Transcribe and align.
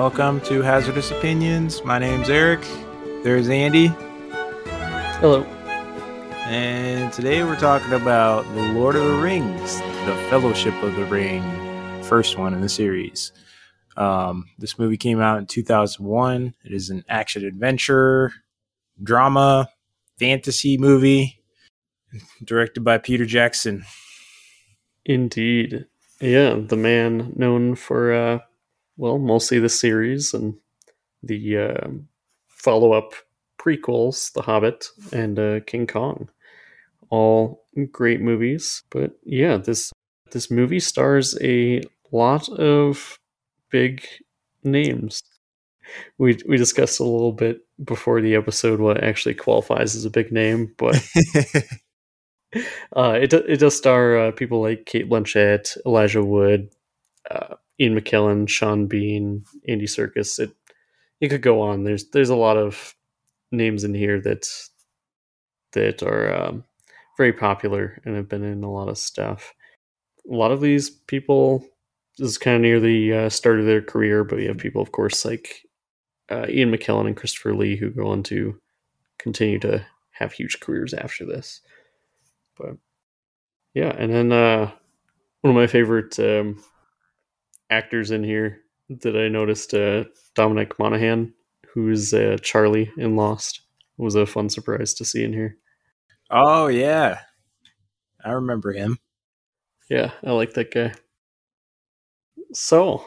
Welcome 0.00 0.40
to 0.46 0.62
Hazardous 0.62 1.10
Opinions. 1.10 1.84
My 1.84 1.98
name's 1.98 2.30
Eric. 2.30 2.62
There's 3.22 3.50
Andy, 3.50 3.88
Hello. 5.20 5.42
and 6.46 7.12
today 7.12 7.44
we're 7.44 7.60
talking 7.60 7.92
about 7.92 8.46
The 8.54 8.72
Lord 8.72 8.96
of 8.96 9.04
the 9.04 9.16
Rings, 9.16 9.78
The 10.06 10.16
Fellowship 10.30 10.72
of 10.82 10.96
the 10.96 11.04
Ring, 11.04 11.42
first 12.02 12.38
one 12.38 12.54
in 12.54 12.62
the 12.62 12.68
series. 12.70 13.32
Um, 13.98 14.46
this 14.56 14.78
movie 14.78 14.96
came 14.96 15.20
out 15.20 15.36
in 15.36 15.44
2001. 15.44 16.54
It 16.64 16.72
is 16.72 16.88
an 16.88 17.04
action 17.06 17.44
adventure, 17.44 18.32
drama, 19.02 19.68
fantasy 20.18 20.78
movie 20.78 21.42
directed 22.42 22.82
by 22.82 22.96
Peter 22.96 23.26
Jackson. 23.26 23.84
Indeed. 25.04 25.84
Yeah, 26.22 26.54
the 26.58 26.78
man 26.78 27.34
known 27.36 27.74
for, 27.74 28.14
uh, 28.14 28.38
well, 29.00 29.18
mostly 29.18 29.58
the 29.58 29.70
series 29.70 30.34
and 30.34 30.54
the 31.22 31.56
uh, 31.56 31.88
follow 32.48 32.92
up 32.92 33.14
prequels, 33.58 34.30
The 34.34 34.42
Hobbit 34.42 34.88
and 35.10 35.38
uh, 35.38 35.60
King 35.60 35.86
Kong. 35.86 36.28
All 37.08 37.64
great 37.90 38.20
movies. 38.20 38.82
But 38.90 39.12
yeah, 39.24 39.56
this 39.56 39.90
this 40.32 40.50
movie 40.50 40.80
stars 40.80 41.36
a 41.40 41.80
lot 42.12 42.48
of 42.50 43.18
big 43.70 44.06
names. 44.62 45.22
We, 46.18 46.38
we 46.46 46.58
discussed 46.58 47.00
a 47.00 47.04
little 47.04 47.32
bit 47.32 47.62
before 47.82 48.20
the 48.20 48.34
episode 48.36 48.80
what 48.80 49.02
actually 49.02 49.34
qualifies 49.34 49.96
as 49.96 50.04
a 50.04 50.10
big 50.10 50.30
name, 50.30 50.74
but 50.76 51.02
Uh, 52.96 53.16
it 53.22 53.32
it 53.32 53.60
does 53.60 53.76
star 53.76 54.18
uh, 54.18 54.32
people 54.32 54.60
like 54.60 54.84
Cate 54.84 55.08
Blanchett, 55.08 55.76
Elijah 55.86 56.24
Wood, 56.24 56.70
uh, 57.30 57.54
Ian 57.80 57.98
McKellen, 57.98 58.48
Sean 58.48 58.86
Bean, 58.86 59.44
Andy 59.68 59.86
Serkis. 59.86 60.38
It 60.38 60.52
it 61.20 61.28
could 61.28 61.42
go 61.42 61.60
on. 61.60 61.84
There's 61.84 62.08
there's 62.10 62.30
a 62.30 62.36
lot 62.36 62.56
of 62.56 62.94
names 63.52 63.84
in 63.84 63.94
here 63.94 64.20
that 64.22 64.46
that 65.72 66.02
are 66.02 66.34
um, 66.34 66.64
very 67.16 67.32
popular 67.32 68.00
and 68.04 68.16
have 68.16 68.28
been 68.28 68.44
in 68.44 68.64
a 68.64 68.70
lot 68.72 68.88
of 68.88 68.98
stuff. 68.98 69.54
A 70.30 70.34
lot 70.34 70.52
of 70.52 70.60
these 70.60 70.90
people 70.90 71.64
this 72.18 72.28
is 72.30 72.38
kind 72.38 72.56
of 72.56 72.62
near 72.62 72.80
the 72.80 73.14
uh, 73.14 73.28
start 73.30 73.60
of 73.60 73.66
their 73.66 73.82
career, 73.82 74.24
but 74.24 74.40
you 74.40 74.48
have 74.48 74.58
people, 74.58 74.82
of 74.82 74.92
course, 74.92 75.24
like 75.24 75.62
uh, 76.30 76.46
Ian 76.48 76.70
McKellen 76.70 77.06
and 77.06 77.16
Christopher 77.16 77.54
Lee, 77.54 77.76
who 77.76 77.90
go 77.90 78.08
on 78.08 78.22
to 78.24 78.60
continue 79.18 79.58
to 79.60 79.84
have 80.12 80.32
huge 80.32 80.60
careers 80.60 80.94
after 80.94 81.24
this 81.24 81.62
but 82.60 82.76
yeah 83.74 83.94
and 83.98 84.12
then 84.12 84.32
uh 84.32 84.70
one 85.40 85.50
of 85.50 85.56
my 85.56 85.66
favorite 85.66 86.18
um 86.20 86.62
actors 87.70 88.10
in 88.10 88.22
here 88.24 88.60
that 88.88 89.16
i 89.16 89.28
noticed 89.28 89.72
uh 89.74 90.04
dominic 90.34 90.78
monaghan 90.78 91.32
who's 91.72 92.12
uh 92.12 92.36
charlie 92.42 92.90
in 92.96 93.16
lost 93.16 93.60
was 93.96 94.14
a 94.14 94.26
fun 94.26 94.48
surprise 94.48 94.94
to 94.94 95.04
see 95.04 95.22
in 95.22 95.32
here 95.32 95.56
oh, 96.30 96.68
yeah. 96.68 97.20
I 98.24 98.30
remember 98.32 98.72
him. 98.72 98.98
yeah 99.88 100.12
i 100.24 100.30
like 100.32 100.54
that 100.54 100.72
guy 100.72 100.92
so 102.52 103.06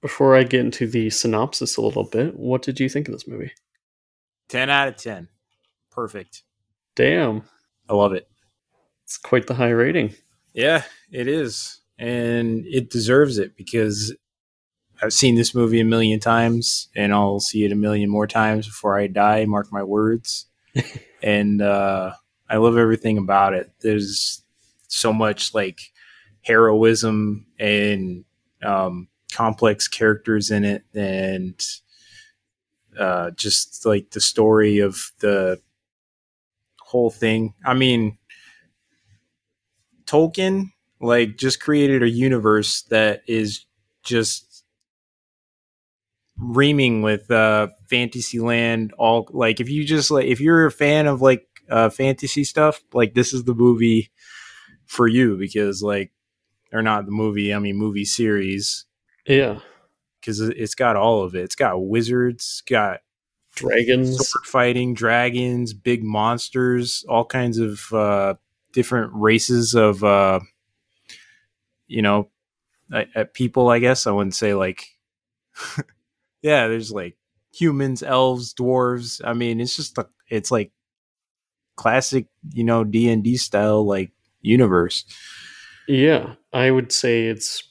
before 0.00 0.34
i 0.36 0.42
get 0.42 0.60
into 0.60 0.86
the 0.86 1.10
synopsis 1.10 1.76
a 1.76 1.82
little 1.82 2.04
bit 2.04 2.34
what 2.36 2.62
did 2.62 2.80
you 2.80 2.88
think 2.88 3.08
of 3.08 3.12
this 3.12 3.28
movie 3.28 3.52
10 4.48 4.70
out 4.70 4.88
of 4.88 4.96
10. 4.96 5.28
Perfect. 5.90 6.42
damn 6.96 7.42
I 7.88 7.94
love 7.94 8.12
it. 8.12 8.28
it's 9.04 9.18
quite 9.18 9.46
the 9.46 9.54
high 9.54 9.70
rating 9.70 10.14
Yeah, 10.54 10.82
it 11.10 11.28
is. 11.28 11.80
And 11.98 12.64
it 12.66 12.90
deserves 12.90 13.38
it 13.38 13.56
because 13.56 14.14
I've 15.02 15.12
seen 15.12 15.34
this 15.34 15.54
movie 15.54 15.80
a 15.80 15.84
million 15.84 16.20
times 16.20 16.88
and 16.94 17.12
I'll 17.12 17.40
see 17.40 17.64
it 17.64 17.72
a 17.72 17.76
million 17.76 18.10
more 18.10 18.26
times 18.26 18.66
before 18.66 18.98
I 18.98 19.06
die, 19.06 19.44
mark 19.44 19.72
my 19.72 19.82
words. 19.82 20.46
and 21.22 21.62
uh, 21.62 22.12
I 22.48 22.56
love 22.56 22.76
everything 22.76 23.18
about 23.18 23.54
it. 23.54 23.70
There's 23.80 24.42
so 24.88 25.12
much 25.12 25.54
like 25.54 25.80
heroism 26.42 27.46
and 27.58 28.24
um, 28.62 29.08
complex 29.32 29.86
characters 29.86 30.50
in 30.50 30.64
it 30.64 30.84
and 30.94 31.60
uh, 32.98 33.30
just 33.32 33.86
like 33.86 34.10
the 34.10 34.20
story 34.20 34.78
of 34.78 35.12
the 35.20 35.60
whole 36.80 37.10
thing. 37.10 37.54
I 37.64 37.74
mean, 37.74 38.18
Tolkien 40.06 40.70
like 41.00 41.36
just 41.36 41.60
created 41.60 42.02
a 42.02 42.08
universe 42.08 42.82
that 42.90 43.22
is 43.26 43.66
just 44.02 44.64
reaming 46.36 47.02
with 47.02 47.30
uh 47.30 47.66
fantasy 47.90 48.38
land 48.38 48.92
all 48.96 49.28
like 49.32 49.60
if 49.60 49.68
you 49.68 49.84
just 49.84 50.10
like 50.10 50.26
if 50.26 50.40
you're 50.40 50.66
a 50.66 50.70
fan 50.70 51.06
of 51.06 51.20
like 51.20 51.46
uh 51.68 51.88
fantasy 51.90 52.44
stuff 52.44 52.80
like 52.92 53.14
this 53.14 53.32
is 53.32 53.42
the 53.44 53.54
movie 53.54 54.10
for 54.86 55.08
you 55.08 55.36
because 55.36 55.82
like 55.82 56.12
or 56.72 56.80
not 56.82 57.06
the 57.06 57.12
movie 57.12 57.52
i 57.52 57.58
mean 57.58 57.76
movie 57.76 58.04
series. 58.04 58.84
Yeah. 59.26 59.60
Because 60.20 60.40
it's 60.40 60.74
got 60.74 60.96
all 60.96 61.22
of 61.22 61.34
it. 61.34 61.42
It's 61.42 61.54
got 61.54 61.80
wizards 61.86 62.62
got 62.68 63.00
dragons. 63.54 64.28
sword 64.28 64.46
fighting, 64.46 64.94
dragons, 64.94 65.72
big 65.72 66.02
monsters, 66.02 67.04
all 67.08 67.24
kinds 67.24 67.58
of 67.58 67.92
uh, 67.92 68.34
different 68.72 69.12
races 69.14 69.74
of, 69.74 70.02
uh, 70.02 70.40
you 71.88 72.02
know, 72.02 72.30
at, 72.92 73.34
people. 73.34 73.68
I 73.68 73.80
guess 73.80 74.06
I 74.06 74.12
wouldn't 74.12 74.34
say 74.34 74.54
like, 74.54 74.86
yeah. 76.42 76.68
There's 76.68 76.92
like 76.92 77.16
humans, 77.52 78.02
elves, 78.02 78.54
dwarves. 78.54 79.20
I 79.24 79.32
mean, 79.32 79.60
it's 79.60 79.76
just 79.76 79.98
a, 79.98 80.06
it's 80.28 80.50
like 80.50 80.70
classic, 81.76 82.26
you 82.52 82.64
know, 82.64 82.84
D 82.84 83.08
and 83.10 83.24
D 83.24 83.36
style 83.36 83.86
like 83.86 84.12
universe. 84.40 85.04
Yeah, 85.88 86.34
I 86.52 86.70
would 86.70 86.92
say 86.92 87.26
it's 87.26 87.62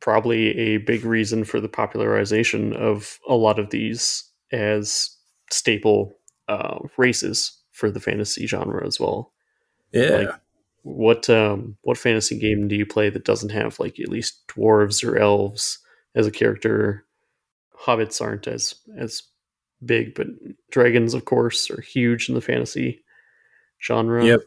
probably 0.00 0.58
a 0.58 0.78
big 0.78 1.04
reason 1.04 1.44
for 1.44 1.60
the 1.60 1.68
popularization 1.68 2.74
of 2.74 3.18
a 3.28 3.34
lot 3.34 3.58
of 3.58 3.70
these 3.70 4.24
as 4.50 5.16
staple 5.50 6.12
uh, 6.48 6.78
races 6.96 7.56
for 7.70 7.90
the 7.90 8.00
fantasy 8.00 8.46
genre 8.46 8.84
as 8.84 8.98
well. 8.98 9.32
Yeah, 9.92 10.10
Like, 10.10 10.40
what 10.82 11.28
um, 11.28 11.76
what 11.82 11.98
fantasy 11.98 12.38
game 12.38 12.68
do 12.68 12.76
you 12.76 12.86
play 12.86 13.10
that 13.10 13.24
doesn't 13.24 13.50
have 13.50 13.78
like 13.78 14.00
at 14.00 14.08
least 14.08 14.46
dwarves 14.48 15.04
or 15.06 15.16
elves 15.16 15.78
as 16.14 16.26
a 16.26 16.30
character? 16.30 17.06
Hobbits 17.78 18.20
aren't 18.20 18.46
as 18.46 18.74
as 18.96 19.22
big, 19.84 20.14
but 20.14 20.26
dragons, 20.70 21.14
of 21.14 21.24
course, 21.24 21.70
are 21.70 21.80
huge 21.80 22.28
in 22.28 22.34
the 22.34 22.40
fantasy 22.40 23.02
genre. 23.82 24.24
Yep. 24.24 24.40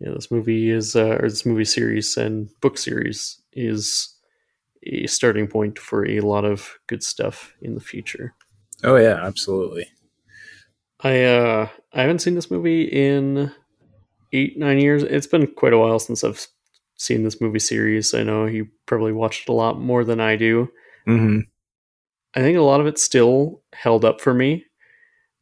Yeah, 0.00 0.12
this 0.14 0.30
movie 0.30 0.70
is, 0.70 0.96
uh, 0.96 1.18
or 1.20 1.28
this 1.28 1.44
movie 1.44 1.64
series 1.66 2.16
and 2.16 2.48
book 2.62 2.78
series 2.78 3.38
is 3.52 4.14
a 4.82 5.06
starting 5.06 5.46
point 5.46 5.78
for 5.78 6.06
a 6.06 6.20
lot 6.20 6.46
of 6.46 6.78
good 6.86 7.02
stuff 7.02 7.52
in 7.60 7.74
the 7.74 7.82
future. 7.82 8.34
oh 8.82 8.96
yeah, 8.96 9.20
absolutely. 9.22 9.86
I 11.02 11.24
uh 11.24 11.68
I 11.92 12.00
haven't 12.02 12.20
seen 12.20 12.34
this 12.34 12.50
movie 12.50 12.84
in 12.84 13.52
eight 14.32 14.58
nine 14.58 14.78
years. 14.78 15.02
It's 15.02 15.26
been 15.26 15.46
quite 15.46 15.72
a 15.72 15.78
while 15.78 15.98
since 15.98 16.24
I've 16.24 16.46
seen 16.96 17.24
this 17.24 17.40
movie 17.40 17.58
series. 17.58 18.14
I 18.14 18.22
know 18.22 18.46
you 18.46 18.68
probably 18.86 19.12
watched 19.12 19.48
it 19.48 19.52
a 19.52 19.54
lot 19.54 19.80
more 19.80 20.04
than 20.04 20.20
I 20.20 20.36
do. 20.36 20.68
hmm 21.06 21.40
I 22.34 22.40
think 22.40 22.56
a 22.56 22.62
lot 22.62 22.80
of 22.80 22.86
it 22.86 22.98
still 22.98 23.60
held 23.72 24.04
up 24.04 24.20
for 24.20 24.32
me. 24.32 24.64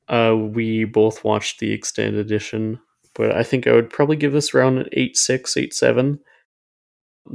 Uh, 0.09 0.35
we 0.35 0.85
both 0.85 1.23
watched 1.23 1.59
the 1.61 1.71
extended 1.71 2.19
edition, 2.19 2.81
but 3.15 3.37
I 3.37 3.43
think 3.43 3.67
I 3.67 3.73
would 3.73 3.91
probably 3.91 4.17
give 4.17 4.33
this 4.33 4.55
around 4.55 4.79
an 4.79 4.89
eight 4.93 5.17
six, 5.17 5.57
eight 5.59 5.75
seven. 5.75 6.19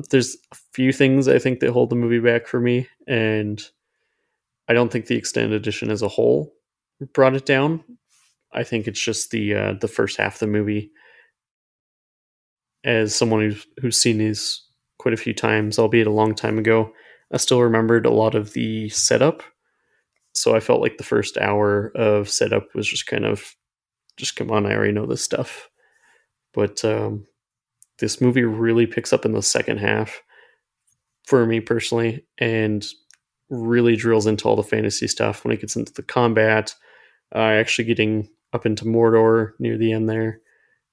There's 0.09 0.35
a 0.51 0.55
few 0.73 0.91
things 0.91 1.27
I 1.27 1.37
think 1.37 1.59
that 1.59 1.69
hold 1.69 1.91
the 1.91 1.95
movie 1.95 2.19
back 2.19 2.47
for 2.47 2.59
me, 2.59 2.87
and 3.07 3.61
I 4.67 4.73
don't 4.73 4.91
think 4.91 5.05
the 5.05 5.17
extended 5.17 5.53
edition 5.53 5.91
as 5.91 6.01
a 6.01 6.07
whole 6.07 6.51
brought 7.13 7.35
it 7.35 7.45
down. 7.45 7.83
I 8.53 8.63
think 8.63 8.87
it's 8.87 9.03
just 9.03 9.29
the 9.29 9.53
uh, 9.53 9.73
the 9.79 9.87
first 9.87 10.17
half 10.17 10.35
of 10.35 10.39
the 10.39 10.47
movie. 10.47 10.91
As 12.85 13.15
someone 13.15 13.41
who's 13.41 13.67
who's 13.81 14.01
seen 14.01 14.17
these 14.17 14.61
quite 14.99 15.13
a 15.13 15.17
few 15.17 15.33
times, 15.33 15.79
albeit 15.79 16.07
a 16.07 16.11
long 16.11 16.35
time 16.35 16.57
ago, 16.57 16.91
I 17.31 17.37
still 17.37 17.61
remembered 17.61 18.05
a 18.05 18.11
lot 18.11 18.35
of 18.35 18.53
the 18.53 18.89
setup. 18.89 19.43
So 20.33 20.55
I 20.55 20.59
felt 20.59 20.81
like 20.81 20.97
the 20.97 21.03
first 21.03 21.37
hour 21.37 21.91
of 21.95 22.29
setup 22.29 22.73
was 22.73 22.87
just 22.87 23.07
kind 23.07 23.25
of 23.25 23.55
just 24.17 24.35
come 24.35 24.51
on, 24.51 24.65
I 24.65 24.73
already 24.73 24.93
know 24.93 25.05
this 25.05 25.23
stuff. 25.23 25.69
But 26.53 26.83
um, 26.85 27.25
this 27.99 28.21
movie 28.21 28.43
really 28.43 28.85
picks 28.85 29.13
up 29.13 29.25
in 29.25 29.33
the 29.33 29.41
second 29.41 29.77
half 29.77 30.21
for 31.25 31.45
me 31.45 31.59
personally 31.59 32.25
and 32.37 32.85
really 33.49 33.95
drills 33.95 34.27
into 34.27 34.47
all 34.47 34.55
the 34.55 34.63
fantasy 34.63 35.07
stuff 35.07 35.43
when 35.43 35.53
it 35.53 35.61
gets 35.61 35.75
into 35.75 35.93
the 35.93 36.03
combat, 36.03 36.75
uh, 37.35 37.39
actually 37.39 37.85
getting 37.85 38.27
up 38.51 38.65
into 38.65 38.85
Mordor 38.85 39.51
near 39.59 39.77
the 39.77 39.91
end 39.93 40.09
there 40.09 40.41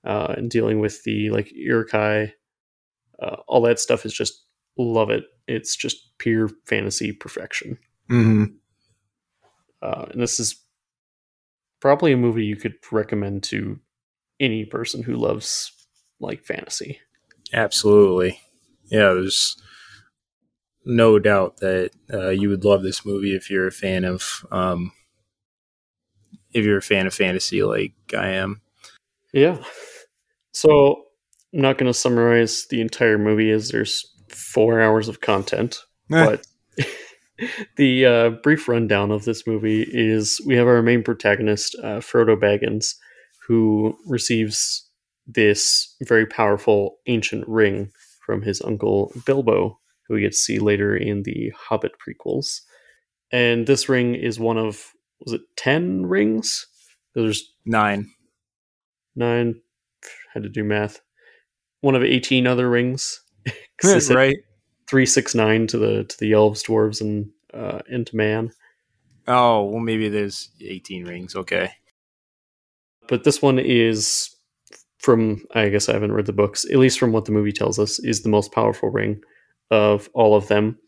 uh, 0.05 0.35
and 0.37 0.50
dealing 0.50 0.81
with 0.81 1.02
the 1.05 1.31
like 1.31 1.50
Uruk-hai. 1.52 2.32
Uh, 3.23 3.37
all 3.47 3.61
that 3.62 3.79
stuff 3.79 4.06
is 4.06 4.14
just 4.14 4.44
love 4.79 5.11
it. 5.11 5.25
It's 5.47 5.76
just 5.76 6.17
pure 6.19 6.49
fantasy 6.67 7.12
perfection. 7.12 7.79
hmm 8.08 8.44
Uh, 9.82 10.06
and 10.11 10.20
this 10.23 10.38
is 10.41 10.62
probably 11.81 12.12
a 12.12 12.17
movie 12.17 12.44
you 12.44 12.56
could 12.56 12.75
recommend 12.93 13.43
to 13.44 13.79
any 14.38 14.64
person 14.64 15.02
who 15.02 15.17
loves 15.17 15.73
like 16.20 16.44
fantasy. 16.44 17.00
Absolutely. 17.53 18.41
Yeah, 18.87 19.12
there's 19.14 19.56
no 20.85 21.19
doubt 21.19 21.58
that 21.58 21.91
uh, 22.12 22.31
you 22.31 22.49
would 22.49 22.64
love 22.64 22.82
this 22.82 23.05
movie 23.05 23.35
if 23.35 23.50
you're 23.50 23.67
a 23.67 23.73
fan 23.73 24.05
of 24.05 24.44
um, 24.50 24.93
if 26.53 26.64
you're 26.64 26.79
a 26.79 26.82
fan 26.82 27.06
of 27.06 27.14
fantasy 27.14 27.62
like 27.62 27.93
I 28.17 28.31
am. 28.31 28.61
Yeah. 29.32 29.62
So 30.60 31.04
I'm 31.54 31.62
not 31.62 31.78
going 31.78 31.90
to 31.90 31.98
summarize 31.98 32.66
the 32.68 32.82
entire 32.82 33.16
movie 33.16 33.50
as 33.50 33.70
there's 33.70 34.04
four 34.28 34.78
hours 34.78 35.08
of 35.08 35.22
content, 35.22 35.78
but 36.26 36.46
the 37.76 38.04
uh, 38.04 38.30
brief 38.42 38.68
rundown 38.68 39.10
of 39.10 39.24
this 39.24 39.46
movie 39.46 39.86
is 39.90 40.38
we 40.46 40.56
have 40.56 40.66
our 40.66 40.82
main 40.82 41.02
protagonist, 41.02 41.76
uh, 41.82 42.00
Frodo 42.00 42.38
Baggins, 42.38 42.94
who 43.48 43.96
receives 44.06 44.86
this 45.26 45.96
very 46.02 46.26
powerful 46.26 46.98
ancient 47.06 47.48
ring 47.48 47.90
from 48.26 48.42
his 48.42 48.60
uncle 48.60 49.14
Bilbo, 49.24 49.78
who 50.06 50.14
we 50.14 50.20
get 50.20 50.32
to 50.32 50.36
see 50.36 50.58
later 50.58 50.94
in 50.94 51.22
the 51.22 51.54
Hobbit 51.56 51.92
prequels. 52.06 52.60
And 53.32 53.66
this 53.66 53.88
ring 53.88 54.14
is 54.14 54.38
one 54.38 54.58
of, 54.58 54.92
was 55.20 55.32
it 55.32 55.40
10 55.56 56.04
rings? 56.04 56.66
There's 57.14 57.50
Nine. 57.64 58.10
nine, 59.16 59.62
had 60.32 60.43
to 60.43 60.49
do 60.49 60.65
math. 60.65 61.00
One 61.81 61.94
of 61.94 62.03
18 62.03 62.47
other 62.47 62.69
rings. 62.69 63.23
right. 64.11 64.37
three 64.88 65.06
six 65.06 65.35
nine 65.35 65.67
to 65.69 65.79
the 65.79 66.05
to 66.05 66.19
the 66.19 66.32
elves, 66.32 66.62
dwarves, 66.62 67.00
and 67.00 67.31
uh, 67.55 67.81
and 67.91 68.06
to 68.06 68.17
man. 68.17 68.50
Oh, 69.27 69.65
well, 69.65 69.81
maybe 69.81 70.09
there's 70.09 70.50
18 70.61 71.05
rings. 71.06 71.37
Okay. 71.37 71.71
But 73.09 73.25
this 73.25 73.41
one 73.41 73.59
is 73.59 74.35
from 74.99 75.44
I 75.55 75.69
guess 75.69 75.88
I 75.88 75.93
haven't 75.94 76.12
read 76.12 76.27
the 76.27 76.32
books, 76.32 76.65
at 76.67 76.77
least 76.77 76.99
from 76.99 77.12
what 77.12 77.25
the 77.25 77.32
movie 77.32 77.53
tells 77.53 77.79
us, 77.79 77.99
is 78.00 78.23
the 78.23 78.29
most 78.29 78.53
powerful 78.53 78.91
ring 78.91 79.23
of 79.71 80.09
all 80.12 80.37
of 80.37 80.49
them. 80.49 80.79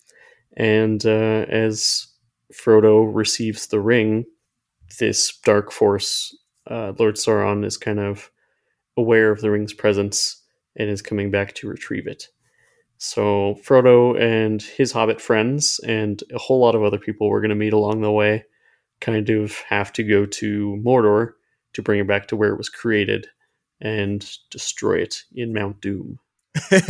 And 0.56 1.04
uh, 1.06 1.46
as 1.48 2.06
Frodo 2.52 3.08
receives 3.12 3.66
the 3.66 3.80
ring, 3.80 4.24
this 4.98 5.36
dark 5.44 5.72
force, 5.72 6.36
uh, 6.70 6.92
Lord 6.98 7.16
Sauron, 7.16 7.64
is 7.64 7.76
kind 7.76 7.98
of 7.98 8.30
aware 8.96 9.30
of 9.30 9.40
the 9.40 9.50
ring's 9.50 9.72
presence 9.72 10.42
and 10.76 10.88
is 10.88 11.02
coming 11.02 11.30
back 11.30 11.54
to 11.54 11.68
retrieve 11.68 12.06
it. 12.06 12.28
So 12.98 13.58
Frodo 13.66 14.18
and 14.20 14.62
his 14.62 14.92
hobbit 14.92 15.20
friends 15.20 15.80
and 15.86 16.22
a 16.32 16.38
whole 16.38 16.60
lot 16.60 16.74
of 16.74 16.84
other 16.84 16.98
people 16.98 17.28
we're 17.28 17.40
going 17.40 17.50
to 17.50 17.56
meet 17.56 17.72
along 17.72 18.00
the 18.00 18.12
way 18.12 18.44
kind 19.00 19.28
of 19.28 19.58
have 19.68 19.92
to 19.94 20.04
go 20.04 20.24
to 20.24 20.80
Mordor 20.84 21.32
to 21.74 21.82
bring 21.82 22.00
it 22.00 22.06
back 22.06 22.28
to 22.28 22.36
where 22.36 22.50
it 22.50 22.58
was 22.58 22.68
created 22.68 23.26
and 23.80 24.24
destroy 24.50 24.98
it 24.98 25.24
in 25.34 25.52
Mount 25.52 25.80
Doom. 25.80 26.20
of 26.70 26.86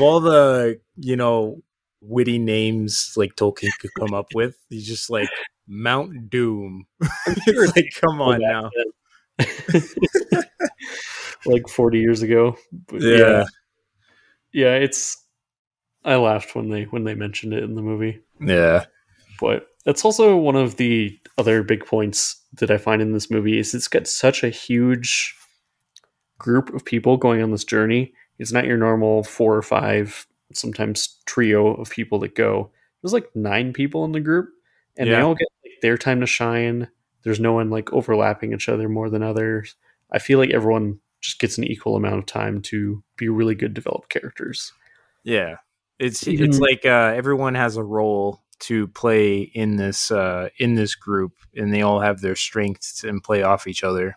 all 0.00 0.20
the, 0.20 0.78
you 0.96 1.16
know, 1.16 1.62
witty 2.02 2.38
names 2.38 3.14
like 3.16 3.34
Tolkien 3.36 3.70
could 3.80 3.94
come 3.98 4.12
up 4.12 4.26
with, 4.34 4.56
he's 4.68 4.86
just 4.86 5.08
like 5.08 5.30
Mount 5.66 6.28
Doom. 6.28 6.84
like, 7.00 7.94
come 8.00 8.20
on 8.20 8.40
now. 8.40 8.70
like 11.46 11.68
40 11.68 11.98
years 11.98 12.22
ago. 12.22 12.56
But 12.88 13.00
Yeah. 13.02 13.44
yeah, 14.52 14.74
it's 14.76 15.22
I 16.04 16.16
laughed 16.16 16.54
when 16.54 16.68
they 16.68 16.84
when 16.84 17.04
they 17.04 17.14
mentioned 17.14 17.52
it 17.52 17.64
in 17.64 17.74
the 17.74 17.82
movie. 17.82 18.20
Yeah. 18.40 18.86
But 19.40 19.66
that's 19.84 20.04
also 20.04 20.36
one 20.36 20.56
of 20.56 20.76
the 20.76 21.18
other 21.38 21.62
big 21.62 21.84
points 21.84 22.40
that 22.54 22.70
I 22.70 22.78
find 22.78 23.02
in 23.02 23.12
this 23.12 23.30
movie 23.30 23.58
is 23.58 23.74
it's 23.74 23.88
got 23.88 24.06
such 24.06 24.42
a 24.44 24.48
huge 24.48 25.34
group 26.38 26.72
of 26.74 26.84
people 26.84 27.16
going 27.16 27.42
on 27.42 27.50
this 27.50 27.64
journey. 27.64 28.12
It's 28.38 28.52
not 28.52 28.66
your 28.66 28.76
normal 28.76 29.24
four 29.24 29.56
or 29.56 29.62
five, 29.62 30.26
sometimes 30.52 31.20
trio 31.26 31.74
of 31.74 31.90
people 31.90 32.18
that 32.20 32.34
go. 32.34 32.70
There's 33.02 33.12
like 33.12 33.34
nine 33.34 33.72
people 33.72 34.04
in 34.04 34.12
the 34.12 34.20
group, 34.20 34.48
and 34.96 35.10
they 35.10 35.20
all 35.20 35.34
get 35.34 35.48
like, 35.64 35.80
their 35.82 35.98
time 35.98 36.20
to 36.20 36.26
shine. 36.26 36.88
There's 37.24 37.40
no 37.40 37.52
one 37.54 37.70
like 37.70 37.92
overlapping 37.92 38.52
each 38.52 38.68
other 38.68 38.88
more 38.88 39.10
than 39.10 39.22
others. 39.22 39.74
I 40.12 40.18
feel 40.18 40.38
like 40.38 40.50
everyone 40.50 41.00
just 41.20 41.38
gets 41.40 41.58
an 41.58 41.64
equal 41.64 41.96
amount 41.96 42.18
of 42.18 42.26
time 42.26 42.60
to 42.62 43.02
be 43.16 43.28
really 43.28 43.54
good 43.54 43.74
developed 43.74 44.10
characters. 44.10 44.72
Yeah. 45.24 45.56
It's 45.98 46.26
Even- 46.28 46.50
it's 46.50 46.58
like 46.58 46.84
uh, 46.84 47.12
everyone 47.16 47.54
has 47.54 47.76
a 47.76 47.82
role 47.82 48.42
to 48.60 48.86
play 48.88 49.40
in 49.40 49.76
this 49.76 50.10
uh, 50.10 50.48
in 50.58 50.74
this 50.74 50.94
group, 50.94 51.32
and 51.56 51.72
they 51.72 51.82
all 51.82 52.00
have 52.00 52.20
their 52.20 52.36
strengths 52.36 53.02
and 53.04 53.22
play 53.22 53.42
off 53.42 53.66
each 53.66 53.82
other. 53.82 54.16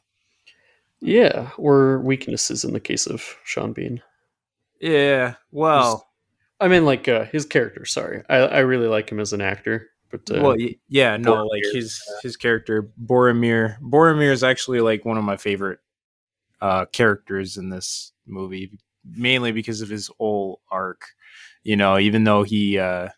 Yeah, 1.00 1.50
or 1.58 2.00
weaknesses 2.00 2.64
in 2.64 2.74
the 2.74 2.80
case 2.80 3.06
of 3.08 3.24
Sean 3.44 3.74
Bean. 3.74 4.02
Yeah. 4.82 5.36
Well. 5.52 6.08
I 6.60 6.68
mean, 6.68 6.86
like 6.86 7.08
uh, 7.08 7.26
his 7.26 7.46
character. 7.46 7.86
Sorry, 7.86 8.24
I, 8.28 8.38
I 8.38 8.60
really 8.60 8.88
like 8.88 9.12
him 9.12 9.20
as 9.20 9.32
an 9.32 9.42
actor, 9.42 9.90
but 10.10 10.30
uh, 10.32 10.42
well, 10.42 10.58
yeah, 10.88 11.18
no, 11.18 11.36
Boromir, 11.36 11.50
like 11.50 11.64
his 11.74 12.02
his 12.22 12.38
character 12.38 12.90
Boromir. 13.04 13.80
Boromir 13.82 14.32
is 14.32 14.44
actually 14.44 14.82
like 14.82 15.06
one 15.06 15.18
of 15.18 15.24
my 15.24 15.38
favorite 15.38 15.80
uh 16.62 16.86
characters 16.86 17.58
in 17.58 17.70
this 17.70 18.14
movie, 18.26 18.72
mainly 19.06 19.52
because 19.52 19.82
of 19.82 19.90
his 19.90 20.10
whole 20.18 20.62
arc. 20.72 21.02
You 21.64 21.76
know, 21.76 21.98
even 22.00 22.24
though 22.24 22.44
he 22.44 22.80
uh 22.80 23.10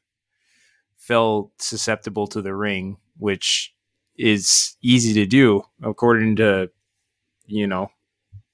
felt 0.97 1.51
susceptible 1.61 2.27
to 2.27 2.41
the 2.41 2.53
ring, 2.55 2.97
which 3.17 3.73
is 4.17 4.75
easy 4.81 5.13
to 5.13 5.25
do 5.25 5.63
according 5.81 6.35
to 6.35 6.69
you 7.47 7.67
know 7.67 7.89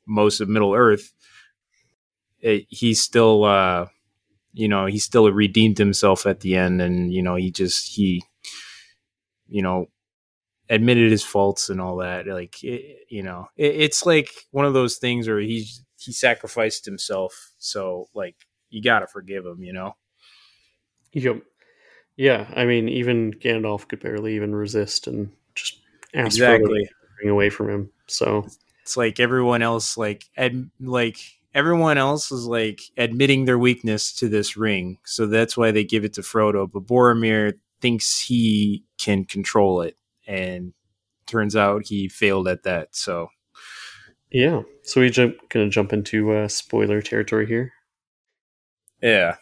most 0.06 0.42
of 0.42 0.50
Middle 0.50 0.74
Earth. 0.74 1.12
It, 2.42 2.68
he's 2.70 3.02
still 3.02 3.44
uh 3.44 3.88
you 4.56 4.68
know 4.68 4.86
he 4.86 4.98
still 4.98 5.32
redeemed 5.32 5.78
himself 5.78 6.26
at 6.26 6.40
the 6.40 6.56
end 6.56 6.82
and 6.82 7.14
you 7.14 7.22
know 7.22 7.36
he 7.36 7.52
just 7.52 7.96
he 7.96 8.24
you 9.48 9.62
know 9.62 9.88
admitted 10.70 11.12
his 11.12 11.24
faults 11.24 11.70
and 11.70 11.80
all 11.80 11.98
that 11.98 12.26
like 12.26 12.64
it, 12.64 13.06
you 13.10 13.22
know 13.22 13.48
it, 13.56 13.76
it's 13.76 14.06
like 14.06 14.30
one 14.52 14.66
of 14.66 14.74
those 14.74 14.98
things 14.98 15.28
where 15.28 15.40
he 15.40 15.68
he 16.00 16.12
sacrificed 16.12 16.86
himself 16.86 17.52
so 17.60 18.08
like 18.16 18.36
you 18.70 18.82
gotta 18.82 19.06
forgive 19.06 19.46
him 19.46 19.62
you 19.62 19.74
know 19.74 19.96
Yep. 21.16 21.44
Yeah, 22.18 22.48
I 22.56 22.66
mean, 22.66 22.90
even 22.90 23.32
Gandalf 23.34 23.88
could 23.88 24.02
barely 24.02 24.36
even 24.36 24.54
resist 24.54 25.08
and 25.08 25.32
just 25.56 25.80
ask 26.14 26.28
exactly 26.28 26.88
bring 27.18 27.30
away 27.30 27.50
from 27.50 27.70
him. 27.70 27.90
So 28.08 28.46
it's 28.82 28.98
like 28.98 29.20
everyone 29.20 29.62
else 29.62 29.98
like 29.98 30.26
ad, 30.38 30.70
like 30.80 31.18
everyone 31.56 31.98
else 31.98 32.32
is 32.32 32.46
like 32.46 32.82
admitting 32.98 33.46
their 33.46 33.58
weakness 33.58 34.14
to 34.14 34.30
this 34.30 34.56
ring 34.56 34.98
so 35.06 35.26
that's 35.26 35.58
why 35.58 35.72
they 35.72 35.84
give 35.84 36.06
it 36.06 36.14
to 36.14 36.22
frodo 36.22 36.70
but 36.72 36.86
boromir 36.86 37.54
thinks 37.82 38.20
he 38.22 38.84
can 39.00 39.26
control 39.26 39.82
it 39.82 39.98
and 40.28 40.74
turns 41.26 41.56
out 41.56 41.88
he 41.88 42.08
failed 42.08 42.48
at 42.48 42.62
that 42.64 42.90
so 42.96 43.28
yeah, 44.32 44.64
so 44.84 45.00
we 45.02 45.10
jump 45.10 45.36
gonna 45.50 45.70
jump 45.70 45.94
into 45.94 46.32
uh, 46.34 46.48
spoiler 46.48 47.02
territory 47.02 47.48
here. 47.48 47.72
yeah 49.02 49.36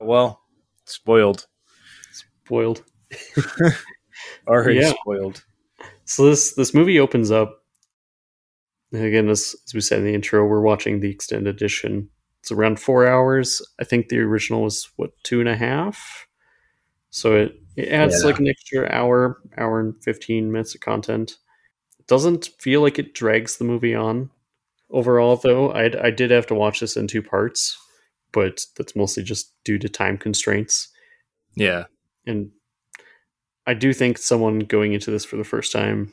well 0.00 0.40
spoiled 0.86 1.46
Spoiled. 2.44 2.84
already 4.46 4.80
Yeah. 4.80 4.92
spoiled 5.00 5.42
So 6.04 6.26
this 6.28 6.52
this 6.54 6.74
movie 6.74 7.00
opens 7.00 7.30
up. 7.30 7.63
Again, 8.94 9.28
as, 9.28 9.56
as 9.66 9.74
we 9.74 9.80
said 9.80 9.98
in 10.00 10.04
the 10.04 10.14
intro, 10.14 10.46
we're 10.46 10.60
watching 10.60 11.00
the 11.00 11.10
extended 11.10 11.54
edition. 11.54 12.08
It's 12.40 12.52
around 12.52 12.78
four 12.78 13.06
hours. 13.06 13.60
I 13.80 13.84
think 13.84 14.08
the 14.08 14.18
original 14.20 14.62
was 14.62 14.88
what 14.96 15.10
two 15.24 15.40
and 15.40 15.48
a 15.48 15.56
half. 15.56 16.26
So 17.10 17.34
it, 17.36 17.54
it 17.76 17.88
adds 17.88 18.20
Yeah. 18.20 18.26
like 18.26 18.38
an 18.38 18.48
extra 18.48 18.88
hour, 18.92 19.40
hour 19.56 19.80
and 19.80 19.94
fifteen 20.02 20.52
minutes 20.52 20.74
of 20.74 20.80
content. 20.80 21.38
It 21.98 22.06
doesn't 22.06 22.50
feel 22.58 22.82
like 22.82 22.98
it 22.98 23.14
drags 23.14 23.56
the 23.56 23.64
movie 23.64 23.94
on. 23.94 24.30
Overall, 24.90 25.36
though, 25.36 25.70
I 25.72 26.06
I 26.06 26.10
did 26.10 26.30
have 26.30 26.46
to 26.48 26.54
watch 26.54 26.80
this 26.80 26.96
in 26.96 27.06
two 27.08 27.22
parts, 27.22 27.76
but 28.32 28.64
that's 28.76 28.94
mostly 28.94 29.22
just 29.22 29.52
due 29.64 29.78
to 29.78 29.88
time 29.88 30.18
constraints 30.18 30.88
yeah 31.56 31.84
and 32.26 32.50
I 33.66 33.74
do 33.74 33.92
think 33.92 34.18
someone 34.18 34.58
going 34.60 34.92
into 34.92 35.10
this 35.12 35.24
for 35.24 35.36
the 35.36 35.44
first 35.44 35.70
time, 35.72 36.12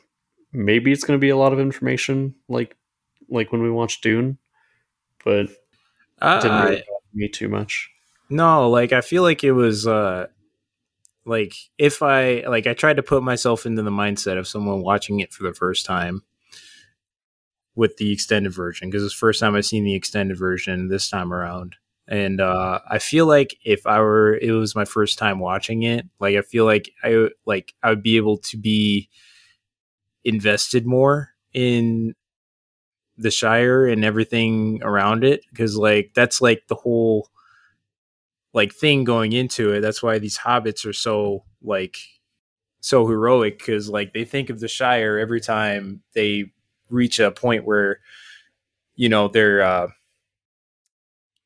maybe 0.52 0.92
it's 0.92 1.04
going 1.04 1.18
to 1.18 1.20
be 1.20 1.30
a 1.30 1.36
lot 1.36 1.52
of 1.52 1.60
information, 1.60 2.34
like 2.48 2.76
like 3.28 3.52
when 3.52 3.62
we 3.62 3.70
watched 3.70 4.02
Dune, 4.02 4.38
but 5.24 5.46
it 5.46 5.50
didn't 6.20 6.50
uh, 6.50 6.64
really 6.64 6.76
bother 6.76 7.14
me 7.14 7.28
too 7.28 7.48
much. 7.48 7.90
No, 8.28 8.68
like 8.70 8.92
I 8.92 9.00
feel 9.00 9.22
like 9.22 9.44
it 9.44 9.52
was 9.52 9.86
uh 9.86 10.26
like 11.24 11.54
if 11.78 12.02
I 12.02 12.40
like 12.48 12.66
I 12.66 12.74
tried 12.74 12.96
to 12.96 13.02
put 13.02 13.22
myself 13.22 13.66
into 13.66 13.82
the 13.82 13.90
mindset 13.90 14.38
of 14.38 14.48
someone 14.48 14.82
watching 14.82 15.20
it 15.20 15.32
for 15.32 15.42
the 15.44 15.54
first 15.54 15.86
time 15.86 16.22
with 17.74 17.96
the 17.96 18.12
extended 18.12 18.52
version 18.52 18.90
because 18.90 19.02
it's 19.04 19.14
the 19.14 19.18
first 19.18 19.40
time 19.40 19.54
I've 19.54 19.64
seen 19.64 19.84
the 19.84 19.94
extended 19.94 20.38
version 20.38 20.88
this 20.88 21.08
time 21.08 21.32
around. 21.32 21.76
and 22.08 22.40
uh, 22.40 22.80
I 22.90 22.98
feel 22.98 23.26
like 23.26 23.56
if 23.64 23.86
I 23.86 24.00
were, 24.00 24.34
it 24.34 24.50
was 24.50 24.74
my 24.74 24.84
first 24.84 25.18
time 25.18 25.38
watching 25.38 25.84
it. 25.84 26.06
Like 26.20 26.36
I 26.36 26.42
feel 26.42 26.64
like 26.64 26.90
I 27.02 27.28
like 27.46 27.74
I 27.82 27.90
would 27.90 28.02
be 28.02 28.16
able 28.16 28.38
to 28.38 28.56
be 28.56 29.08
invested 30.24 30.86
more 30.86 31.30
in 31.52 32.14
the 33.18 33.30
Shire 33.30 33.86
and 33.86 34.04
everything 34.04 34.80
around 34.82 35.24
it 35.24 35.44
because 35.50 35.76
like 35.76 36.12
that's 36.14 36.40
like 36.40 36.66
the 36.68 36.74
whole 36.74 37.28
like 38.54 38.72
thing 38.72 39.04
going 39.04 39.32
into 39.32 39.72
it. 39.72 39.80
That's 39.80 40.02
why 40.02 40.18
these 40.18 40.38
hobbits 40.38 40.86
are 40.86 40.92
so 40.92 41.44
like 41.62 41.96
so 42.80 43.06
heroic 43.06 43.58
because 43.58 43.88
like 43.88 44.12
they 44.12 44.24
think 44.24 44.50
of 44.50 44.60
the 44.60 44.68
Shire 44.68 45.18
every 45.18 45.40
time 45.40 46.02
they 46.14 46.52
reach 46.90 47.20
a 47.20 47.30
point 47.30 47.64
where 47.64 48.00
you 48.96 49.08
know 49.08 49.28
their 49.28 49.62
uh 49.62 49.88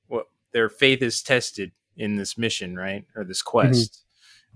what 0.09 0.27
their 0.53 0.69
faith 0.69 1.03
is 1.03 1.23
tested 1.23 1.73
in 1.97 2.17
this 2.17 2.39
mission, 2.39 2.77
right? 2.77 3.05
Or 3.15 3.25
this 3.25 3.43
quest. 3.43 4.05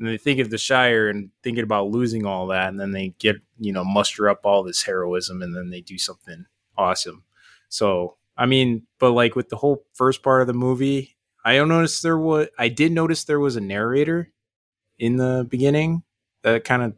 And 0.01 0.09
they 0.09 0.17
think 0.17 0.41
of 0.41 0.51
the 0.51 0.59
Shire 0.59 1.09
and 1.09 1.31
thinking 1.43 1.63
about 1.63 1.91
losing 1.91 2.27
all 2.27 2.47
that, 2.49 2.69
and 2.69 2.81
then 2.81 2.91
they 2.91 3.15
get, 3.19 3.37
you 3.59 3.73
know, 3.73 3.85
muster 3.85 4.29
up 4.29 4.41
all 4.45 4.63
this 4.63 4.83
heroism 4.83 5.43
and 5.43 5.55
then 5.55 5.71
they 5.71 5.83
do 5.83 5.99
something 5.99 6.47
awesome. 6.77 7.23
So 7.69 8.17
I 8.37 8.47
mean, 8.47 8.87
but 8.99 9.13
like 9.13 9.37
with 9.37 9.51
the 9.51 9.57
whole 9.57 9.85
first 9.93 10.23
part 10.23 10.41
of 10.41 10.47
the 10.47 10.55
movie, 10.55 11.17
I 11.45 11.57
don't 11.57 11.69
notice 11.69 12.01
there 12.01 12.19
was 12.19 12.49
I 12.59 12.69
did 12.69 12.93
notice 12.93 13.25
there 13.25 13.39
was 13.39 13.57
a 13.57 13.61
narrator 13.61 14.33
in 14.99 15.17
the 15.17 15.47
beginning 15.49 16.03
that 16.43 16.65
kind 16.65 16.83
of 16.83 16.95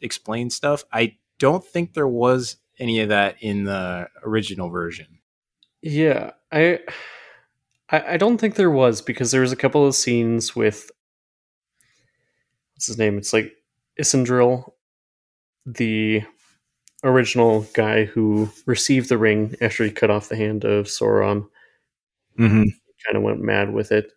explained 0.00 0.52
stuff. 0.52 0.84
I 0.92 1.16
don't 1.38 1.64
think 1.64 1.94
there 1.94 2.08
was 2.08 2.56
any 2.78 3.00
of 3.00 3.08
that 3.08 3.36
in 3.40 3.64
the 3.64 4.08
original 4.24 4.68
version. 4.68 5.18
Yeah, 5.82 6.32
I, 6.52 6.80
I 7.90 8.16
don't 8.16 8.38
think 8.38 8.56
there 8.56 8.70
was 8.70 9.00
because 9.00 9.30
there 9.30 9.40
was 9.40 9.52
a 9.52 9.56
couple 9.56 9.86
of 9.86 9.94
scenes 9.94 10.54
with 10.54 10.90
what's 12.78 12.86
his 12.86 12.96
name? 12.98 13.18
It's 13.18 13.32
like 13.32 13.56
Isendril, 14.00 14.70
the 15.66 16.22
original 17.02 17.62
guy 17.74 18.04
who 18.04 18.50
received 18.66 19.08
the 19.08 19.18
ring 19.18 19.56
after 19.60 19.82
he 19.82 19.90
cut 19.90 20.10
off 20.12 20.28
the 20.28 20.36
hand 20.36 20.64
of 20.64 20.86
Sauron. 20.86 21.48
Mm-hmm. 22.38 22.62
Kind 23.04 23.16
of 23.16 23.22
went 23.24 23.40
mad 23.40 23.72
with 23.72 23.90
it. 23.90 24.12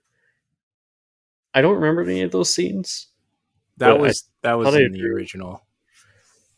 I 1.56 1.62
don't 1.62 1.74
remember 1.74 2.04
any 2.04 2.22
of 2.22 2.32
those 2.32 2.54
scenes. 2.54 3.08
That 3.78 4.00
was 4.00 4.30
I, 4.44 4.50
that 4.50 4.60
was 4.60 4.76
in 4.76 4.86
I, 4.86 4.90
the 4.90 5.06
original. 5.06 5.66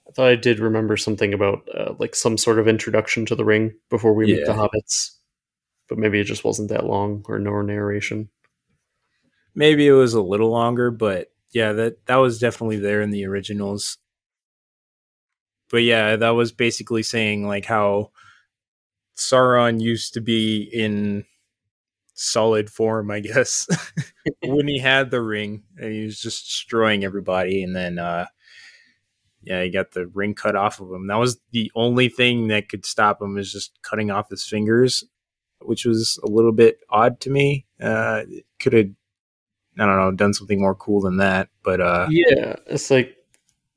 I 0.05 0.12
thought 0.12 0.27
I 0.27 0.36
did 0.36 0.60
remember 0.60 0.98
something 0.98 1.33
about 1.33 1.69
uh, 1.74 1.93
like 2.00 2.15
some 2.15 2.38
sort 2.38 2.60
of 2.60 2.67
introduction 2.67 3.25
to 3.27 3.36
the 3.36 3.45
ring 3.45 3.75
before 3.89 4.13
we 4.13 4.27
yeah. 4.27 4.36
meet 4.36 4.45
the 4.45 4.51
hobbits, 4.51 5.12
but 5.88 5.98
maybe 5.98 6.19
it 6.19 6.25
just 6.25 6.43
wasn't 6.43 6.67
that 6.67 6.86
long 6.86 7.24
or 7.29 7.39
no 7.39 7.62
narration. 7.62 8.27
Maybe 9.55 9.88
it 9.88 9.93
was 9.93 10.13
a 10.13 10.22
little 10.22 10.50
longer, 10.50 10.91
but 10.91 11.33
yeah, 11.53 11.74
that 11.74 12.05
that 12.07 12.17
was 12.17 12.39
definitely 12.39 12.77
there 12.79 13.01
in 13.01 13.12
the 13.12 13.25
originals. 13.25 13.98
But 15.69 15.83
yeah, 15.83 16.15
that 16.15 16.31
was 16.31 16.51
basically 16.51 17.03
saying 17.03 17.48
like 17.48 17.65
how 17.65 18.12
Sauron 19.17 19.81
used 19.81 20.13
to 20.13 20.22
be 20.22 20.69
in 20.72 21.25
solid 22.15 22.69
form, 22.69 23.12
I 23.12 23.19
guess, 23.19 23.67
when 24.43 24.67
he 24.67 24.79
had 24.79 25.12
the 25.12 25.22
ring 25.22 25.63
and 25.77 25.91
he 25.93 26.05
was 26.05 26.19
just 26.19 26.45
destroying 26.45 27.03
everybody. 27.03 27.63
And 27.63 27.75
then, 27.75 28.00
uh, 28.00 28.27
yeah, 29.41 29.63
he 29.63 29.69
got 29.69 29.91
the 29.91 30.07
ring 30.07 30.33
cut 30.36 30.55
off 30.55 30.79
of 30.79 30.91
him. 30.91 31.07
That 31.07 31.19
was 31.19 31.39
the 31.51 31.72
only 31.75 32.10
thing 32.10 32.48
that 32.48 32.69
could 32.69 32.86
stop 32.86 33.22
him 33.22 33.38
is 33.38 33.51
just 33.51 33.77
cutting 33.81 34.10
off 34.10 34.29
his 34.29 34.45
fingers, 34.45 35.03
which 35.62 35.86
was 35.86 36.19
a 36.24 36.27
little 36.27 36.53
bit 36.53 36.79
odd 36.89 37.19
to 37.22 37.29
me. 37.29 37.65
Uh, 37.81 38.24
could 38.60 38.74
have, 38.74 38.89
I 39.80 39.86
don't 39.86 39.98
know, 39.98 40.12
done 40.12 40.34
something 40.34 40.60
more 40.60 40.75
cool 40.75 41.01
than 41.01 41.18
that. 41.18 41.50
But 41.63 41.82
uh, 41.82 42.08
yeah, 42.10 42.56
it's 42.68 42.92
like 42.92 43.15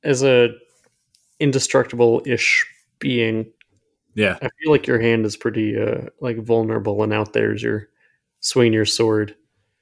as 0.03 0.23
a 0.23 0.49
indestructible 1.39 2.21
ish 2.25 2.65
being. 2.99 3.51
Yeah, 4.13 4.37
I 4.41 4.49
feel 4.61 4.71
like 4.71 4.87
your 4.87 4.99
hand 4.99 5.25
is 5.25 5.37
pretty 5.37 5.79
uh, 5.79 6.09
like 6.21 6.37
vulnerable 6.37 7.03
and 7.03 7.13
out 7.13 7.33
there 7.33 7.53
as 7.53 7.61
you're 7.61 7.87
swing 8.39 8.73
your 8.73 8.85
sword. 8.85 9.35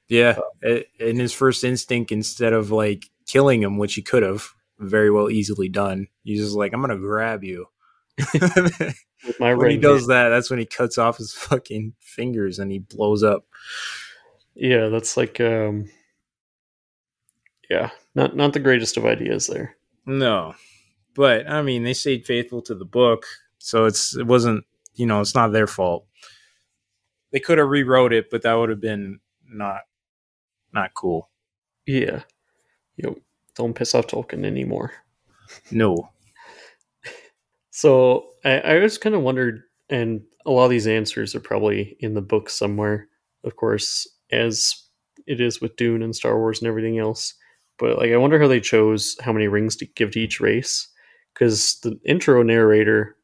Yeah, 0.08 0.38
in 0.62 1.18
his 1.18 1.32
first 1.32 1.64
instinct, 1.64 2.12
instead 2.12 2.52
of 2.52 2.70
like 2.70 3.06
killing 3.26 3.62
him, 3.62 3.78
which 3.78 3.94
he 3.94 4.02
could 4.02 4.22
have 4.22 4.48
very 4.78 5.10
well 5.10 5.30
easily 5.30 5.68
done, 5.68 6.08
he's 6.22 6.40
just 6.40 6.54
like, 6.54 6.72
"I'm 6.72 6.80
gonna 6.80 6.98
grab 6.98 7.44
you." 7.44 7.66
With 9.26 9.40
my 9.40 9.54
when 9.54 9.70
he 9.70 9.76
does 9.76 10.02
hand. 10.02 10.10
that, 10.10 10.28
that's 10.28 10.50
when 10.50 10.58
he 10.58 10.66
cuts 10.66 10.98
off 10.98 11.18
his 11.18 11.32
fucking 11.34 11.94
fingers 12.00 12.58
and 12.58 12.70
he 12.70 12.78
blows 12.78 13.22
up. 13.22 13.46
Yeah, 14.54 14.88
that's 14.88 15.16
like, 15.16 15.40
um, 15.40 15.90
yeah, 17.70 17.90
not 18.14 18.36
not 18.36 18.52
the 18.52 18.60
greatest 18.60 18.96
of 18.96 19.06
ideas 19.06 19.46
there. 19.46 19.76
No, 20.06 20.54
but 21.14 21.48
I 21.48 21.62
mean, 21.62 21.84
they 21.84 21.94
stayed 21.94 22.26
faithful 22.26 22.62
to 22.62 22.74
the 22.74 22.84
book, 22.84 23.26
so 23.58 23.84
it's 23.84 24.16
it 24.16 24.26
wasn't 24.26 24.64
you 24.94 25.06
know 25.06 25.20
it's 25.20 25.34
not 25.34 25.52
their 25.52 25.66
fault 25.66 26.06
they 27.32 27.40
could 27.40 27.58
have 27.58 27.68
rewrote 27.68 28.14
it, 28.14 28.30
but 28.30 28.42
that 28.42 28.54
would 28.54 28.70
have 28.70 28.80
been 28.80 29.20
not 29.46 29.82
not 30.72 30.94
cool. 30.94 31.28
Yeah. 31.86 32.22
You 32.96 33.10
know, 33.10 33.16
don't 33.54 33.74
piss 33.74 33.94
off 33.94 34.06
Tolkien 34.06 34.46
anymore. 34.46 34.92
No. 35.70 36.08
so 37.70 38.28
I, 38.44 38.76
I 38.76 38.80
just 38.80 39.00
kind 39.00 39.14
of 39.14 39.20
wondered, 39.20 39.62
and 39.90 40.22
a 40.46 40.50
lot 40.50 40.64
of 40.64 40.70
these 40.70 40.86
answers 40.86 41.34
are 41.34 41.40
probably 41.40 41.96
in 42.00 42.14
the 42.14 42.22
book 42.22 42.48
somewhere, 42.48 43.08
of 43.44 43.56
course, 43.56 44.08
as 44.32 44.74
it 45.26 45.38
is 45.38 45.60
with 45.60 45.76
Dune 45.76 46.02
and 46.02 46.16
Star 46.16 46.38
Wars 46.38 46.60
and 46.60 46.68
everything 46.68 46.98
else. 46.98 47.34
But 47.78 47.98
like, 47.98 48.10
I 48.12 48.16
wonder 48.16 48.40
how 48.40 48.48
they 48.48 48.60
chose 48.60 49.16
how 49.20 49.32
many 49.32 49.48
rings 49.48 49.76
to 49.76 49.86
give 49.86 50.12
to 50.12 50.20
each 50.20 50.40
race, 50.40 50.88
because 51.34 51.78
the 51.82 51.98
intro 52.04 52.42
narrator 52.42 53.16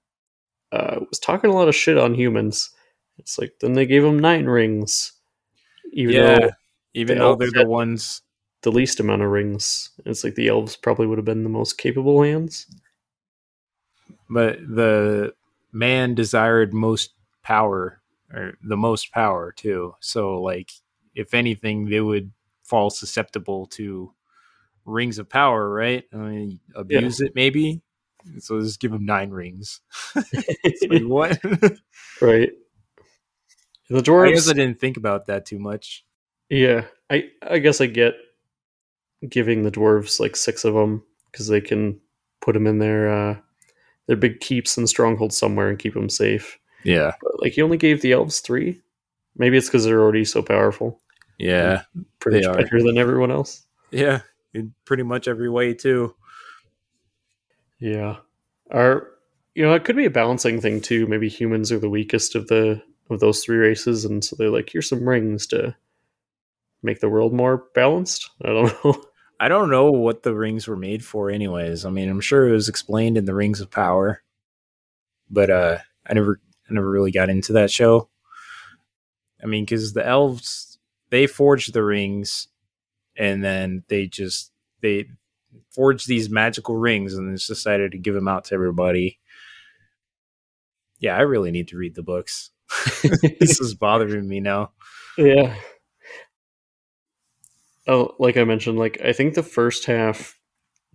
uh, 0.72 1.00
was 1.08 1.18
talking 1.18 1.50
a 1.50 1.54
lot 1.54 1.68
of 1.68 1.74
shit 1.74 1.98
on 1.98 2.14
humans 2.14 2.70
it's 3.18 3.38
like 3.38 3.54
then 3.60 3.74
they 3.74 3.86
gave 3.86 4.02
them 4.02 4.18
nine 4.18 4.46
rings, 4.46 5.12
even 5.92 6.14
yeah, 6.14 6.38
though 6.38 6.50
even 6.94 7.18
though 7.18 7.36
they're 7.36 7.50
the 7.50 7.66
ones 7.66 8.22
the 8.62 8.72
least 8.72 9.00
amount 9.00 9.22
of 9.22 9.30
rings. 9.30 9.90
It's 10.06 10.24
like 10.24 10.34
the 10.34 10.48
elves 10.48 10.76
probably 10.76 11.06
would 11.06 11.18
have 11.18 11.24
been 11.24 11.42
the 11.42 11.48
most 11.48 11.78
capable 11.78 12.22
hands. 12.22 12.66
But 14.28 14.58
the 14.60 15.34
man 15.72 16.14
desired 16.14 16.72
most 16.72 17.12
power, 17.42 18.00
or 18.32 18.54
the 18.62 18.76
most 18.76 19.12
power 19.12 19.52
too. 19.52 19.94
So 20.00 20.40
like, 20.40 20.70
if 21.14 21.34
anything, 21.34 21.88
they 21.88 22.00
would 22.00 22.32
fall 22.62 22.90
susceptible 22.90 23.66
to 23.66 24.12
rings 24.84 25.18
of 25.18 25.28
power, 25.28 25.68
right? 25.68 26.04
I 26.12 26.16
mean, 26.16 26.60
abuse 26.74 27.20
yeah. 27.20 27.26
it 27.26 27.34
maybe. 27.34 27.82
So 28.38 28.60
just 28.60 28.80
give 28.80 28.92
him 28.92 29.04
nine 29.04 29.30
rings. 29.30 29.80
like, 30.14 31.02
what? 31.02 31.40
right. 32.20 32.50
The 33.88 34.00
dwarves. 34.00 34.28
I 34.28 34.32
guess 34.32 34.50
I 34.50 34.54
didn't 34.54 34.80
think 34.80 34.96
about 34.96 35.26
that 35.26 35.44
too 35.44 35.58
much. 35.58 36.04
Yeah, 36.48 36.84
I 37.10 37.30
I 37.42 37.58
guess 37.58 37.80
I 37.80 37.86
get 37.86 38.14
giving 39.28 39.62
the 39.62 39.70
dwarves 39.70 40.20
like 40.20 40.36
six 40.36 40.64
of 40.64 40.74
them 40.74 41.04
because 41.30 41.48
they 41.48 41.60
can 41.60 42.00
put 42.40 42.52
them 42.54 42.66
in 42.66 42.78
their 42.78 43.10
uh, 43.10 43.36
their 44.06 44.16
big 44.16 44.40
keeps 44.40 44.76
and 44.76 44.88
strongholds 44.88 45.36
somewhere 45.36 45.68
and 45.68 45.78
keep 45.78 45.94
them 45.94 46.08
safe. 46.08 46.58
Yeah, 46.84 47.12
but, 47.22 47.40
like 47.40 47.56
you 47.56 47.64
only 47.64 47.76
gave 47.76 48.00
the 48.00 48.12
elves 48.12 48.40
three. 48.40 48.80
Maybe 49.36 49.56
it's 49.56 49.68
because 49.68 49.84
they're 49.84 50.00
already 50.00 50.24
so 50.24 50.42
powerful. 50.42 51.00
Yeah, 51.38 51.82
pretty 52.20 52.46
much 52.46 52.56
better 52.56 52.82
than 52.82 52.98
everyone 52.98 53.30
else. 53.30 53.66
Yeah, 53.90 54.20
in 54.54 54.74
pretty 54.84 55.02
much 55.02 55.28
every 55.28 55.50
way 55.50 55.74
too. 55.74 56.14
Yeah, 57.78 58.16
are 58.70 59.08
you 59.54 59.64
know 59.64 59.74
it 59.74 59.84
could 59.84 59.96
be 59.96 60.06
a 60.06 60.10
balancing 60.10 60.60
thing 60.60 60.80
too. 60.80 61.06
Maybe 61.06 61.28
humans 61.28 61.72
are 61.72 61.78
the 61.78 61.90
weakest 61.90 62.34
of 62.34 62.48
the 62.48 62.82
of 63.10 63.20
those 63.20 63.42
three 63.42 63.56
races, 63.56 64.04
and 64.04 64.24
so 64.24 64.36
they're 64.36 64.50
like, 64.50 64.70
here's 64.72 64.88
some 64.88 65.08
rings 65.08 65.46
to 65.48 65.74
make 66.82 67.00
the 67.00 67.08
world 67.08 67.32
more 67.32 67.64
balanced. 67.74 68.30
I 68.44 68.48
don't 68.48 68.72
know. 68.84 69.04
I 69.40 69.48
don't 69.48 69.70
know 69.70 69.90
what 69.90 70.22
the 70.22 70.34
rings 70.34 70.68
were 70.68 70.76
made 70.76 71.04
for, 71.04 71.28
anyways. 71.28 71.84
I 71.84 71.90
mean, 71.90 72.08
I'm 72.08 72.20
sure 72.20 72.48
it 72.48 72.52
was 72.52 72.68
explained 72.68 73.18
in 73.18 73.24
the 73.24 73.34
Rings 73.34 73.60
of 73.60 73.72
Power, 73.72 74.22
but 75.28 75.50
uh, 75.50 75.78
I 76.06 76.14
never, 76.14 76.40
I 76.70 76.74
never 76.74 76.88
really 76.88 77.10
got 77.10 77.28
into 77.28 77.54
that 77.54 77.68
show. 77.68 78.08
I 79.42 79.46
mean, 79.46 79.64
because 79.64 79.94
the 79.94 80.06
elves 80.06 80.78
they 81.10 81.26
forged 81.26 81.72
the 81.72 81.82
rings, 81.82 82.48
and 83.16 83.42
then 83.44 83.84
they 83.88 84.06
just 84.06 84.52
they 84.80 85.06
forged 85.74 86.08
these 86.08 86.30
magical 86.30 86.76
rings, 86.76 87.14
and 87.14 87.34
just 87.36 87.48
decided 87.48 87.92
to 87.92 87.98
give 87.98 88.14
them 88.14 88.28
out 88.28 88.44
to 88.46 88.54
everybody. 88.54 89.18
Yeah, 90.98 91.16
I 91.16 91.22
really 91.22 91.50
need 91.50 91.68
to 91.68 91.76
read 91.76 91.94
the 91.94 92.02
books. 92.02 92.50
this 93.02 93.60
is 93.60 93.74
bothering 93.74 94.28
me 94.28 94.40
now. 94.40 94.72
Yeah. 95.18 95.54
Oh, 97.86 98.14
like 98.18 98.36
I 98.36 98.44
mentioned, 98.44 98.78
like 98.78 99.00
I 99.04 99.12
think 99.12 99.34
the 99.34 99.42
first 99.42 99.86
half 99.86 100.38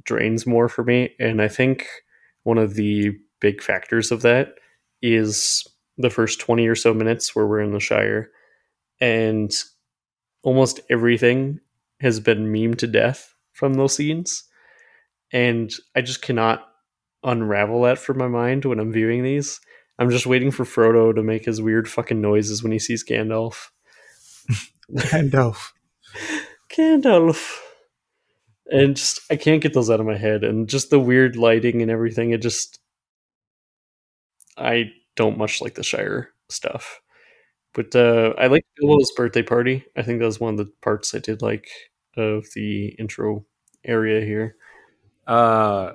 drains 0.04 0.46
more 0.46 0.70
for 0.70 0.84
me, 0.84 1.14
and 1.20 1.42
I 1.42 1.50
think 1.50 1.88
one 2.44 2.58
of 2.58 2.76
the 2.76 3.12
big 3.42 3.62
factors 3.62 4.12
of 4.12 4.22
that 4.22 4.56
is 5.02 5.68
the 5.98 6.10
first 6.10 6.40
20 6.40 6.68
or 6.68 6.76
so 6.76 6.94
minutes 6.94 7.36
where 7.36 7.46
we're 7.46 7.62
in 7.62 7.74
the 7.74 7.80
Shire. 7.80 8.30
And 9.00 9.52
almost 10.44 10.80
everything 10.90 11.60
has 12.00 12.20
been 12.20 12.52
meme 12.52 12.76
to 12.76 12.88
death 12.88 13.34
from 13.54 13.74
those 13.74 13.96
scenes, 13.96 14.44
and 15.32 15.72
I 15.96 16.02
just 16.02 16.22
cannot 16.22 16.68
unravel 17.24 17.82
that 17.84 17.98
from 17.98 18.18
my 18.18 18.28
mind 18.28 18.66
when 18.66 18.80
I'm 18.80 18.92
viewing 18.92 19.24
these. 19.24 19.60
I'm 20.00 20.10
just 20.10 20.28
waiting 20.28 20.52
for 20.52 20.64
Frodo 20.64 21.14
to 21.16 21.24
make 21.24 21.46
his 21.46 21.62
weird 21.62 21.90
fucking 21.90 22.22
noises 22.22 22.62
when 22.62 22.72
he 22.72 22.80
sees 22.80 23.04
Gandalf. 23.04 23.70
Gandalf. 24.92 25.72
Gandalf. 26.70 27.58
And 28.70 28.96
just 28.96 29.22
I 29.32 29.36
can't 29.36 29.62
get 29.62 29.74
those 29.74 29.90
out 29.90 30.00
of 30.00 30.06
my 30.06 30.18
head. 30.18 30.44
And 30.44 30.70
just 30.70 30.90
the 30.90 31.00
weird 31.00 31.36
lighting 31.36 31.82
and 31.82 31.90
everything, 31.90 32.32
it 32.32 32.42
just 32.42 32.80
I 34.58 34.92
don't 35.16 35.38
much 35.38 35.62
like 35.62 35.76
the 35.76 35.84
Shire 35.84 36.30
stuff. 36.50 37.02
But 37.78 37.96
uh 37.96 38.36
I 38.40 38.48
like 38.48 38.66
Bilbo's 38.78 39.14
birthday 39.18 39.44
party. 39.44 39.86
I 39.98 40.04
think 40.04 40.20
that 40.20 40.26
was 40.28 40.42
one 40.42 40.56
of 40.56 40.60
the 40.60 40.74
parts 40.84 41.16
I 41.16 41.20
did 41.20 41.44
like 41.44 41.70
of 42.18 42.48
the 42.56 42.88
intro 43.00 43.46
area 43.86 44.26
here. 44.26 44.58
Uh, 45.28 45.94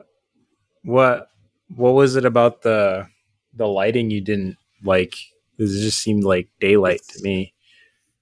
what 0.85 1.29
what 1.77 1.93
was 1.95 2.17
it 2.17 2.25
about 2.27 2.63
the 2.63 3.09
the 3.55 3.67
lighting 3.69 4.11
you 4.11 4.21
didn't 4.23 4.57
like? 4.85 5.15
It 5.59 5.67
just 5.67 6.01
seemed 6.01 6.25
like 6.25 6.49
daylight 6.61 7.03
to 7.11 7.23
me. 7.23 7.55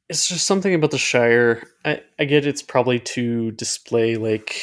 It's 0.08 0.28
just 0.28 0.46
something 0.46 0.74
about 0.74 0.92
the 0.92 0.98
Shire. 0.98 1.64
I, 1.84 2.02
I 2.18 2.24
get 2.26 2.46
it's 2.46 2.62
probably 2.62 3.00
to 3.00 3.52
display 3.52 4.16
like 4.16 4.56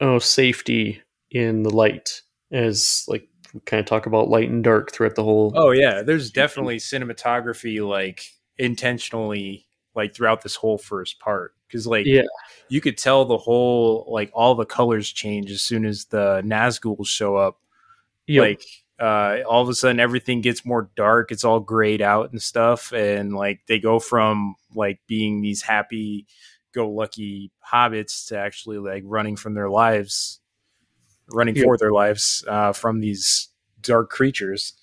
oh 0.00 0.20
safety 0.20 1.02
in 1.30 1.64
the 1.64 1.70
light 1.74 2.22
as 2.52 3.04
like 3.08 3.28
kind 3.64 3.80
of 3.80 3.86
talk 3.86 4.06
about 4.06 4.28
light 4.28 4.48
and 4.48 4.64
dark 4.64 4.92
throughout 4.92 5.14
the 5.14 5.24
whole 5.24 5.52
Oh 5.54 5.70
yeah, 5.70 6.02
there's 6.02 6.30
definitely 6.30 6.76
cinematography 6.78 7.86
like 7.86 8.24
intentionally 8.58 9.66
like 9.94 10.14
throughout 10.14 10.42
this 10.42 10.54
whole 10.54 10.78
first 10.78 11.18
part 11.18 11.54
because 11.66 11.86
like 11.86 12.06
yeah 12.06 12.22
you 12.68 12.80
could 12.80 12.96
tell 12.96 13.24
the 13.24 13.36
whole 13.38 14.06
like 14.08 14.30
all 14.32 14.54
the 14.54 14.64
colors 14.64 15.10
change 15.10 15.50
as 15.50 15.62
soon 15.62 15.84
as 15.84 16.06
the 16.06 16.42
Nazgûl 16.44 17.06
show 17.06 17.36
up. 17.36 17.58
Yep. 18.26 18.42
Like 18.42 18.62
uh, 19.00 19.42
all 19.48 19.62
of 19.62 19.68
a 19.68 19.74
sudden 19.74 19.98
everything 19.98 20.40
gets 20.42 20.64
more 20.64 20.90
dark. 20.94 21.32
It's 21.32 21.44
all 21.44 21.58
grayed 21.58 22.02
out 22.02 22.30
and 22.30 22.40
stuff, 22.40 22.92
and 22.92 23.34
like 23.34 23.60
they 23.66 23.80
go 23.80 23.98
from 23.98 24.54
like 24.74 25.00
being 25.06 25.40
these 25.40 25.62
happy 25.62 26.26
go 26.72 26.88
lucky 26.88 27.50
hobbits 27.72 28.28
to 28.28 28.38
actually 28.38 28.78
like 28.78 29.02
running 29.06 29.36
from 29.36 29.54
their 29.54 29.70
lives, 29.70 30.39
running 31.32 31.56
Yep. 31.56 31.64
for 31.64 31.76
their 31.78 31.92
lives 31.92 32.44
uh, 32.48 32.72
from 32.72 33.00
these 33.00 33.48
dark 33.80 34.10
creatures. 34.10 34.74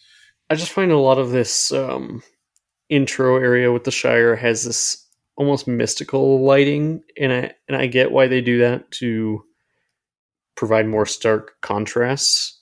I 0.50 0.56
just 0.56 0.72
find 0.72 0.92
a 0.92 0.98
lot 0.98 1.18
of 1.18 1.32
this 1.32 1.72
um, 1.72 2.24
intro 2.90 3.38
area 3.38 3.72
with 3.72 3.84
the 3.84 3.92
Shire 3.92 4.36
has 4.36 4.64
this 4.64 5.06
almost 5.36 5.68
mystical 5.68 6.44
lighting, 6.46 7.04
and 7.20 7.32
I 7.32 7.54
and 7.68 7.78
I 7.78 7.88
get 7.88 8.12
why 8.12 8.28
they 8.28 8.42
do 8.42 8.60
that 8.60 8.90
to 8.92 9.44
provide 10.56 10.88
more 10.88 11.06
stark 11.06 11.54
contrasts. 11.62 12.60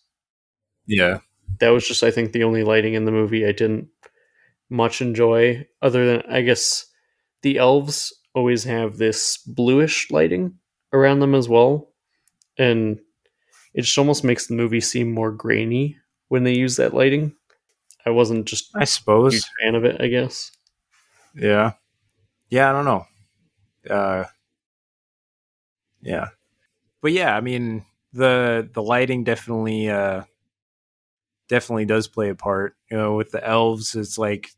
Yeah. 0.86 1.19
That 1.60 1.69
was 1.69 1.88
just, 1.88 2.04
I 2.04 2.12
think, 2.12 2.32
the 2.34 2.43
only 2.43 2.63
lighting 2.63 2.95
in 2.95 3.06
the 3.06 3.12
movie 3.12 3.45
I 3.45 3.54
didn't 3.54 3.88
much 4.69 5.02
enjoy. 5.02 5.65
Other 5.82 6.06
than, 6.06 6.24
I 6.30 6.41
guess, 6.41 6.86
the 7.43 7.58
elves 7.58 8.13
always 8.34 8.65
have 8.65 8.98
this 8.98 9.38
bluish 9.38 10.12
lighting 10.12 10.56
around 10.91 11.19
them 11.19 11.34
as 11.34 11.48
well, 11.48 11.93
and 12.58 13.00
it 13.75 13.83
just 13.83 13.97
almost 13.99 14.23
makes 14.25 14.47
the 14.47 14.55
movie 14.55 14.81
seem 14.81 15.11
more 15.13 15.31
grainy 15.31 15.97
when 16.29 16.45
they 16.45 16.55
use 16.55 16.77
that 16.77 16.95
lighting. 16.95 17.35
I 18.05 18.11
wasn't 18.11 18.45
just 18.45 18.75
I 18.75 18.85
suppose. 18.85 19.45
fan 19.61 19.75
of 19.75 19.85
it, 19.85 20.01
I 20.01 20.07
guess. 20.07 20.51
Yeah. 21.35 21.73
Yeah, 22.49 22.69
I 22.69 22.73
don't 22.73 22.85
know. 22.85 23.05
Uh 23.89 24.25
yeah. 26.01 26.29
But 27.01 27.11
yeah, 27.11 27.35
I 27.35 27.41
mean 27.41 27.85
the 28.13 28.69
the 28.73 28.83
lighting 28.83 29.23
definitely 29.23 29.89
uh 29.89 30.23
definitely 31.49 31.85
does 31.85 32.07
play 32.07 32.29
a 32.29 32.35
part. 32.35 32.75
You 32.89 32.97
know, 32.97 33.15
with 33.15 33.31
the 33.31 33.45
elves 33.45 33.95
it's 33.95 34.17
like, 34.17 34.49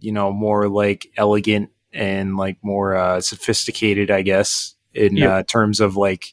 you 0.00 0.12
know, 0.12 0.32
more 0.32 0.68
like 0.68 1.06
elegant 1.16 1.70
and 1.92 2.36
like 2.36 2.58
more 2.62 2.96
uh 2.96 3.20
sophisticated, 3.20 4.10
I 4.10 4.22
guess, 4.22 4.74
in 4.94 5.18
Yep. 5.18 5.30
uh 5.30 5.42
terms 5.44 5.80
of 5.80 5.96
like 5.96 6.32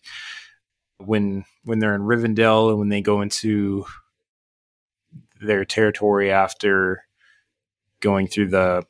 when 0.97 1.45
when 1.69 1.79
they're 1.79 1.95
in 1.95 2.01
Rivendell 2.01 2.69
and 2.69 2.79
when 2.79 2.89
they 2.89 3.01
go 3.01 3.21
into 3.21 3.85
their 5.39 5.63
territory 5.63 6.31
after 6.31 7.05
going 8.01 8.27
through 8.27 8.49
the 8.49 8.83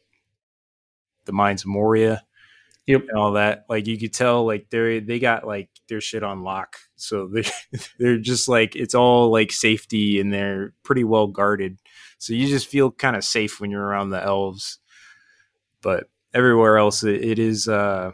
the 1.25 1.33
mines 1.33 1.61
of 1.61 1.67
Moria 1.67 2.23
Yep. 2.87 3.01
and 3.09 3.17
all 3.19 3.33
that. 3.33 3.65
Like 3.69 3.85
you 3.85 3.99
could 3.99 4.13
tell, 4.13 4.47
like 4.47 4.71
they 4.71 4.99
they 4.99 5.19
got 5.19 5.45
like 5.45 5.69
their 5.89 6.01
shit 6.01 6.23
on 6.23 6.41
lock. 6.41 6.77
So 6.95 7.27
they 7.31 7.43
they're 7.99 8.17
just 8.17 8.47
like 8.49 8.75
it's 8.75 8.95
all 8.95 9.31
like 9.31 9.51
safety 9.51 10.19
and 10.19 10.33
they're 10.33 10.73
pretty 10.83 11.03
well 11.03 11.27
guarded. 11.27 11.77
So 12.17 12.33
you 12.33 12.47
just 12.47 12.65
feel 12.67 12.89
kind 12.89 13.15
of 13.15 13.23
safe 13.23 13.61
when 13.61 13.69
you're 13.69 13.85
around 13.85 14.09
the 14.09 14.23
elves. 14.23 14.79
But 15.81 16.05
everywhere 16.33 16.77
else, 16.77 17.03
it, 17.03 17.23
it 17.23 17.37
is 17.39 17.67
uh, 17.67 18.13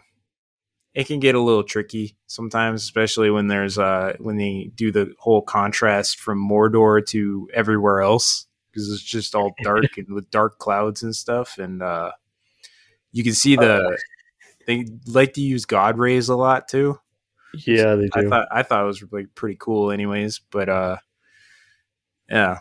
it 0.96 1.08
can 1.08 1.20
get 1.20 1.36
a 1.36 1.42
little 1.42 1.64
tricky 1.64 2.16
sometimes, 2.26 2.82
especially 2.82 3.30
when 3.30 3.48
there's 3.48 3.78
uh 3.78 4.16
when 4.20 4.38
they 4.38 4.72
do 4.74 4.92
the 4.92 5.14
whole 5.20 5.42
contrast 5.42 6.20
from 6.20 6.40
Mordor 6.40 7.06
to 7.08 7.50
everywhere 7.54 8.02
else 8.02 8.48
because 8.72 8.90
it's 8.90 9.04
just 9.04 9.36
all 9.36 9.54
dark 9.64 9.98
and 9.98 10.12
with 10.14 10.32
dark 10.32 10.58
clouds 10.58 11.04
and 11.04 11.16
stuff 11.16 11.58
and 11.58 11.84
uh 11.84 12.12
you 13.12 13.24
can 13.24 13.34
see 13.34 13.56
the 13.56 13.98
they 14.68 14.88
like 15.06 15.34
to 15.34 15.42
use 15.42 15.66
god 15.66 16.00
rays 16.00 16.30
a 16.30 16.36
lot 16.36 16.68
too. 16.68 16.98
Yeah, 17.66 17.96
they 17.96 18.10
i 18.14 18.24
thought 18.28 18.48
i 18.52 18.64
thought 18.64 18.84
it 18.84 18.88
was 18.88 19.04
like 19.12 19.28
pretty 19.36 19.58
cool 19.60 19.92
anyways 19.92 20.40
but 20.50 20.70
uh 20.70 20.98
yeah. 22.30 22.60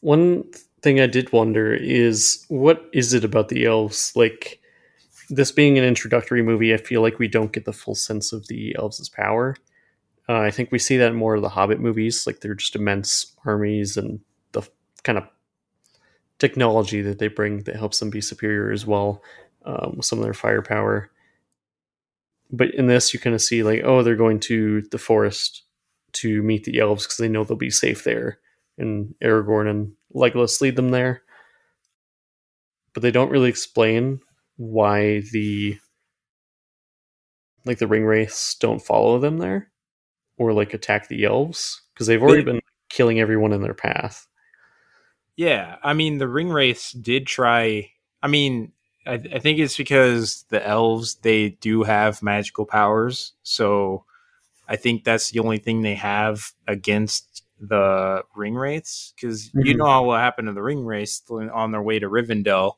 One 0.00 0.44
thing 0.82 1.00
I 1.00 1.06
did 1.06 1.32
wonder 1.32 1.72
is 1.72 2.44
what 2.48 2.88
is 2.92 3.14
it 3.14 3.24
about 3.24 3.48
the 3.48 3.64
elves? 3.64 4.12
Like 4.16 4.60
this 5.34 5.52
being 5.52 5.78
an 5.78 5.84
introductory 5.84 6.42
movie, 6.42 6.74
I 6.74 6.76
feel 6.76 7.02
like 7.02 7.18
we 7.18 7.28
don't 7.28 7.52
get 7.52 7.64
the 7.64 7.72
full 7.72 7.94
sense 7.94 8.32
of 8.32 8.46
the 8.48 8.74
elves' 8.78 9.08
power. 9.08 9.56
Uh, 10.28 10.40
I 10.40 10.50
think 10.50 10.70
we 10.70 10.78
see 10.78 10.96
that 10.98 11.10
in 11.10 11.16
more 11.16 11.34
of 11.34 11.42
the 11.42 11.48
Hobbit 11.48 11.80
movies, 11.80 12.26
like 12.26 12.40
they're 12.40 12.54
just 12.54 12.76
immense 12.76 13.34
armies 13.44 13.96
and 13.96 14.20
the 14.52 14.62
kind 15.02 15.18
of 15.18 15.24
technology 16.38 17.02
that 17.02 17.18
they 17.18 17.28
bring 17.28 17.64
that 17.64 17.76
helps 17.76 17.98
them 17.98 18.10
be 18.10 18.20
superior 18.20 18.70
as 18.70 18.86
well. 18.86 19.22
Um, 19.64 19.94
with 19.96 20.06
some 20.06 20.18
of 20.18 20.24
their 20.24 20.34
firepower. 20.34 21.08
But 22.50 22.74
in 22.74 22.88
this, 22.88 23.14
you 23.14 23.20
kind 23.20 23.34
of 23.34 23.40
see 23.40 23.62
like, 23.62 23.82
oh, 23.84 24.02
they're 24.02 24.16
going 24.16 24.40
to 24.40 24.82
the 24.90 24.98
forest 24.98 25.62
to 26.14 26.42
meet 26.42 26.64
the 26.64 26.80
elves 26.80 27.04
because 27.04 27.18
they 27.18 27.28
know 27.28 27.44
they'll 27.44 27.56
be 27.56 27.70
safe 27.70 28.02
there 28.02 28.40
and 28.76 29.14
Aragorn 29.22 29.70
and 29.70 29.92
Legolas 30.14 30.60
lead 30.60 30.74
them 30.74 30.90
there. 30.90 31.22
But 32.92 33.04
they 33.04 33.12
don't 33.12 33.30
really 33.30 33.48
explain 33.48 34.18
why 34.56 35.20
the 35.32 35.78
like 37.64 37.78
the 37.78 37.86
ring 37.86 38.04
wraiths 38.04 38.54
don't 38.56 38.82
follow 38.82 39.18
them 39.18 39.38
there 39.38 39.70
or 40.36 40.52
like 40.52 40.74
attack 40.74 41.08
the 41.08 41.24
elves 41.24 41.82
because 41.94 42.06
they've 42.06 42.22
already 42.22 42.42
been 42.42 42.60
killing 42.88 43.20
everyone 43.20 43.52
in 43.52 43.62
their 43.62 43.74
path. 43.74 44.26
yeah 45.36 45.76
i 45.82 45.92
mean 45.94 46.18
the 46.18 46.28
ring 46.28 46.50
wraiths 46.50 46.92
did 46.92 47.26
try 47.26 47.88
i 48.22 48.26
mean 48.28 48.72
I, 49.06 49.14
I 49.14 49.38
think 49.40 49.58
it's 49.58 49.76
because 49.76 50.44
the 50.50 50.64
elves 50.66 51.16
they 51.16 51.50
do 51.50 51.82
have 51.84 52.22
magical 52.22 52.66
powers 52.66 53.32
so 53.42 54.04
i 54.68 54.76
think 54.76 55.04
that's 55.04 55.30
the 55.30 55.40
only 55.40 55.58
thing 55.58 55.80
they 55.82 55.94
have 55.94 56.52
against 56.68 57.44
the 57.60 58.24
ring 58.36 58.54
wraiths 58.56 59.12
because 59.16 59.50
you 59.54 59.74
Mhm. 59.74 59.78
know 59.78 60.02
what 60.02 60.20
happened 60.20 60.48
to 60.48 60.52
the 60.52 60.62
ring 60.62 60.84
wraiths 60.84 61.22
on 61.30 61.70
their 61.70 61.82
way 61.82 61.98
to 61.98 62.08
rivendell 62.08 62.74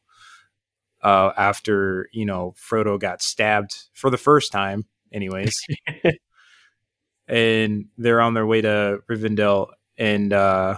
uh, 1.04 1.32
after 1.36 2.08
you 2.12 2.24
know 2.24 2.54
frodo 2.58 2.98
got 2.98 3.22
stabbed 3.22 3.76
for 3.92 4.10
the 4.10 4.16
first 4.16 4.50
time 4.50 4.86
anyways 5.12 5.64
and 7.28 7.86
they're 7.96 8.20
on 8.20 8.34
their 8.34 8.46
way 8.46 8.60
to 8.60 8.98
rivendell 9.08 9.68
and 9.96 10.32
uh 10.32 10.76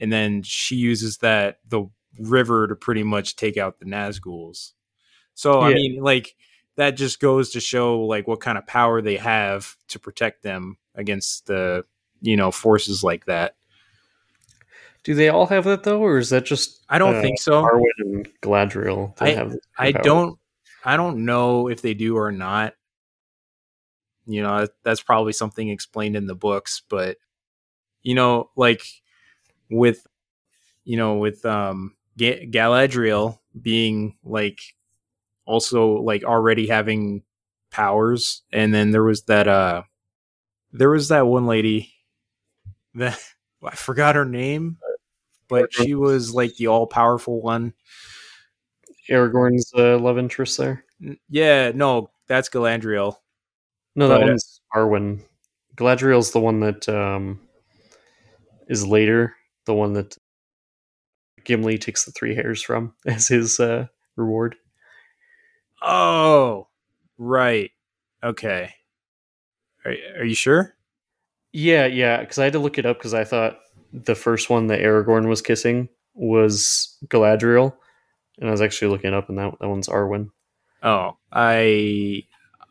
and 0.00 0.12
then 0.12 0.42
she 0.42 0.76
uses 0.76 1.18
that 1.18 1.58
the 1.68 1.86
river 2.18 2.66
to 2.66 2.74
pretty 2.74 3.02
much 3.02 3.36
take 3.36 3.56
out 3.56 3.78
the 3.78 3.84
Nazguls. 3.86 4.72
So 5.34 5.60
I 5.60 5.74
mean, 5.74 6.02
like 6.02 6.34
that 6.76 6.92
just 6.92 7.20
goes 7.20 7.50
to 7.50 7.60
show 7.60 8.00
like 8.00 8.26
what 8.26 8.40
kind 8.40 8.58
of 8.58 8.66
power 8.66 9.00
they 9.00 9.16
have 9.16 9.76
to 9.88 9.98
protect 9.98 10.42
them 10.42 10.78
against 10.94 11.46
the 11.46 11.84
you 12.20 12.36
know 12.36 12.50
forces 12.50 13.04
like 13.04 13.26
that. 13.26 13.56
Do 15.04 15.14
they 15.14 15.28
all 15.28 15.46
have 15.46 15.64
that 15.64 15.84
though, 15.84 16.00
or 16.02 16.18
is 16.18 16.30
that 16.30 16.44
just 16.44 16.84
I 16.88 16.98
don't 16.98 17.16
uh, 17.16 17.22
think 17.22 17.40
so. 17.40 17.62
Arwen 17.62 17.84
and 18.00 18.28
Galadriel 18.42 19.14
I- 19.20 19.30
have? 19.30 19.56
I 19.78 19.92
power? 19.92 20.02
don't 20.02 20.38
I 20.84 20.96
don't 20.96 21.24
know 21.24 21.68
if 21.68 21.82
they 21.82 21.94
do 21.94 22.16
or 22.16 22.32
not. 22.32 22.74
You 24.26 24.42
know, 24.42 24.66
that's 24.82 25.02
probably 25.02 25.32
something 25.32 25.68
explained 25.70 26.16
in 26.16 26.26
the 26.26 26.34
books, 26.34 26.82
but 26.88 27.16
you 28.02 28.14
know, 28.14 28.50
like 28.56 28.82
with 29.70 30.06
you 30.84 30.96
know, 30.96 31.16
with 31.16 31.44
um 31.46 31.94
Galadriel 32.18 33.38
being 33.60 34.16
like 34.24 34.60
also 35.46 35.92
like 36.02 36.24
already 36.24 36.66
having 36.66 37.22
powers. 37.70 38.42
And 38.52 38.74
then 38.74 38.90
there 38.90 39.04
was 39.04 39.22
that 39.24 39.48
uh 39.48 39.82
there 40.72 40.90
was 40.90 41.08
that 41.08 41.26
one 41.26 41.46
lady 41.46 41.92
that 42.94 43.18
I 43.62 43.74
forgot 43.74 44.14
her 44.14 44.24
name, 44.24 44.78
but 45.48 45.72
she 45.72 45.94
was 45.94 46.34
like 46.34 46.54
the 46.56 46.66
all 46.66 46.86
powerful 46.86 47.40
one. 47.40 47.72
Aragorn's 49.08 49.72
uh, 49.76 49.98
love 49.98 50.18
interest 50.18 50.58
there. 50.58 50.84
Yeah, 51.28 51.72
no, 51.74 52.10
that's 52.26 52.48
Galadriel. 52.48 53.16
No, 53.94 54.08
that 54.08 54.20
But, 54.20 54.22
uh, 54.22 54.26
one's 54.26 54.60
Arwen. 54.74 55.24
Galadriel's 55.76 56.32
the 56.32 56.40
one 56.40 56.60
that 56.60 56.88
um, 56.88 57.40
is 58.68 58.86
later. 58.86 59.34
The 59.64 59.74
one 59.74 59.94
that 59.94 60.16
Gimli 61.44 61.78
takes 61.78 62.04
the 62.04 62.12
three 62.12 62.34
hairs 62.34 62.62
from 62.62 62.94
as 63.06 63.28
his 63.28 63.58
uh, 63.60 63.86
reward. 64.16 64.56
Oh, 65.82 66.68
right. 67.16 67.70
Okay. 68.22 68.74
Are, 69.84 69.94
are 70.18 70.24
you 70.24 70.34
sure? 70.34 70.74
Yeah, 71.52 71.86
yeah. 71.86 72.20
Because 72.20 72.38
I 72.38 72.44
had 72.44 72.52
to 72.54 72.58
look 72.58 72.78
it 72.78 72.86
up 72.86 72.98
because 72.98 73.14
I 73.14 73.24
thought 73.24 73.58
the 73.92 74.14
first 74.14 74.50
one 74.50 74.66
that 74.68 74.80
Aragorn 74.80 75.28
was 75.28 75.42
kissing 75.42 75.88
was 76.14 76.96
Galadriel, 77.06 77.74
and 78.38 78.48
I 78.48 78.50
was 78.50 78.60
actually 78.60 78.90
looking 78.90 79.08
it 79.12 79.14
up, 79.14 79.28
and 79.28 79.38
that 79.38 79.54
that 79.60 79.68
one's 79.68 79.88
Arwen. 79.88 80.30
Oh, 80.82 81.16
I 81.32 82.24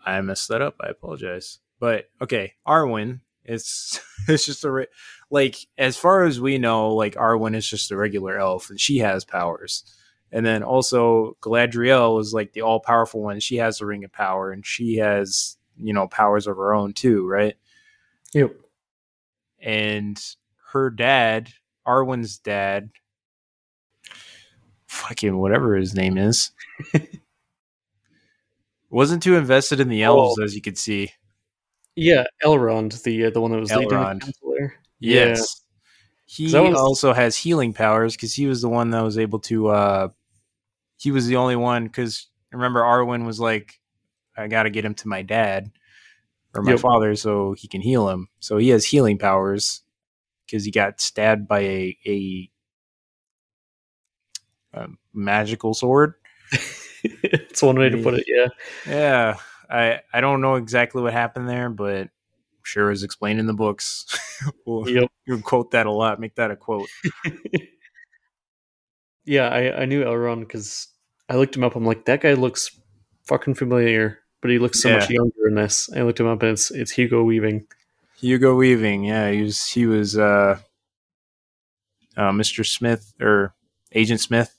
I 0.06 0.22
messed 0.22 0.50
that 0.50 0.62
up. 0.62 0.76
I 0.82 0.88
apologize. 0.90 1.60
But 1.80 2.10
okay, 2.22 2.54
Arwen. 2.68 3.22
It's 3.44 4.00
it's 4.28 4.46
just 4.46 4.66
a 4.66 4.72
re- 4.72 4.88
like 5.30 5.58
as 5.78 5.98
far 5.98 6.24
as 6.26 6.40
we 6.40 6.58
know, 6.58 6.94
like 6.94 7.16
Arwen 7.16 7.56
is 7.56 7.68
just 7.68 7.92
a 7.92 7.98
regular 7.98 8.38
elf, 8.38 8.70
and 8.70 8.80
she 8.80 9.00
has 9.00 9.26
powers. 9.26 9.84
And 10.32 10.46
then 10.46 10.62
also 10.62 11.38
Galadriel 11.42 12.20
is 12.20 12.34
like 12.34 12.52
the 12.52 12.62
all 12.62 12.82
powerful 12.82 13.22
one. 13.24 13.40
She 13.40 13.58
has 13.58 13.78
the 13.78 13.86
ring 13.86 14.04
of 14.04 14.12
power, 14.12 14.52
and 14.52 14.66
she 14.66 14.98
has 14.98 15.58
you 15.78 15.94
know 15.94 16.08
powers 16.08 16.48
of 16.48 16.58
her 16.58 16.74
own 16.74 16.94
too, 16.94 17.26
right? 17.28 17.56
Yep. 18.34 18.54
and 19.62 20.22
her 20.84 20.90
dad, 20.90 21.50
Arwen's 21.88 22.38
dad, 22.38 22.90
fucking 24.88 25.38
whatever 25.38 25.76
his 25.76 25.94
name 25.94 26.18
is, 26.18 26.52
wasn't 28.90 29.24
too 29.24 29.36
invested 29.36 29.80
in 29.80 29.90
the 29.90 30.04
elves, 30.04 30.40
as 30.40 30.56
you 30.56 30.62
could 30.62 30.78
see. 30.78 31.12
Yeah, 31.96 32.26
Elrond, 32.44 33.02
the 33.04 33.26
uh, 33.26 33.30
the 33.32 33.42
one 33.42 33.52
that 33.52 33.60
was 33.60 33.72
leading 33.72 33.90
the 33.90 33.96
Elrond. 33.96 34.32
there. 34.58 34.76
Yes. 35.00 35.62
He 36.26 36.52
That 36.52 36.62
was- 36.64 36.78
also 36.78 37.14
has 37.14 37.38
healing 37.38 37.74
powers 37.74 38.16
because 38.16 38.34
he 38.34 38.46
was 38.48 38.62
the 38.62 38.70
one 38.70 38.92
that 38.92 39.02
was 39.02 39.18
able 39.18 39.40
to. 39.42 39.68
uh 39.70 40.10
He 40.98 41.12
was 41.12 41.28
the 41.28 41.38
only 41.38 41.56
one 41.56 41.86
because 41.86 42.28
remember 42.52 42.82
Arwen 42.82 43.26
was 43.26 43.40
like, 43.40 43.80
"I 44.36 44.48
got 44.48 44.64
to 44.64 44.70
get 44.70 44.86
him 44.86 44.94
to 44.96 45.08
my 45.08 45.22
dad 45.22 45.72
or 46.54 46.62
my 46.64 46.72
Yep. 46.72 46.80
father 46.82 47.16
so 47.16 47.54
he 47.54 47.68
can 47.68 47.82
heal 47.82 48.10
him." 48.10 48.28
So 48.40 48.58
he 48.58 48.70
has 48.70 48.86
healing 48.86 49.18
powers 49.18 49.82
because 50.48 50.66
he 50.66 50.72
got 50.72 51.00
stabbed 51.00 51.48
by 51.48 51.60
a 51.60 51.98
a, 52.06 52.50
a 54.74 54.88
magical 55.14 55.74
sword. 55.74 56.14
it's 57.04 57.62
one 57.62 57.78
way 57.78 57.90
to 57.90 58.02
put 58.02 58.16
it. 58.16 58.26
Yeah. 58.28 58.48
Yeah, 58.88 59.38
I 59.70 60.00
I 60.14 60.22
don't 60.22 60.42
know 60.42 60.56
exactly 60.56 61.02
what 61.02 61.14
happened 61.14 61.50
there, 61.50 61.70
but 61.70 62.04
I'm 62.04 62.10
sure 62.64 62.92
is 62.92 63.04
explained 63.04 63.40
in 63.40 63.48
the 63.48 63.54
books. 63.54 64.06
we'll, 64.66 64.90
Yep. 64.90 65.12
You'll 65.26 65.42
quote 65.42 65.72
that 65.72 65.86
a 65.86 65.92
lot. 65.92 66.20
Make 66.20 66.36
that 66.36 66.52
a 66.52 66.56
quote. 66.56 66.90
yeah, 69.26 69.50
I, 69.50 69.82
I 69.82 69.86
knew 69.86 70.04
Elrond 70.04 70.42
because 70.42 70.88
I 71.28 71.36
looked 71.36 71.56
him 71.56 71.64
up. 71.64 71.76
I'm 71.76 71.86
like, 71.86 72.06
that 72.06 72.22
guy 72.22 72.34
looks 72.34 72.72
fucking 73.26 73.56
familiar, 73.56 74.20
but 74.42 74.52
he 74.52 74.60
looks 74.60 74.80
so 74.80 74.94
much 74.94 75.10
younger 75.10 75.48
in 75.50 75.56
this. 75.56 75.90
I 75.94 76.04
looked 76.04 76.20
him 76.20 76.28
up, 76.28 76.42
and 76.44 76.52
it's 76.52 76.72
it's 76.72 76.92
Hugo 76.92 77.24
Weaving. 77.24 77.68
Hugo 78.20 78.56
Weaving, 78.56 79.04
yeah, 79.06 79.30
he 79.32 79.42
was 79.44 79.66
he 79.68 79.86
was 79.86 80.18
uh, 80.18 80.60
uh 82.16 82.32
Mr. 82.32 82.66
Smith 82.66 83.14
or 83.22 83.54
Agent 83.94 84.20
Smith 84.22 84.54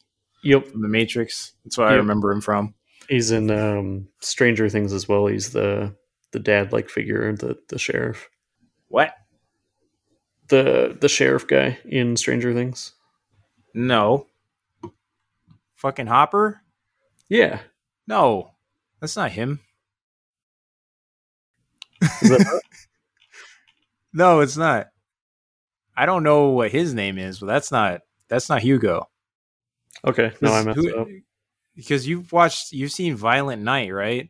Yep, 0.45 0.69
from 0.69 0.83
the 0.83 0.89
Matrix. 0.89 1.53
That's 1.65 1.77
what 1.77 1.89
I 1.89 1.95
remember 1.95 2.31
him 2.33 2.41
from. 2.41 2.75
he's 3.09 3.31
in 3.33 3.51
um, 3.51 4.09
Stranger 4.21 4.69
Things 4.69 4.93
as 4.93 5.09
well. 5.09 5.27
He's 5.27 5.51
the 5.51 5.95
the 6.33 6.39
dad 6.39 6.73
like 6.73 6.89
figure, 6.89 7.33
the 7.35 7.59
the 7.69 7.79
sheriff, 7.79 8.29
What? 8.89 9.15
the 10.49 10.97
the 11.01 11.09
sheriff 11.09 11.47
guy 11.47 11.79
in 11.85 12.17
Stranger 12.17 12.55
Things. 12.55 12.93
No. 13.75 14.27
Fucking 15.75 16.07
Hopper? 16.07 16.61
Yeah, 17.29 17.61
No. 18.07 18.53
That's 19.01 19.15
not 19.17 19.31
him. 19.31 19.61
Is 22.23 22.29
that? 22.31 22.61
No, 24.19 24.41
it's 24.41 24.57
not. 24.57 24.89
I 25.97 26.05
don't 26.07 26.25
know 26.25 26.49
what 26.49 26.73
his 26.73 26.93
name 26.93 27.19
is, 27.19 27.39
but 27.39 27.47
that's 27.47 27.71
not 27.71 28.01
that's 28.29 28.49
not 28.49 28.63
Hugo. 28.63 29.09
okay. 30.05 30.33
No, 30.41 30.53
I 30.53 30.65
messed 30.65 30.79
who- 30.79 30.97
up. 30.97 31.07
Because 31.77 32.09
you've 32.09 32.33
watched 32.33 32.73
you've 32.73 32.91
seen 32.91 33.15
Violent 33.15 33.63
Night, 33.63 33.93
right? 33.95 34.29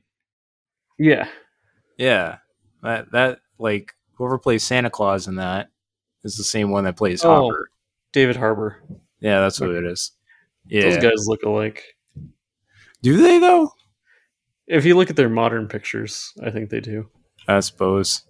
Yeah, 0.99 1.29
Yeah. 1.97 2.39
That 2.83 3.11
that 3.13 3.39
like 3.59 3.95
whoever 4.15 4.39
plays 4.39 4.63
Santa 4.63 4.91
Claus 4.91 5.27
in 5.27 5.37
that 5.37 5.71
is 6.25 6.37
the 6.37 6.45
same 6.45 6.71
one 6.71 6.85
that 6.85 6.97
plays 6.97 7.25
Oh. 7.25 7.45
Hopper. 7.47 7.71
David 8.13 8.37
Harbour. 8.37 8.83
Yeah, 9.21 9.41
that's 9.41 9.59
what 9.61 9.71
it 9.71 9.85
is. 9.87 10.13
Yeah. 10.67 10.83
Those 10.83 10.99
guys 10.99 11.27
look 11.27 11.43
alike. 11.45 11.83
Do 13.03 13.17
they 13.17 13.39
though? 13.39 13.71
If 14.67 14.85
you 14.85 14.97
look 14.97 15.09
at 15.09 15.17
their 15.17 15.31
modern 15.31 15.67
pictures, 15.69 16.33
I 16.43 16.51
think 16.51 16.69
they 16.69 16.81
do. 16.81 17.09
I 17.47 17.61
suppose. 17.61 18.23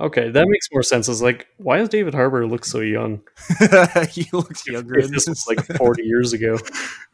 Okay, 0.00 0.28
that 0.28 0.46
makes 0.48 0.68
more 0.72 0.82
sense. 0.82 1.08
It's 1.08 1.22
like, 1.22 1.46
why 1.58 1.78
does 1.78 1.88
David 1.88 2.14
Harbour 2.14 2.46
look 2.48 2.64
so 2.64 2.80
young? 2.80 3.22
he 4.10 4.26
looks 4.32 4.66
younger. 4.66 4.98
If 4.98 5.10
this 5.10 5.28
was 5.28 5.44
like 5.46 5.64
40 5.76 6.02
years 6.06 6.32
ago. 6.32 6.58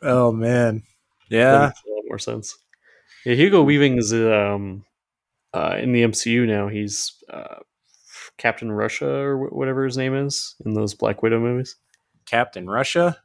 oh 0.03 0.33
man. 0.33 0.83
That 1.31 1.37
Yeah. 1.37 1.67
makes 1.67 1.81
a 1.87 1.91
lot 1.91 2.05
more 2.09 2.19
sense. 2.19 2.57
Yeah, 3.27 3.35
Hugo 3.35 3.63
Weaving 3.63 3.99
is 3.99 4.15
um, 4.15 4.85
uh, 5.53 5.77
in 5.79 5.93
the 5.93 6.03
MCU 6.05 6.47
now. 6.47 6.69
He's 6.69 7.13
uh, 7.29 7.57
Captain 8.39 8.73
Russia 8.73 9.09
or 9.11 9.37
wh- 9.49 9.53
whatever 9.53 9.85
his 9.85 9.99
name 9.99 10.15
is 10.15 10.55
in 10.65 10.73
those 10.73 10.95
Black 10.95 11.23
Widow 11.23 11.39
movies. 11.39 11.77
Captain 12.25 12.69
Russia. 12.69 13.19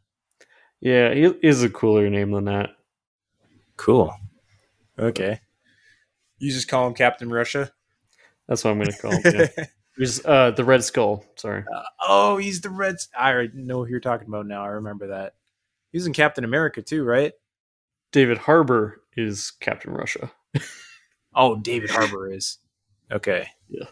Yeah, 0.81 1.13
he 1.13 1.21
is 1.41 1.63
a 1.63 1.69
cooler 1.69 2.09
name 2.09 2.31
than 2.31 2.45
that. 2.45 2.71
Cool. 3.77 4.13
Okay. 4.99 5.39
You 6.39 6.51
just 6.51 6.67
call 6.67 6.87
him 6.87 6.93
Captain 6.93 7.29
Russia. 7.31 7.71
That's 8.47 8.63
what 8.63 8.71
I'm 8.71 8.77
going 8.77 8.91
to 8.91 8.97
call 8.97 9.11
him. 9.11 9.21
Yeah. 9.25 9.65
He's 9.97 10.25
uh, 10.25 10.51
the 10.51 10.65
Red 10.65 10.83
Skull. 10.83 11.23
Sorry. 11.37 11.63
oh, 12.05 12.35
he's 12.35 12.59
the 12.59 12.69
Red. 12.69 12.97
I 13.17 13.31
already 13.31 13.53
know 13.53 13.85
who 13.85 13.89
you're 13.89 14.01
talking 14.01 14.27
about 14.27 14.45
now. 14.45 14.61
I 14.61 14.67
remember 14.67 15.07
that. 15.07 15.35
He's 15.93 16.05
in 16.05 16.11
Captain 16.11 16.43
America 16.43 16.81
too, 16.81 17.05
right? 17.05 17.31
David 18.11 18.37
Harbour 18.37 19.01
is 19.15 19.51
Captain 19.61 19.93
Russia. 19.93 20.31
Oh, 21.35 21.57
David 21.57 21.89
Harbour 21.89 22.31
is. 22.31 22.59
Okay. 23.11 23.47
Yeah. 23.67 23.87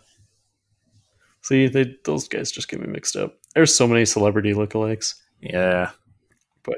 See, 1.41 1.67
they 1.67 1.95
those 2.05 2.27
guys 2.27 2.51
just 2.51 2.69
get 2.69 2.79
me 2.79 2.87
mixed 2.87 3.17
up. 3.17 3.37
There's 3.53 3.75
so 3.75 3.85
many 3.87 4.05
celebrity 4.05 4.53
lookalikes. 4.53 5.15
Yeah. 5.41 5.91
But 6.63 6.77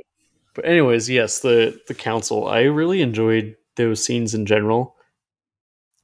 But 0.55 0.65
anyways, 0.65 1.07
yes, 1.07 1.39
the 1.39 1.79
the 1.87 1.93
council. 1.93 2.47
I 2.47 2.61
really 2.63 3.01
enjoyed 3.01 3.55
those 3.75 4.03
scenes 4.03 4.33
in 4.33 4.47
general, 4.47 4.94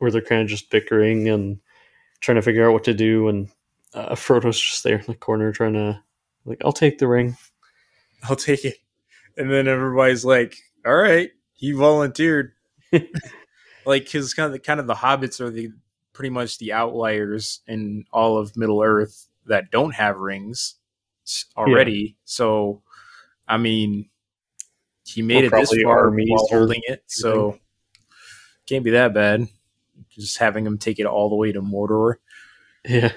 where 0.01 0.09
they're 0.09 0.19
kind 0.19 0.41
of 0.41 0.47
just 0.47 0.71
bickering 0.71 1.29
and 1.29 1.59
trying 2.21 2.37
to 2.37 2.41
figure 2.41 2.67
out 2.67 2.73
what 2.73 2.83
to 2.85 2.93
do, 2.93 3.27
and 3.27 3.49
uh, 3.93 4.15
Frodo's 4.15 4.59
just 4.59 4.83
there 4.83 4.97
in 4.97 5.05
the 5.05 5.13
corner 5.13 5.51
trying 5.51 5.73
to 5.73 6.01
like, 6.43 6.59
"I'll 6.65 6.71
take 6.73 6.97
the 6.97 7.07
ring." 7.07 7.37
I'll 8.23 8.35
take 8.35 8.65
it. 8.65 8.77
And 9.37 9.51
then 9.51 9.67
everybody's 9.67 10.25
like, 10.25 10.57
"All 10.85 10.95
right, 10.95 11.29
he 11.53 11.71
volunteered." 11.71 12.53
like, 13.85 14.05
because 14.05 14.33
kind 14.33 14.47
of 14.47 14.53
the 14.53 14.59
kind 14.59 14.79
of 14.79 14.87
the 14.87 14.95
hobbits 14.95 15.39
are 15.39 15.51
the 15.51 15.69
pretty 16.13 16.31
much 16.31 16.57
the 16.57 16.73
outliers 16.73 17.61
in 17.67 18.05
all 18.11 18.39
of 18.39 18.57
Middle 18.57 18.81
Earth 18.81 19.27
that 19.45 19.69
don't 19.69 19.93
have 19.93 20.17
rings 20.17 20.75
already. 21.55 22.17
So, 22.25 22.81
I 23.47 23.57
mean, 23.57 24.09
he 25.05 25.21
made 25.21 25.51
Well, 25.51 25.61
it 25.61 25.69
this 25.69 25.83
far 25.83 26.09
while 26.09 26.47
holding 26.49 26.81
it, 26.87 27.03
so 27.05 27.59
can't 28.65 28.83
be 28.83 28.91
that 28.91 29.13
bad. 29.13 29.47
Just 30.09 30.37
having 30.37 30.65
him 30.65 30.77
take 30.77 30.99
it 30.99 31.05
all 31.05 31.29
the 31.29 31.35
way 31.35 31.51
to 31.51 31.61
Mordor. 31.61 32.15
Yeah, 32.85 33.11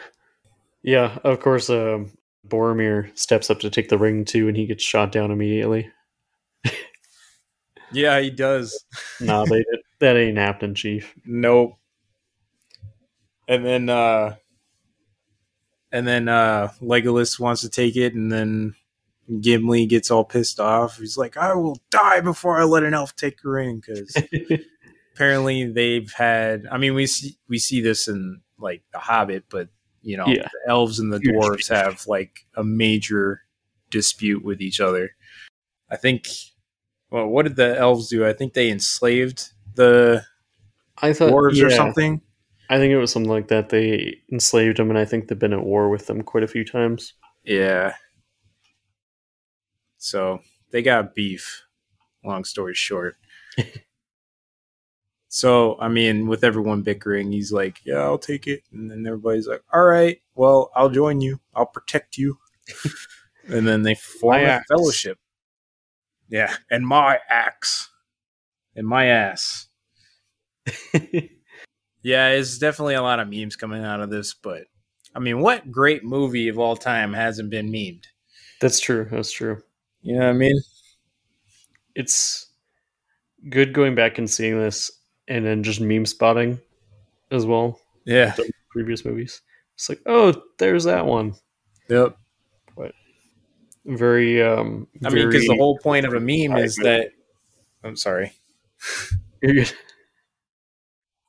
yeah. 0.82 1.18
Of 1.24 1.40
course, 1.40 1.70
um, 1.70 2.12
Boromir 2.46 3.16
steps 3.18 3.50
up 3.50 3.60
to 3.60 3.70
take 3.70 3.88
the 3.88 3.98
ring 3.98 4.24
too, 4.24 4.48
and 4.48 4.56
he 4.56 4.66
gets 4.66 4.84
shot 4.84 5.12
down 5.12 5.30
immediately. 5.30 5.90
Yeah, 7.94 8.20
he 8.20 8.30
does. 8.30 8.84
nah, 9.20 9.44
they 9.44 9.64
that 10.00 10.16
ain't 10.16 10.36
happening, 10.36 10.74
Chief. 10.74 11.14
Nope. 11.24 11.78
And 13.46 13.64
then 13.64 13.88
uh 13.88 14.36
and 15.92 16.06
then 16.06 16.28
uh 16.28 16.68
Legolas 16.82 17.38
wants 17.38 17.60
to 17.62 17.68
take 17.68 17.96
it 17.96 18.14
and 18.14 18.30
then 18.32 18.74
Gimli 19.40 19.86
gets 19.86 20.10
all 20.10 20.24
pissed 20.24 20.60
off. 20.60 20.98
He's 20.98 21.16
like, 21.16 21.36
"I 21.36 21.54
will 21.54 21.78
die 21.90 22.20
before 22.20 22.60
I 22.60 22.64
let 22.64 22.82
an 22.82 22.92
elf 22.94 23.16
take 23.16 23.40
the 23.40 23.48
ring." 23.48 23.80
Because 23.80 24.14
apparently 25.14 25.70
they've 25.70 26.12
had. 26.12 26.66
I 26.70 26.78
mean, 26.78 26.94
we 26.94 27.06
see 27.06 27.36
we 27.48 27.58
see 27.58 27.80
this 27.80 28.08
in 28.08 28.40
like 28.58 28.82
The 28.92 28.98
Hobbit, 28.98 29.44
but 29.48 29.68
you 30.02 30.16
know, 30.16 30.26
Yeah. 30.26 30.48
the 30.52 30.70
elves 30.70 30.98
and 30.98 31.12
the 31.12 31.18
dwarves 31.18 31.68
have 31.68 32.06
like 32.06 32.40
a 32.56 32.64
major 32.64 33.40
dispute 33.90 34.44
with 34.44 34.60
each 34.60 34.80
other. 34.80 35.10
I 35.90 35.96
think. 35.96 36.26
Well, 37.10 37.26
what 37.28 37.44
did 37.44 37.56
the 37.56 37.78
elves 37.78 38.08
do? 38.08 38.26
I 38.26 38.32
think 38.32 38.54
they 38.54 38.70
enslaved 38.70 39.50
the 39.74 40.24
I 40.98 41.12
thought 41.12 41.30
dwarves 41.32 41.64
or 41.64 41.70
something. 41.70 42.20
I 42.70 42.78
think 42.78 42.92
it 42.92 42.96
was 42.98 43.12
something 43.12 43.30
like 43.30 43.48
that. 43.48 43.68
They 43.68 44.16
enslaved 44.32 44.78
them, 44.78 44.88
and 44.90 44.98
I 44.98 45.04
think 45.04 45.28
they've 45.28 45.38
been 45.38 45.52
at 45.52 45.62
war 45.64 45.90
with 45.90 46.06
them 46.06 46.22
quite 46.22 46.42
a 46.42 46.48
few 46.48 46.64
times. 46.64 47.12
Yeah. 47.44 47.94
So 49.98 50.40
they 50.70 50.82
got 50.82 51.14
beef. 51.14 51.62
Long 52.24 52.44
story 52.44 52.74
short. 52.74 53.16
so 55.34 55.76
I 55.80 55.88
mean, 55.88 56.28
with 56.28 56.44
everyone 56.44 56.82
bickering, 56.82 57.32
he's 57.32 57.50
like, 57.52 57.80
"Yeah, 57.84 57.96
I'll 57.96 58.18
take 58.18 58.46
it," 58.46 58.62
and 58.72 58.88
then 58.88 59.04
everybody's 59.04 59.48
like, 59.48 59.64
"All 59.72 59.82
right, 59.82 60.20
well, 60.36 60.70
I'll 60.76 60.90
join 60.90 61.20
you. 61.20 61.40
I'll 61.56 61.66
protect 61.66 62.16
you." 62.16 62.38
and 63.48 63.66
then 63.66 63.82
they 63.82 63.96
form 63.96 64.36
My 64.36 64.42
a 64.42 64.52
axe. 64.52 64.66
fellowship. 64.68 65.18
Yeah, 66.28 66.54
and 66.70 66.86
my 66.86 67.18
axe, 67.28 67.90
and 68.76 68.86
my 68.86 69.06
ass. 69.06 69.66
Yeah, 72.04 72.28
it's 72.28 72.58
definitely 72.58 72.94
a 72.96 73.02
lot 73.02 73.18
of 73.18 73.28
memes 73.30 73.56
coming 73.56 73.82
out 73.82 74.00
of 74.00 74.10
this, 74.10 74.34
but 74.34 74.64
I 75.14 75.20
mean, 75.20 75.40
what 75.40 75.72
great 75.72 76.04
movie 76.04 76.48
of 76.48 76.58
all 76.58 76.76
time 76.76 77.14
hasn't 77.14 77.48
been 77.48 77.70
memed? 77.72 78.04
That's 78.60 78.78
true. 78.78 79.08
That's 79.10 79.32
true. 79.32 79.62
You 80.02 80.12
know 80.16 80.26
what 80.26 80.28
I 80.28 80.32
mean? 80.34 80.60
It's 81.94 82.48
good 83.48 83.72
going 83.72 83.94
back 83.94 84.18
and 84.18 84.28
seeing 84.30 84.58
this, 84.58 84.90
and 85.28 85.44
then 85.44 85.62
just 85.62 85.80
meme 85.80 86.06
spotting 86.06 86.60
as 87.30 87.46
well. 87.46 87.80
Yeah. 88.04 88.34
Previous 88.70 89.04
movies. 89.04 89.42
It's 89.74 89.88
like, 89.88 90.00
oh, 90.06 90.34
there's 90.58 90.84
that 90.84 91.06
one. 91.06 91.34
Yep. 91.88 92.16
But 92.76 92.92
very. 93.84 94.42
um 94.42 94.88
I 95.04 95.10
mean, 95.10 95.28
because 95.28 95.46
the 95.46 95.56
whole 95.56 95.78
point 95.78 96.06
of 96.06 96.14
a 96.14 96.20
meme 96.20 96.56
is 96.58 96.76
that. 96.76 97.12
I'm 97.82 97.96
sorry. 97.96 98.32
You're 99.42 99.54
good. 99.54 99.72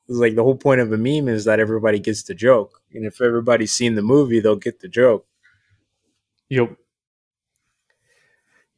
It's 0.08 0.18
like 0.18 0.36
the 0.36 0.42
whole 0.42 0.56
point 0.56 0.80
of 0.80 0.92
a 0.92 0.96
meme 0.96 1.28
is 1.28 1.44
that 1.46 1.58
everybody 1.58 1.98
gets 1.98 2.22
the 2.22 2.34
joke, 2.34 2.80
and 2.94 3.04
if 3.04 3.20
everybody's 3.20 3.72
seen 3.72 3.96
the 3.96 4.02
movie, 4.02 4.38
they'll 4.40 4.56
get 4.56 4.80
the 4.80 4.88
joke. 4.88 5.26
Yep. 6.48 6.76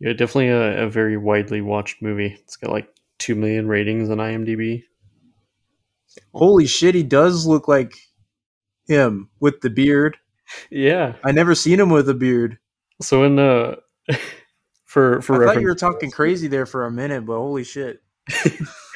Yeah, 0.00 0.12
definitely 0.12 0.48
a, 0.48 0.84
a 0.84 0.88
very 0.88 1.16
widely 1.16 1.60
watched 1.60 2.00
movie. 2.00 2.38
It's 2.40 2.56
got 2.56 2.70
like 2.70 2.88
two 3.18 3.34
million 3.34 3.68
ratings 3.68 4.10
on 4.10 4.18
IMDb. 4.18 4.84
Holy 6.34 6.66
shit, 6.66 6.94
he 6.94 7.02
does 7.02 7.46
look 7.46 7.68
like 7.68 7.94
him 8.86 9.28
with 9.40 9.60
the 9.60 9.70
beard. 9.70 10.16
Yeah. 10.70 11.14
I 11.24 11.32
never 11.32 11.54
seen 11.54 11.78
him 11.78 11.90
with 11.90 12.08
a 12.08 12.14
beard. 12.14 12.58
So 13.00 13.24
in 13.24 13.38
uh 13.38 13.76
for 14.84 15.20
for 15.22 15.42
I 15.42 15.54
thought 15.54 15.60
you 15.60 15.68
were 15.68 15.74
talking 15.74 16.10
crazy 16.10 16.48
there 16.48 16.66
for 16.66 16.86
a 16.86 16.90
minute, 16.90 17.24
but 17.26 17.36
holy 17.36 17.64
shit. 17.64 18.02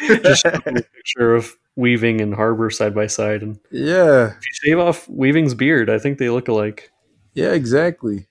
just 0.07 0.45
a 0.45 0.61
picture 0.61 1.35
of 1.35 1.55
Weaving 1.77 2.21
and 2.21 2.35
Harbour 2.35 2.69
side 2.71 2.95
by 2.95 3.07
side, 3.07 3.43
and 3.43 3.59
yeah. 3.71 4.27
if 4.27 4.35
you 4.35 4.53
shave 4.53 4.79
off 4.79 5.09
Weaving's 5.09 5.55
beard, 5.55 5.89
I 5.89 5.99
think 5.99 6.19
they 6.19 6.29
look 6.29 6.49
alike. 6.49 6.91
Yeah, 7.33 7.53
exactly. 7.53 8.27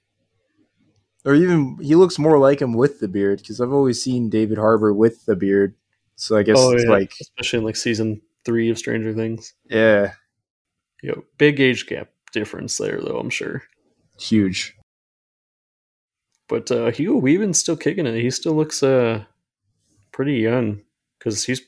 Or 1.26 1.34
even 1.34 1.78
he 1.82 1.96
looks 1.96 2.20
more 2.20 2.38
like 2.38 2.62
him 2.62 2.74
with 2.74 3.00
the 3.00 3.08
beard 3.08 3.40
because 3.40 3.60
I've 3.60 3.74
always 3.74 4.02
seen 4.02 4.30
David 4.30 4.58
Harbour 4.58 4.94
with 4.94 5.26
the 5.26 5.36
beard. 5.36 5.76
So 6.16 6.38
I 6.38 6.44
guess 6.44 6.58
Oh, 6.60 6.72
it's 6.72 6.84
yeah. 6.84 6.90
like, 6.92 7.14
especially 7.20 7.60
in 7.60 7.66
like 7.66 7.76
season 7.76 8.22
three 8.46 8.70
of 8.70 8.78
Stranger 8.78 9.14
Things. 9.14 9.54
yeah, 9.70 10.14
You 11.04 11.10
know, 11.12 11.24
big 11.38 11.60
age 11.60 11.86
gap 11.88 12.10
difference 12.34 12.78
there, 12.78 13.00
though. 13.02 13.20
I'm 13.20 13.30
sure. 13.30 13.64
huge. 14.20 14.76
But 16.48 16.70
uh, 16.72 16.92
Hugo 16.92 17.18
Weaving's 17.20 17.60
still 17.60 17.78
kicking 17.78 18.06
it. 18.06 18.20
He 18.22 18.30
still 18.30 18.54
looks 18.56 18.84
uh 18.84 19.24
pretty 20.12 20.34
young 20.36 20.82
because 21.18 21.44
he's 21.46 21.62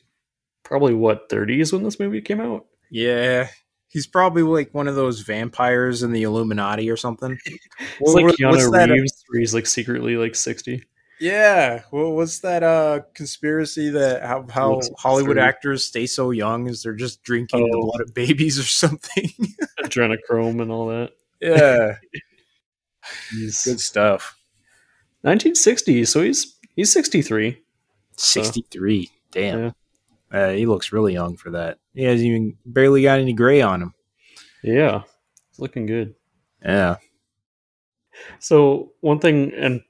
probably 0.63 0.93
what 0.93 1.29
30s 1.29 1.71
when 1.71 1.83
this 1.83 1.99
movie 1.99 2.21
came 2.21 2.41
out. 2.41 2.65
Yeah. 2.91 3.47
He's 3.88 4.07
probably 4.07 4.41
like 4.43 4.73
one 4.73 4.88
of 4.88 4.95
those 4.95 5.21
vampires 5.21 6.03
in 6.03 6.12
the 6.12 6.23
Illuminati 6.23 6.89
or 6.89 6.97
something. 6.97 7.38
It's 7.47 7.59
What- 7.99 8.15
like 8.15 8.25
what- 8.25 8.36
what's 8.51 8.63
Keanu 8.65 8.71
that, 8.73 8.89
Reeves, 8.89 9.23
where 9.29 9.39
he's 9.39 9.53
like 9.53 9.67
secretly 9.67 10.17
like 10.17 10.36
60. 10.36 10.83
Yeah. 11.23 11.83
Well, 11.89 12.12
what's 12.12 12.39
that 12.39 12.63
uh 12.63 12.99
conspiracy 13.13 13.89
that 13.91 14.23
how, 14.23 14.45
how 14.49 14.81
Hollywood 14.97 15.38
absurd. 15.38 15.47
actors 15.47 15.86
stay 15.86 16.05
so 16.05 16.31
young 16.31 16.67
is 16.67 16.83
they're 16.83 16.93
just 16.93 17.23
drinking 17.23 17.62
the 17.71 17.77
Oh. 17.77 17.81
blood 17.83 18.01
of 18.01 18.13
babies 18.13 18.59
or 18.59 18.63
something? 18.83 19.29
Adrenochrome 19.81 20.62
and 20.62 20.69
all 20.69 20.88
that. 20.88 21.12
yeah. 21.39 21.95
Good 23.31 23.79
stuff. 23.79 24.38
1960, 25.21 26.03
so 26.03 26.21
he's 26.23 26.57
he's 26.75 26.91
63. 26.91 27.57
63. 28.17 29.09
Damn. 29.31 29.59
Yeah. 29.63 29.71
Uh, 30.31 30.49
he 30.51 30.65
looks 30.65 30.91
really 30.91 31.13
young 31.13 31.38
for 31.38 31.51
that. 31.51 31.77
He 31.93 32.03
hasn't 32.03 32.27
even 32.27 32.57
barely 32.65 33.01
got 33.03 33.19
any 33.19 33.31
gray 33.33 33.62
on 33.62 33.81
him. 33.81 33.93
Yeah, 34.62 35.03
he's 35.51 35.59
looking 35.59 35.86
good. 35.86 36.15
Yeah. 36.63 36.97
So 38.39 38.91
one 38.99 39.19
thing, 39.19 39.53
and 39.53 39.81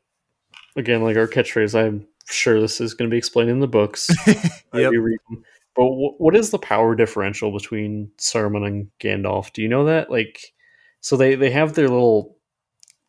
again, 0.75 1.03
like 1.03 1.17
our 1.17 1.27
catchphrase, 1.27 1.77
I'm 1.77 2.07
sure 2.29 2.59
this 2.61 2.79
is 2.81 2.93
going 2.93 3.09
to 3.09 3.13
be 3.13 3.17
explained 3.17 3.49
in 3.49 3.59
the 3.59 3.67
books. 3.67 4.09
Yep. 4.73 4.91
do 4.91 5.01
read 5.01 5.19
them. 5.29 5.43
But 5.75 5.83
wh- 5.85 6.19
what 6.19 6.35
is 6.35 6.49
the 6.49 6.57
power 6.59 6.95
differential 6.95 7.51
between 7.51 8.09
Saruman 8.17 8.65
and 8.65 8.87
Gandalf? 8.99 9.53
Do 9.53 9.61
you 9.61 9.67
know 9.69 9.85
that? 9.85 10.09
Like, 10.09 10.53
so 10.99 11.15
they 11.15 11.35
they 11.35 11.51
have 11.51 11.73
their 11.73 11.87
little 11.89 12.35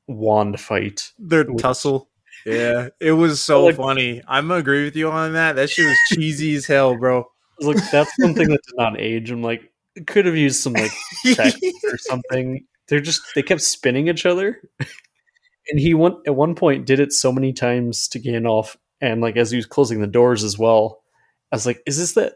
wand 0.07 0.61
fight. 0.61 1.12
Their 1.18 1.44
Which- 1.44 1.62
tussle. 1.62 2.09
Yeah. 2.44 2.88
It 3.00 3.12
was 3.12 3.42
so 3.42 3.64
Like- 3.66 3.77
funny. 3.77 4.22
I'm 4.29 4.48
gonna 4.48 4.61
agree 4.61 4.85
with 4.85 4.94
you 4.96 5.11
on 5.11 5.33
that. 5.33 5.57
That 5.57 5.70
shit 5.70 5.87
was 5.87 5.96
cheesy 6.12 6.55
as 6.55 6.66
hell, 6.66 6.96
bro. 6.98 7.27
Like, 7.61 7.79
that's 7.90 8.12
one 8.18 8.35
thing 8.35 8.48
that 8.48 8.61
did 8.66 8.77
not 8.77 9.00
age. 9.00 9.31
I'm 9.31 9.42
like, 9.42 9.72
could 10.07 10.27
have 10.27 10.37
used 10.37 10.61
some 10.61 10.72
like 10.74 10.90
tech 11.35 11.55
or 11.85 11.96
something. 11.98 12.66
They're 12.88 13.00
just 13.00 13.22
they 13.35 13.42
kept 13.42 13.62
spinning 13.62 14.09
each 14.09 14.27
other, 14.27 14.61
and 15.68 15.81
he 15.81 15.94
went 15.94 16.16
at 16.27 16.35
one 16.35 16.55
point 16.55 16.87
did 16.87 17.00
it 17.00 17.12
so 17.12 17.33
many 17.33 17.53
times 17.53 18.09
to 18.09 18.20
Gandalf, 18.20 18.77
and 19.00 19.20
like 19.20 19.37
as 19.37 19.50
he 19.50 19.57
was 19.57 19.66
closing 19.66 20.00
the 20.00 20.07
doors 20.07 20.44
as 20.44 20.59
well. 20.59 21.03
I 21.53 21.57
was 21.57 21.66
like, 21.66 21.83
is 21.87 21.98
this 21.98 22.12
that? 22.12 22.35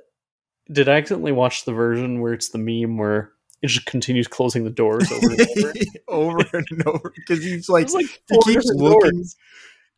Did 0.70 0.88
I 0.88 0.96
accidentally 0.96 1.32
watch 1.32 1.64
the 1.64 1.72
version 1.72 2.20
where 2.20 2.32
it's 2.32 2.50
the 2.50 2.58
meme 2.58 2.98
where 2.98 3.32
it 3.62 3.68
just 3.68 3.86
continues 3.86 4.28
closing 4.28 4.64
the 4.64 4.70
doors 4.70 5.10
over 5.10 5.30
and 5.30 5.40
over? 5.58 5.72
over 6.08 6.64
and 6.70 6.86
over 6.86 7.12
because 7.16 7.42
he's 7.42 7.68
like 7.68 7.92
like 7.92 8.06
he 8.28 8.38
keeps 8.44 8.66
looking. 8.66 9.10
doors. 9.10 9.36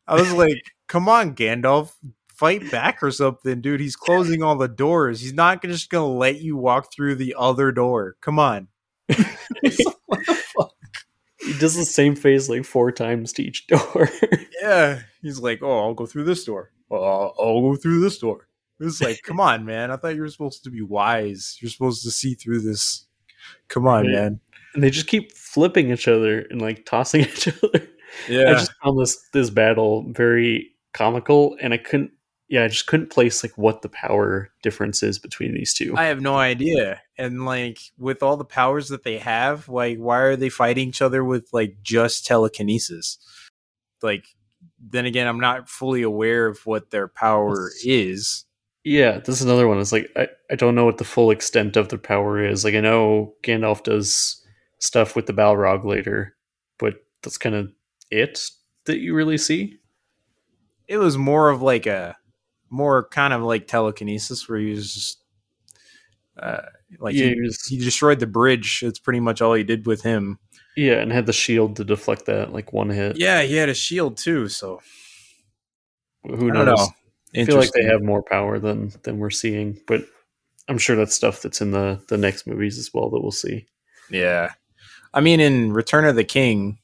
I 0.07 0.14
was 0.14 0.33
like, 0.33 0.62
"Come 0.88 1.09
on, 1.09 1.35
Gandalf, 1.35 1.93
fight 2.35 2.71
back 2.71 3.03
or 3.03 3.11
something, 3.11 3.61
dude. 3.61 3.81
He's 3.81 3.97
closing 3.97 4.43
all 4.43 4.57
the 4.57 4.69
doors. 4.69 5.21
He's 5.21 5.35
not 5.35 5.62
just 5.62 5.90
gonna 5.90 6.07
let 6.07 6.40
you 6.40 6.57
walk 6.57 6.93
through 6.93 7.16
the 7.16 7.35
other 7.38 7.73
door. 7.73 8.16
Come 8.21 8.38
on." 8.38 8.69
what 11.50 11.56
the 11.56 11.56
fuck? 11.56 11.56
He 11.56 11.58
does 11.60 11.76
the 11.76 11.84
same 11.84 12.14
face 12.14 12.48
like 12.48 12.64
four 12.64 12.92
times 12.92 13.32
to 13.34 13.42
each 13.42 13.66
door. 13.66 14.08
Yeah, 14.62 15.00
he's 15.22 15.40
like, 15.40 15.62
"Oh, 15.62 15.78
I'll 15.78 15.94
go 15.94 16.04
through 16.04 16.24
this 16.24 16.44
door. 16.44 16.70
Well, 16.90 17.02
I'll, 17.02 17.34
I'll 17.40 17.60
go 17.62 17.76
through 17.76 18.00
this 18.00 18.18
door." 18.18 18.46
It's 18.78 19.00
like, 19.00 19.22
"Come 19.22 19.40
on, 19.40 19.64
man. 19.64 19.90
I 19.90 19.96
thought 19.96 20.14
you 20.14 20.20
were 20.20 20.28
supposed 20.28 20.64
to 20.64 20.70
be 20.70 20.82
wise. 20.82 21.56
You're 21.62 21.70
supposed 21.70 22.02
to 22.02 22.10
see 22.10 22.34
through 22.34 22.60
this. 22.60 23.06
Come 23.68 23.86
on, 23.86 24.12
man." 24.12 24.38
and 24.74 24.82
they 24.82 24.90
just 24.90 25.06
keep 25.06 25.32
flipping 25.32 25.90
each 25.90 26.08
other 26.08 26.40
and 26.50 26.60
like 26.60 26.84
tossing 26.86 27.20
each 27.22 27.48
other. 27.48 27.88
Yeah, 28.28 28.50
I 28.50 28.52
just 28.54 28.72
found 28.82 29.00
this 29.00 29.16
this 29.32 29.50
battle 29.50 30.04
very 30.12 30.70
comical, 30.92 31.56
and 31.60 31.72
I 31.72 31.78
couldn't. 31.78 32.12
Yeah, 32.50 32.64
I 32.64 32.68
just 32.68 32.88
couldn't 32.88 33.10
place 33.10 33.44
like 33.44 33.56
what 33.56 33.82
the 33.82 33.88
power 33.88 34.50
difference 34.60 35.04
is 35.04 35.20
between 35.20 35.54
these 35.54 35.72
two. 35.72 35.94
I 35.96 36.06
have 36.06 36.20
no 36.20 36.36
idea. 36.36 37.00
And 37.16 37.46
like 37.46 37.78
with 37.96 38.24
all 38.24 38.36
the 38.36 38.44
powers 38.44 38.88
that 38.88 39.04
they 39.04 39.18
have, 39.18 39.68
like 39.68 39.98
why 39.98 40.18
are 40.18 40.36
they 40.36 40.48
fighting 40.48 40.88
each 40.88 41.00
other 41.00 41.24
with 41.24 41.48
like 41.52 41.76
just 41.82 42.26
telekinesis? 42.26 43.18
Like 44.02 44.26
then 44.80 45.06
again, 45.06 45.28
I'm 45.28 45.38
not 45.38 45.68
fully 45.68 46.02
aware 46.02 46.48
of 46.48 46.66
what 46.66 46.90
their 46.90 47.06
power 47.06 47.70
is. 47.84 48.44
yeah, 48.82 49.18
this 49.18 49.36
is 49.36 49.42
another 49.42 49.68
one. 49.68 49.78
It's 49.78 49.92
like 49.92 50.10
I, 50.16 50.26
I 50.50 50.56
don't 50.56 50.74
know 50.74 50.86
what 50.86 50.98
the 50.98 51.04
full 51.04 51.30
extent 51.30 51.76
of 51.76 51.88
their 51.88 51.98
power 52.00 52.44
is. 52.44 52.64
Like 52.64 52.74
I 52.74 52.80
know 52.80 53.34
Gandalf 53.44 53.84
does 53.84 54.44
stuff 54.80 55.14
with 55.14 55.26
the 55.26 55.34
Balrog 55.34 55.84
later, 55.84 56.34
but 56.78 57.04
that's 57.22 57.38
kind 57.38 57.54
of 57.54 57.70
it 58.10 58.50
that 58.86 58.98
you 58.98 59.14
really 59.14 59.38
see. 59.38 59.76
It 60.88 60.96
was 60.96 61.16
more 61.16 61.50
of 61.50 61.62
like 61.62 61.86
a 61.86 62.16
more 62.70 63.09
kind 63.09 63.33
of 63.35 63.42
like 63.42 63.66
telekinesis 63.66 64.48
where 64.48 64.59
he 64.59 64.70
was 64.70 64.94
just 64.94 65.22
uh 66.38 66.62
like 66.98 67.14
Yeah, 67.14 67.26
he, 67.26 67.35
he 67.35 67.40
was- 67.42 67.66
he 67.66 67.78
destroyed 67.78 68.20
the 68.20 68.26
bridge. 68.26 68.80
That's 68.80 68.98
pretty 68.98 69.20
much 69.20 69.42
all 69.42 69.54
he 69.54 69.64
did 69.64 69.87
with 69.87 70.02
him. 70.02 70.38
Yeah, 70.76 70.94
and 71.00 71.12
had 71.12 71.26
the 71.26 71.33
shield 71.33 71.76
to 71.76 71.85
deflect 71.85 72.26
that 72.26 72.52
like 72.52 72.72
one 72.72 72.90
hit. 72.90 73.16
Yeah, 73.16 73.42
he 73.42 73.56
had 73.56 73.68
a 73.68 73.74
shield 73.74 74.16
too. 74.16 74.48
So 74.48 74.80
Who 76.24 76.50
I 76.50 76.54
knows? 76.54 76.66
know. 76.78 76.88
I 77.40 77.44
feel 77.44 77.56
like 77.56 77.72
they 77.72 77.85
have 77.85 78.02
more 78.02 78.22
power 78.22 78.59
than 78.59 78.92
than 79.02 79.18
we're 79.18 79.30
seeing, 79.30 79.78
but 79.87 80.02
I'm 80.68 80.78
sure 80.78 80.96
that's 80.96 81.14
stuff 81.14 81.42
that's 81.42 81.61
in 81.61 81.70
the 81.72 82.00
the 82.09 82.16
next 82.18 82.46
movies 82.46 82.78
as 82.78 82.90
well 82.94 83.11
that 83.11 83.20
we'll 83.20 83.30
see. 83.30 83.66
Yeah, 84.11 84.50
I 85.14 85.20
mean, 85.20 85.38
in 85.40 85.72
Return 85.72 86.04
of 86.06 86.16
the 86.16 86.24
King, 86.24 86.78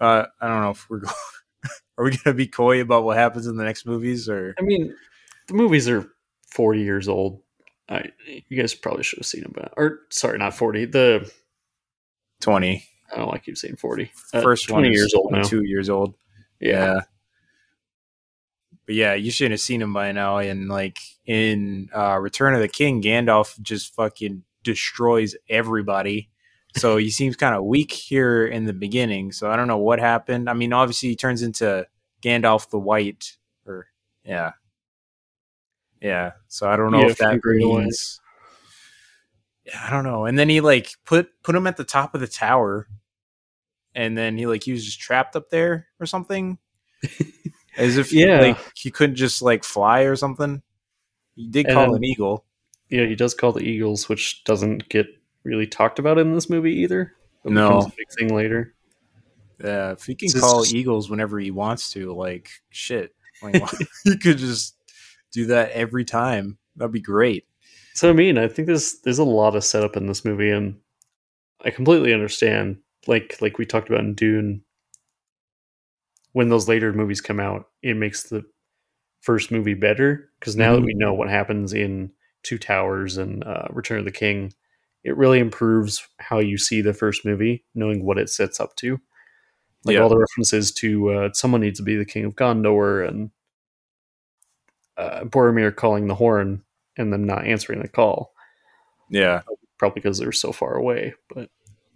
uh, 0.00 0.26
I 0.40 0.48
don't 0.48 0.60
know 0.62 0.70
if 0.70 0.88
we're 0.90 0.98
going. 1.00 1.14
Are 1.98 2.04
we 2.04 2.16
gonna 2.16 2.34
be 2.34 2.46
coy 2.46 2.80
about 2.80 3.04
what 3.04 3.16
happens 3.16 3.46
in 3.46 3.56
the 3.56 3.64
next 3.64 3.86
movies, 3.86 4.28
or 4.28 4.54
I 4.58 4.62
mean, 4.62 4.94
the 5.50 5.56
movies 5.56 5.88
are 5.88 6.08
40 6.52 6.80
years 6.80 7.08
old. 7.08 7.42
I 7.88 8.10
you 8.48 8.56
guys 8.56 8.72
probably 8.72 9.02
should 9.02 9.18
have 9.18 9.26
seen 9.26 9.42
them, 9.42 9.52
but 9.54 9.74
or 9.76 10.00
sorry, 10.10 10.38
not 10.38 10.54
40. 10.54 10.86
The 10.86 11.30
twenty? 12.40 12.84
I 13.12 13.16
don't 13.16 13.28
like 13.28 13.48
you 13.48 13.56
saying 13.56 13.76
40. 13.76 14.12
Uh, 14.32 14.40
First 14.40 14.68
20 14.68 14.88
one 14.88 14.92
years 14.92 15.12
old 15.14 15.32
now. 15.32 15.42
Two 15.42 15.64
years 15.64 15.90
old. 15.90 16.14
Yeah. 16.60 16.70
Yeah. 16.70 17.00
But 18.86 18.94
yeah, 18.94 19.14
you 19.14 19.32
shouldn't 19.32 19.52
have 19.52 19.60
seen 19.60 19.82
him 19.82 19.92
by 19.92 20.12
now. 20.12 20.38
And 20.38 20.68
like 20.68 20.98
in 21.26 21.88
uh, 21.94 22.18
Return 22.18 22.54
of 22.54 22.60
the 22.60 22.68
King, 22.68 23.02
Gandalf 23.02 23.60
just 23.60 23.92
fucking 23.94 24.44
destroys 24.62 25.34
everybody. 25.48 26.30
So 26.76 26.96
he 26.96 27.10
seems 27.10 27.34
kind 27.34 27.56
of 27.56 27.64
weak 27.64 27.90
here 27.90 28.46
in 28.46 28.66
the 28.66 28.72
beginning. 28.72 29.32
So 29.32 29.50
I 29.50 29.56
don't 29.56 29.68
know 29.68 29.78
what 29.78 29.98
happened. 29.98 30.48
I 30.48 30.52
mean, 30.52 30.72
obviously 30.72 31.08
he 31.08 31.16
turns 31.16 31.42
into 31.42 31.88
Gandalf 32.22 32.70
the 32.70 32.78
White, 32.78 33.36
or 33.66 33.88
yeah, 34.24 34.52
yeah. 36.00 36.32
So 36.48 36.68
I 36.68 36.76
don't 36.76 36.90
know 36.92 37.00
Yeah, 37.00 37.08
if 37.10 37.18
that 37.18 37.40
means. 37.44 38.20
Yeah, 39.64 39.80
I 39.86 39.90
don't 39.90 40.04
know. 40.04 40.24
And 40.24 40.38
then 40.38 40.48
he 40.48 40.60
like 40.60 40.90
put 41.04 41.30
put 41.42 41.54
him 41.54 41.66
at 41.66 41.76
the 41.76 41.84
top 41.84 42.14
of 42.14 42.20
the 42.20 42.26
tower, 42.26 42.88
and 43.94 44.16
then 44.16 44.36
he 44.38 44.46
like 44.46 44.62
he 44.64 44.72
was 44.72 44.84
just 44.84 45.00
trapped 45.00 45.36
up 45.36 45.50
there 45.50 45.86
or 46.00 46.06
something. 46.06 46.58
As 47.76 47.96
if 47.96 48.12
Yeah. 48.12 48.40
like 48.40 48.58
he 48.74 48.90
couldn't 48.90 49.16
just 49.16 49.42
like 49.42 49.64
fly 49.64 50.00
or 50.02 50.16
something. 50.16 50.62
He 51.36 51.46
did 51.48 51.66
And 51.66 51.74
call 51.74 51.86
then- 51.86 51.96
an 51.96 52.04
eagle. 52.04 52.44
Yeah, 52.88 53.06
he 53.06 53.14
does 53.14 53.34
call 53.34 53.52
the 53.52 53.62
Eagles, 53.62 54.08
which 54.08 54.42
doesn't 54.42 54.88
get 54.88 55.06
really 55.44 55.68
talked 55.68 56.00
about 56.00 56.18
in 56.18 56.34
this 56.34 56.50
movie 56.50 56.74
either. 56.80 57.14
It 57.44 57.52
No. 57.52 57.88
big 57.96 58.08
thing 58.18 58.34
later. 58.34 58.74
Yeah, 59.62 59.92
if 59.92 60.02
he 60.06 60.16
can 60.16 60.26
It's 60.26 60.32
just- 60.34 60.44
call 60.44 60.66
eagles 60.66 61.08
whenever 61.08 61.38
he 61.38 61.52
wants 61.52 61.92
to, 61.92 62.12
like 62.12 62.50
shit, 62.70 63.14
like 63.42 63.62
he 64.04 64.18
could 64.18 64.38
just 64.38 64.74
do 65.32 65.46
that 65.46 65.70
every 65.72 66.04
time. 66.04 66.58
That'd 66.76 66.92
be 66.92 67.00
great. 67.00 67.46
So 67.94 68.10
I 68.10 68.12
mean, 68.12 68.38
I 68.38 68.48
think 68.48 68.66
there's 68.66 69.00
there's 69.04 69.18
a 69.18 69.24
lot 69.24 69.56
of 69.56 69.64
setup 69.64 69.96
in 69.96 70.06
this 70.06 70.24
movie, 70.24 70.50
and 70.50 70.76
I 71.64 71.70
completely 71.70 72.12
understand. 72.14 72.78
Like 73.06 73.38
like 73.40 73.58
we 73.58 73.66
talked 73.66 73.88
about 73.88 74.00
in 74.04 74.14
Dune, 74.14 74.62
when 76.32 76.48
those 76.48 76.68
later 76.68 76.92
movies 76.92 77.20
come 77.20 77.40
out, 77.40 77.68
it 77.82 77.96
makes 77.96 78.24
the 78.24 78.44
first 79.20 79.50
movie 79.50 79.74
better 79.74 80.30
because 80.38 80.56
now 80.56 80.74
that 80.74 80.82
Mhm. 80.82 80.86
we 80.86 80.94
know 80.94 81.12
what 81.12 81.28
happens 81.28 81.72
in 81.72 82.12
Two 82.42 82.58
Towers 82.58 83.16
and 83.18 83.44
uh, 83.44 83.66
Return 83.70 83.98
of 83.98 84.04
the 84.06 84.12
King, 84.12 84.54
it 85.04 85.16
really 85.16 85.38
improves 85.40 86.06
how 86.18 86.38
you 86.38 86.56
see 86.58 86.80
the 86.80 86.94
first 86.94 87.24
movie, 87.24 87.64
knowing 87.74 88.04
what 88.04 88.18
it 88.18 88.30
sets 88.30 88.60
up 88.60 88.76
to. 88.76 89.00
Like 89.84 89.94
Yeah. 89.96 90.02
all 90.02 90.08
the 90.10 90.18
references 90.18 90.72
to 90.74 91.10
uh, 91.10 91.32
someone 91.32 91.60
needs 91.62 91.78
to 91.80 91.84
be 91.84 91.96
the 91.96 92.04
king 92.04 92.24
of 92.24 92.34
Gondor 92.36 93.06
and 93.08 93.30
uh, 95.00 95.24
Boromir 95.24 95.74
calling 95.74 96.06
the 96.06 96.14
horn 96.14 96.62
and 96.96 97.12
them 97.12 97.24
not 97.24 97.46
answering 97.46 97.80
the 97.80 97.88
call 97.88 98.32
Yeah, 99.08 99.42
probably 99.78 100.00
because 100.00 100.18
they're 100.18 100.32
so 100.32 100.52
far 100.52 100.74
away. 100.74 101.14
But 101.34 101.48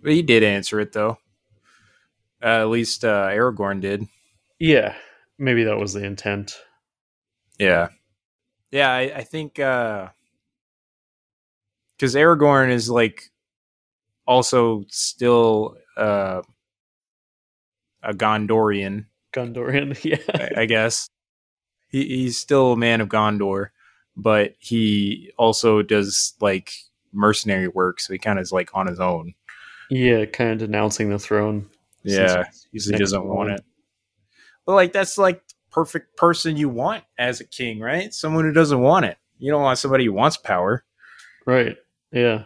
he 0.04 0.22
did 0.22 0.42
answer 0.42 0.80
it 0.80 0.92
though. 0.92 1.18
Uh, 2.42 2.60
at 2.60 2.68
least 2.68 3.04
uh, 3.04 3.28
Aragorn 3.28 3.80
did. 3.80 4.06
yeah, 4.58 4.94
maybe 5.38 5.64
that 5.64 5.78
was 5.78 5.92
the 5.92 6.04
intent. 6.04 6.56
Yeah, 7.58 7.88
yeah. 8.70 8.90
I, 8.90 9.00
I 9.16 9.22
think 9.22 9.54
because 9.54 10.14
Aragorn 12.00 12.70
is 12.70 12.90
like 12.90 13.30
also 14.26 14.84
still 14.88 15.76
uh, 15.96 16.42
a 18.02 18.12
Gondorian. 18.12 19.06
Gondorian, 19.32 19.98
yeah, 20.04 20.18
I, 20.34 20.62
I 20.62 20.66
guess 20.66 21.08
he, 21.94 22.06
he's 22.08 22.38
still 22.38 22.72
a 22.72 22.76
man 22.76 23.00
of 23.00 23.08
Gondor, 23.08 23.68
but 24.16 24.54
he 24.58 25.32
also 25.38 25.80
does 25.82 26.34
like 26.40 26.72
mercenary 27.12 27.68
work, 27.68 28.00
so 28.00 28.12
he 28.12 28.18
kind 28.18 28.38
of 28.38 28.42
is 28.42 28.50
like 28.52 28.70
on 28.74 28.88
his 28.88 28.98
own. 28.98 29.34
yeah, 29.90 30.24
kind 30.24 30.50
of 30.50 30.58
denouncing 30.58 31.10
the 31.10 31.18
throne. 31.18 31.70
Yeah, 32.02 32.44
he 32.72 32.78
doesn't 32.90 33.24
want 33.24 33.50
it. 33.50 33.64
But 34.66 34.74
like 34.74 34.92
that's 34.92 35.16
like 35.18 35.42
perfect 35.70 36.16
person 36.16 36.56
you 36.56 36.68
want 36.68 37.04
as 37.16 37.40
a 37.40 37.44
king, 37.44 37.78
right? 37.80 38.12
Someone 38.12 38.44
who 38.44 38.52
doesn't 38.52 38.80
want 38.80 39.06
it. 39.06 39.16
You 39.38 39.52
don't 39.52 39.62
want 39.62 39.78
somebody 39.78 40.06
who 40.06 40.12
wants 40.12 40.36
power. 40.36 40.84
right? 41.46 41.76
Yeah, 42.12 42.44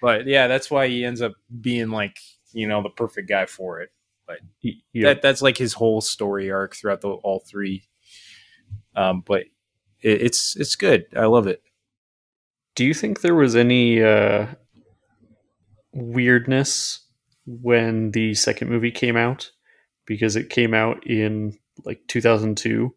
But 0.00 0.26
yeah, 0.26 0.46
that's 0.48 0.70
why 0.70 0.88
he 0.88 1.04
ends 1.04 1.22
up 1.22 1.32
being 1.60 1.90
like 1.90 2.18
you 2.52 2.68
know 2.68 2.82
the 2.82 2.90
perfect 2.90 3.28
guy 3.28 3.46
for 3.46 3.80
it. 3.80 3.90
But 4.26 4.38
yeah. 4.60 5.08
That 5.08 5.22
that's 5.22 5.40
like 5.42 5.56
his 5.56 5.72
whole 5.72 6.00
story 6.00 6.50
arc 6.50 6.76
throughout 6.76 7.00
the 7.00 7.08
all 7.08 7.40
three. 7.40 7.84
Um, 8.96 9.22
but 9.26 9.42
it, 10.02 10.22
it's 10.22 10.56
it's 10.56 10.76
good. 10.76 11.06
I 11.16 11.26
love 11.26 11.46
it. 11.46 11.62
Do 12.74 12.84
you 12.84 12.94
think 12.94 13.20
there 13.20 13.34
was 13.34 13.56
any 13.56 14.02
uh, 14.02 14.46
weirdness 15.92 17.00
when 17.46 18.12
the 18.12 18.34
second 18.34 18.68
movie 18.70 18.92
came 18.92 19.16
out? 19.16 19.50
Because 20.06 20.36
it 20.36 20.50
came 20.50 20.74
out 20.74 21.06
in 21.06 21.58
like 21.84 22.00
2002, 22.08 22.94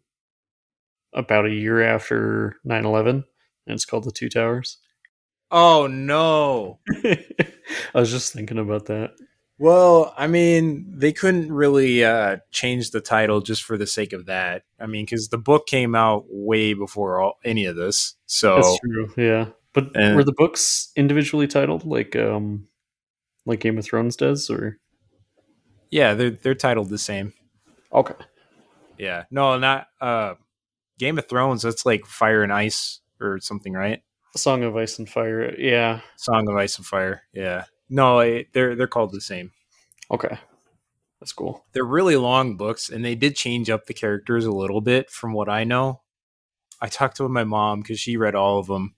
about 1.12 1.46
a 1.46 1.50
year 1.50 1.82
after 1.82 2.56
9 2.64 2.84
11, 2.84 3.24
and 3.66 3.74
it's 3.74 3.84
called 3.84 4.04
The 4.04 4.10
Two 4.12 4.28
Towers. 4.28 4.78
Oh 5.50 5.86
no. 5.86 6.80
I 7.04 7.20
was 7.94 8.10
just 8.10 8.32
thinking 8.32 8.58
about 8.58 8.86
that. 8.86 9.12
Well, 9.58 10.12
I 10.16 10.26
mean, 10.26 10.84
they 10.98 11.12
couldn't 11.12 11.52
really 11.52 12.04
uh, 12.04 12.38
change 12.50 12.90
the 12.90 13.00
title 13.00 13.40
just 13.40 13.62
for 13.62 13.78
the 13.78 13.86
sake 13.86 14.12
of 14.12 14.26
that. 14.26 14.64
I 14.80 14.86
mean, 14.86 15.04
because 15.04 15.28
the 15.28 15.38
book 15.38 15.66
came 15.66 15.94
out 15.94 16.24
way 16.28 16.74
before 16.74 17.20
all, 17.20 17.38
any 17.44 17.64
of 17.66 17.76
this. 17.76 18.16
So 18.26 18.56
That's 18.56 18.78
true. 18.80 19.12
Yeah. 19.16 19.46
But 19.72 19.94
And- 19.96 20.16
were 20.16 20.24
the 20.24 20.32
books 20.32 20.90
individually 20.96 21.46
titled 21.46 21.84
like 21.84 22.14
um 22.16 22.68
like 23.46 23.60
Game 23.60 23.78
of 23.78 23.84
Thrones 23.84 24.16
does 24.16 24.48
or 24.50 24.78
yeah, 25.90 26.14
they're 26.14 26.30
they're 26.30 26.54
titled 26.54 26.88
the 26.90 26.98
same. 26.98 27.32
Okay. 27.92 28.14
Yeah, 28.98 29.24
no, 29.30 29.58
not 29.58 29.88
uh, 30.00 30.34
Game 30.98 31.18
of 31.18 31.28
Thrones. 31.28 31.62
That's 31.62 31.84
like 31.86 32.06
Fire 32.06 32.42
and 32.42 32.52
Ice 32.52 33.00
or 33.20 33.38
something, 33.40 33.72
right? 33.72 34.02
Song 34.36 34.62
of 34.64 34.76
Ice 34.76 34.98
and 34.98 35.08
Fire. 35.08 35.54
Yeah. 35.58 36.00
Song 36.16 36.48
of 36.48 36.56
Ice 36.56 36.76
and 36.78 36.86
Fire. 36.86 37.22
Yeah, 37.32 37.64
no, 37.88 38.20
it, 38.20 38.48
they're 38.52 38.74
they're 38.74 38.86
called 38.86 39.12
the 39.12 39.20
same. 39.20 39.52
Okay. 40.10 40.38
That's 41.20 41.32
cool. 41.32 41.64
They're 41.72 41.84
really 41.84 42.16
long 42.16 42.56
books, 42.56 42.90
and 42.90 43.02
they 43.02 43.14
did 43.14 43.34
change 43.34 43.70
up 43.70 43.86
the 43.86 43.94
characters 43.94 44.44
a 44.44 44.52
little 44.52 44.82
bit, 44.82 45.10
from 45.10 45.32
what 45.32 45.48
I 45.48 45.64
know. 45.64 46.02
I 46.82 46.88
talked 46.88 47.16
to 47.16 47.28
my 47.30 47.44
mom 47.44 47.80
because 47.80 47.98
she 47.98 48.18
read 48.18 48.34
all 48.34 48.58
of 48.58 48.66
them, 48.66 48.94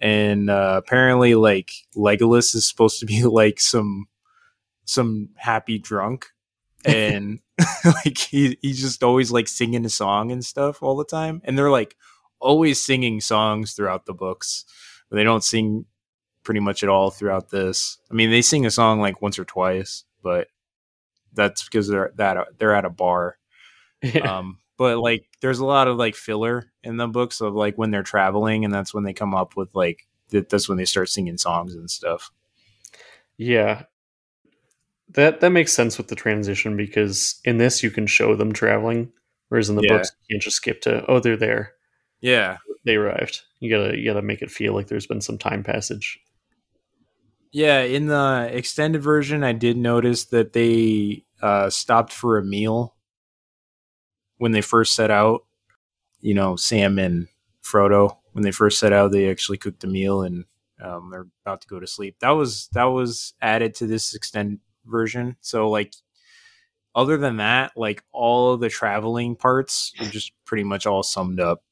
and 0.00 0.48
uh, 0.48 0.80
apparently, 0.82 1.34
like 1.34 1.70
Legolas 1.94 2.54
is 2.54 2.66
supposed 2.66 2.98
to 3.00 3.06
be 3.06 3.24
like 3.24 3.60
some 3.60 4.06
some 4.86 5.30
happy 5.36 5.78
drunk, 5.78 6.28
and 6.84 7.40
like 7.84 8.16
he 8.16 8.56
he's 8.62 8.80
just 8.80 9.02
always 9.02 9.30
like 9.30 9.48
singing 9.48 9.84
a 9.84 9.90
song 9.90 10.32
and 10.32 10.44
stuff 10.44 10.82
all 10.82 10.96
the 10.96 11.04
time, 11.04 11.42
and 11.44 11.58
they're 11.58 11.70
like 11.70 11.94
always 12.40 12.82
singing 12.82 13.20
songs 13.20 13.72
throughout 13.72 14.06
the 14.06 14.14
books, 14.14 14.64
but 15.10 15.16
they 15.16 15.24
don't 15.24 15.44
sing 15.44 15.84
pretty 16.44 16.60
much 16.60 16.82
at 16.82 16.88
all 16.88 17.10
throughout 17.10 17.50
this. 17.50 17.98
I 18.10 18.14
mean, 18.14 18.30
they 18.30 18.42
sing 18.42 18.64
a 18.66 18.70
song 18.70 19.00
like 19.00 19.20
once 19.22 19.38
or 19.38 19.44
twice, 19.44 20.04
but 20.22 20.48
that's 21.32 21.64
because 21.64 21.88
they're 21.88 22.12
that 22.16 22.36
they're 22.58 22.74
at 22.74 22.84
a 22.84 22.90
bar. 22.90 23.36
Yeah. 24.02 24.38
Um, 24.38 24.58
but 24.76 24.98
like, 24.98 25.24
there's 25.40 25.60
a 25.60 25.64
lot 25.64 25.88
of 25.88 25.96
like 25.96 26.14
filler 26.14 26.70
in 26.82 26.98
the 26.98 27.06
books 27.08 27.40
of 27.40 27.54
like 27.54 27.78
when 27.78 27.90
they're 27.90 28.02
traveling, 28.02 28.64
and 28.64 28.74
that's 28.74 28.92
when 28.92 29.04
they 29.04 29.14
come 29.14 29.34
up 29.34 29.56
with 29.56 29.74
like 29.74 30.06
that. 30.28 30.50
That's 30.50 30.68
when 30.68 30.76
they 30.76 30.84
start 30.84 31.08
singing 31.08 31.38
songs 31.38 31.74
and 31.74 31.90
stuff. 31.90 32.30
yeah. 33.38 33.84
That 35.10 35.40
that 35.40 35.50
makes 35.50 35.72
sense 35.72 35.96
with 35.96 36.08
the 36.08 36.14
transition 36.16 36.76
because 36.76 37.40
in 37.44 37.58
this 37.58 37.82
you 37.82 37.90
can 37.90 38.06
show 38.06 38.34
them 38.34 38.52
traveling, 38.52 39.12
whereas 39.48 39.70
in 39.70 39.76
the 39.76 39.82
Yeah. 39.82 39.96
books 39.98 40.10
you 40.28 40.34
can't 40.34 40.42
just 40.42 40.56
skip 40.56 40.80
to 40.82 41.04
oh 41.08 41.20
they're 41.20 41.36
there. 41.36 41.72
Yeah, 42.20 42.56
They 42.84 42.96
arrived. 42.96 43.42
You 43.60 43.70
gotta 43.70 43.96
you 43.98 44.04
gotta 44.04 44.22
make 44.22 44.42
it 44.42 44.50
feel 44.50 44.72
like 44.74 44.88
there's 44.88 45.06
been 45.06 45.20
some 45.20 45.38
time 45.38 45.62
passage. 45.62 46.18
Yeah. 47.54 47.80
In 47.80 48.06
the 48.06 48.50
extended 48.52 49.00
version, 49.02 49.44
I 49.44 49.52
did 49.52 49.76
notice 49.76 50.24
that 50.26 50.52
they 50.52 51.24
uh, 51.40 51.70
stopped 51.70 52.12
for 52.12 52.36
a 52.36 52.44
meal 52.44 52.94
when 54.38 54.52
they 54.52 54.60
first 54.60 54.94
set 54.94 55.10
out. 55.10 55.44
You 56.20 56.34
know, 56.34 56.56
Sam 56.56 56.98
and 56.98 57.28
Frodo 57.62 58.18
when 58.34 58.42
they 58.42 58.50
first 58.50 58.78
set 58.78 58.92
out, 58.92 59.12
they 59.12 59.30
actually 59.30 59.58
cooked 59.58 59.84
a 59.84 59.86
meal 59.86 60.22
and 60.22 60.44
um, 60.82 61.08
they're 61.10 61.26
about 61.46 61.60
to 61.62 61.68
go 61.68 61.78
to 61.78 61.86
sleep. 61.86 62.16
That 62.20 62.30
was 62.30 62.68
that 62.72 62.84
was 62.84 63.32
added 63.40 63.74
to 63.76 63.86
this 63.86 64.12
extended 64.12 64.58
version. 64.84 65.36
So 65.40 65.70
like 65.70 65.94
other 66.96 67.16
than 67.16 67.36
that, 67.38 67.72
like 67.76 68.02
all 68.12 68.52
of 68.52 68.60
the 68.60 68.68
traveling 68.68 69.36
parts 69.36 69.92
are 70.00 70.06
just 70.06 70.32
pretty 70.44 70.64
much 70.64 70.84
all 70.84 71.04
summed 71.04 71.40
up. 71.40 71.62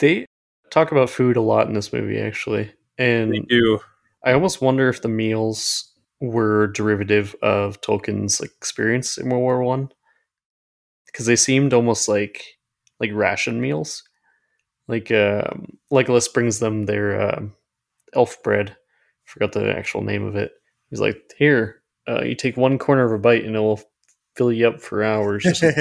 They 0.00 0.26
talk 0.70 0.90
about 0.90 1.08
food 1.08 1.36
a 1.36 1.40
lot 1.40 1.68
in 1.68 1.74
this 1.74 1.92
movie, 1.92 2.18
actually, 2.18 2.72
and 2.98 3.32
They 3.32 3.40
do. 3.40 3.78
I 4.24 4.32
almost 4.32 4.60
wonder 4.60 4.88
if 4.88 5.02
the 5.02 5.08
meals 5.08 5.92
were 6.20 6.68
derivative 6.68 7.34
of 7.42 7.80
Tolkien's 7.80 8.40
like, 8.40 8.50
experience 8.50 9.16
in 9.16 9.28
World 9.30 9.42
War 9.42 9.62
One, 9.62 9.90
because 11.06 11.26
they 11.26 11.36
seemed 11.36 11.72
almost 11.72 12.08
like 12.08 12.44
like 12.98 13.10
ration 13.12 13.60
meals. 13.60 14.02
Like 14.88 15.10
um, 15.10 15.78
Legolas 15.92 16.32
brings 16.32 16.58
them 16.58 16.86
their 16.86 17.34
um 17.34 17.54
elf 18.14 18.42
bread. 18.42 18.76
Forgot 19.24 19.52
the 19.52 19.76
actual 19.76 20.02
name 20.02 20.24
of 20.24 20.36
it. 20.36 20.52
He's 20.90 21.00
like, 21.00 21.22
"Here, 21.38 21.82
uh, 22.08 22.22
you 22.22 22.34
take 22.34 22.56
one 22.56 22.78
corner 22.78 23.04
of 23.04 23.12
a 23.12 23.18
bite, 23.18 23.44
and 23.44 23.54
it 23.56 23.60
will 23.60 23.80
fill 24.36 24.52
you 24.52 24.68
up 24.68 24.80
for 24.80 25.02
hours." 25.02 25.62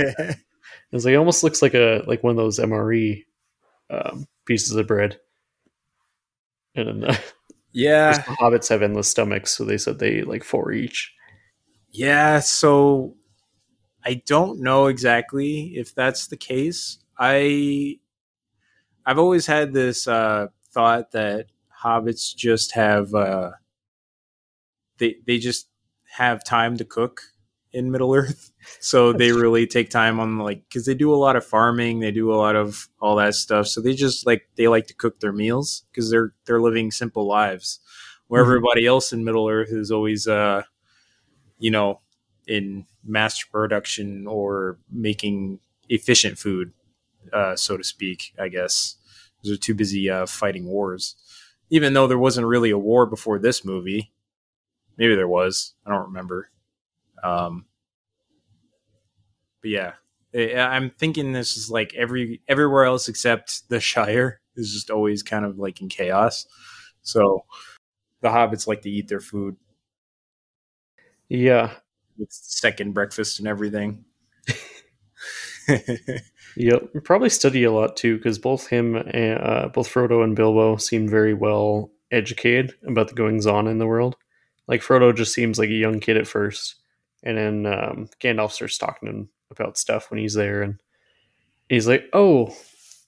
It's 0.92 1.06
like 1.06 1.14
it 1.14 1.18
almost 1.18 1.44
looks 1.44 1.62
like 1.62 1.74
a 1.74 2.04
like 2.08 2.24
one 2.24 2.32
of 2.32 2.38
those 2.38 2.60
MRE 2.60 3.24
um, 3.90 4.28
pieces 4.46 4.76
of 4.76 4.88
bread. 4.88 5.20
And 6.76 7.04
then 7.04 7.12
uh, 7.12 7.18
yeah. 7.72 8.24
hobbits 8.24 8.70
have 8.70 8.82
endless 8.82 9.10
stomachs, 9.10 9.56
so 9.56 9.64
they 9.64 9.78
said 9.78 10.00
they 10.00 10.20
eat 10.20 10.28
like 10.28 10.44
four 10.44 10.72
each. 10.72 11.14
Yeah, 11.92 12.40
so 12.40 13.16
I 14.06 14.22
don't 14.26 14.62
know 14.62 14.88
exactly 14.88 15.74
if 15.76 15.94
that's 15.94 16.28
the 16.28 16.38
case. 16.38 17.00
I 17.18 18.00
I've 19.06 19.20
always 19.20 19.46
had 19.46 19.74
this 19.74 20.08
uh 20.08 20.48
thought 20.72 21.12
that 21.12 21.48
hobbits 21.84 22.36
just 22.36 22.74
have 22.74 23.14
uh 23.14 23.52
they 24.98 25.16
they 25.26 25.38
just 25.38 25.68
have 26.12 26.44
time 26.44 26.78
to 26.78 26.86
cook 26.86 27.22
in 27.74 27.92
Middle 27.92 28.14
Earth. 28.16 28.52
So 28.82 29.14
they 29.14 29.32
really 29.32 29.66
take 29.68 29.90
time 29.90 30.20
on 30.20 30.38
like 30.40 30.64
cuz 30.72 30.86
they 30.86 30.94
do 30.94 31.14
a 31.14 31.18
lot 31.18 31.36
of 31.38 31.46
farming, 31.46 32.00
they 32.02 32.12
do 32.12 32.32
a 32.34 32.36
lot 32.36 32.56
of 32.56 32.90
all 33.02 33.16
that 33.16 33.34
stuff. 33.36 33.68
So 33.68 33.82
they 33.82 33.94
just 33.96 34.26
like 34.28 34.50
they 34.58 34.68
like 34.68 34.88
to 34.88 34.94
cook 34.94 35.20
their 35.22 35.32
meals 35.32 35.86
cuz 35.94 36.10
they're 36.12 36.34
they're 36.46 36.62
living 36.62 36.92
simple 36.92 37.26
lives. 37.28 37.80
Where 38.28 38.44
Mhm. 38.44 38.48
everybody 38.48 38.86
else 38.86 39.14
in 39.14 39.24
Middle 39.24 39.48
Earth 39.50 39.72
is 39.72 39.92
always 39.92 40.28
uh 40.28 40.64
you 41.60 41.72
know, 41.72 42.00
in 42.48 42.86
mass 43.04 43.44
production 43.44 44.28
or 44.28 44.78
making 44.92 45.60
efficient 45.90 46.38
food, 46.38 46.72
uh, 47.34 47.56
so 47.56 47.78
to 47.78 47.84
speak, 47.84 48.34
I 48.40 48.50
guess. 48.50 48.96
They're 49.44 49.58
too 49.58 49.76
busy 49.76 50.10
uh, 50.10 50.26
fighting 50.26 50.66
wars. 50.66 51.16
Even 51.70 51.94
though 51.94 52.08
there 52.08 52.18
wasn't 52.20 52.48
really 52.48 52.72
a 52.72 52.78
war 52.78 53.06
before 53.06 53.40
this 53.40 53.66
movie. 53.66 54.12
Maybe 54.98 55.16
there 55.16 55.28
was. 55.28 55.74
I 55.86 55.92
don't 55.92 56.08
remember. 56.08 56.52
Um, 57.24 57.66
but 59.62 59.70
yeah, 59.72 59.94
I'm 60.34 60.92
thinking 60.92 61.34
this 61.34 61.58
is 61.58 61.70
like 61.72 61.94
every 61.96 62.42
everywhere 62.48 62.86
else 62.86 63.08
except 63.08 63.68
the 63.70 63.80
Shire 63.80 64.42
is 64.56 64.74
just 64.74 64.90
always 64.90 65.24
kind 65.24 65.46
of 65.46 65.58
like 65.58 65.82
in 65.82 65.90
chaos. 65.90 66.46
So 67.02 67.46
the 68.22 68.30
hobbits 68.30 68.68
like 68.68 68.82
to 68.84 68.90
eat 68.90 69.08
their 69.08 69.22
food 69.22 69.58
Yeah, 71.30 71.72
with 72.18 72.32
second 72.32 72.94
breakfast 72.94 73.40
and 73.40 73.48
everything. 73.48 74.06
yep. 76.56 76.82
Probably 77.04 77.30
study 77.30 77.64
a 77.64 77.72
lot 77.72 77.96
too, 77.98 78.18
because 78.18 78.40
both 78.40 78.68
him, 78.68 78.96
and, 78.96 79.40
uh, 79.42 79.70
both 79.74 79.92
Frodo 79.92 80.24
and 80.24 80.36
Bilbo 80.36 80.78
seem 80.78 81.08
very 81.08 81.34
well 81.34 81.92
educated 82.12 82.74
about 82.88 83.08
the 83.10 83.14
goings 83.16 83.46
on 83.46 83.68
in 83.68 83.78
the 83.78 83.88
world. 83.88 84.16
Like 84.68 84.82
Frodo 84.82 85.16
just 85.16 85.34
seems 85.34 85.60
like 85.60 85.70
a 85.70 85.74
young 85.74 86.00
kid 86.00 86.18
at 86.18 86.28
first, 86.28 86.76
and 87.24 87.38
then 87.38 87.66
um, 87.66 88.10
Gandalf 88.20 88.52
starts 88.52 88.78
talking 88.78 89.08
to 89.08 89.16
him 89.16 89.30
about 89.52 89.78
stuff 89.78 90.10
when 90.10 90.20
he's 90.20 90.34
there, 90.34 90.62
and 90.62 90.82
he's 91.68 91.88
like, 91.88 92.06
"Oh, 92.14 92.56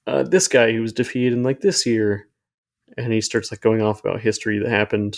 uh, 0.07 0.23
this 0.23 0.47
guy 0.47 0.71
who 0.71 0.81
was 0.81 0.93
defeated 0.93 1.33
in 1.33 1.43
like 1.43 1.61
this 1.61 1.85
year," 1.85 2.27
and 2.97 3.13
he 3.13 3.21
starts 3.21 3.51
like 3.51 3.61
going 3.61 3.81
off 3.81 4.01
about 4.03 4.21
history 4.21 4.59
that 4.59 4.69
happened 4.69 5.17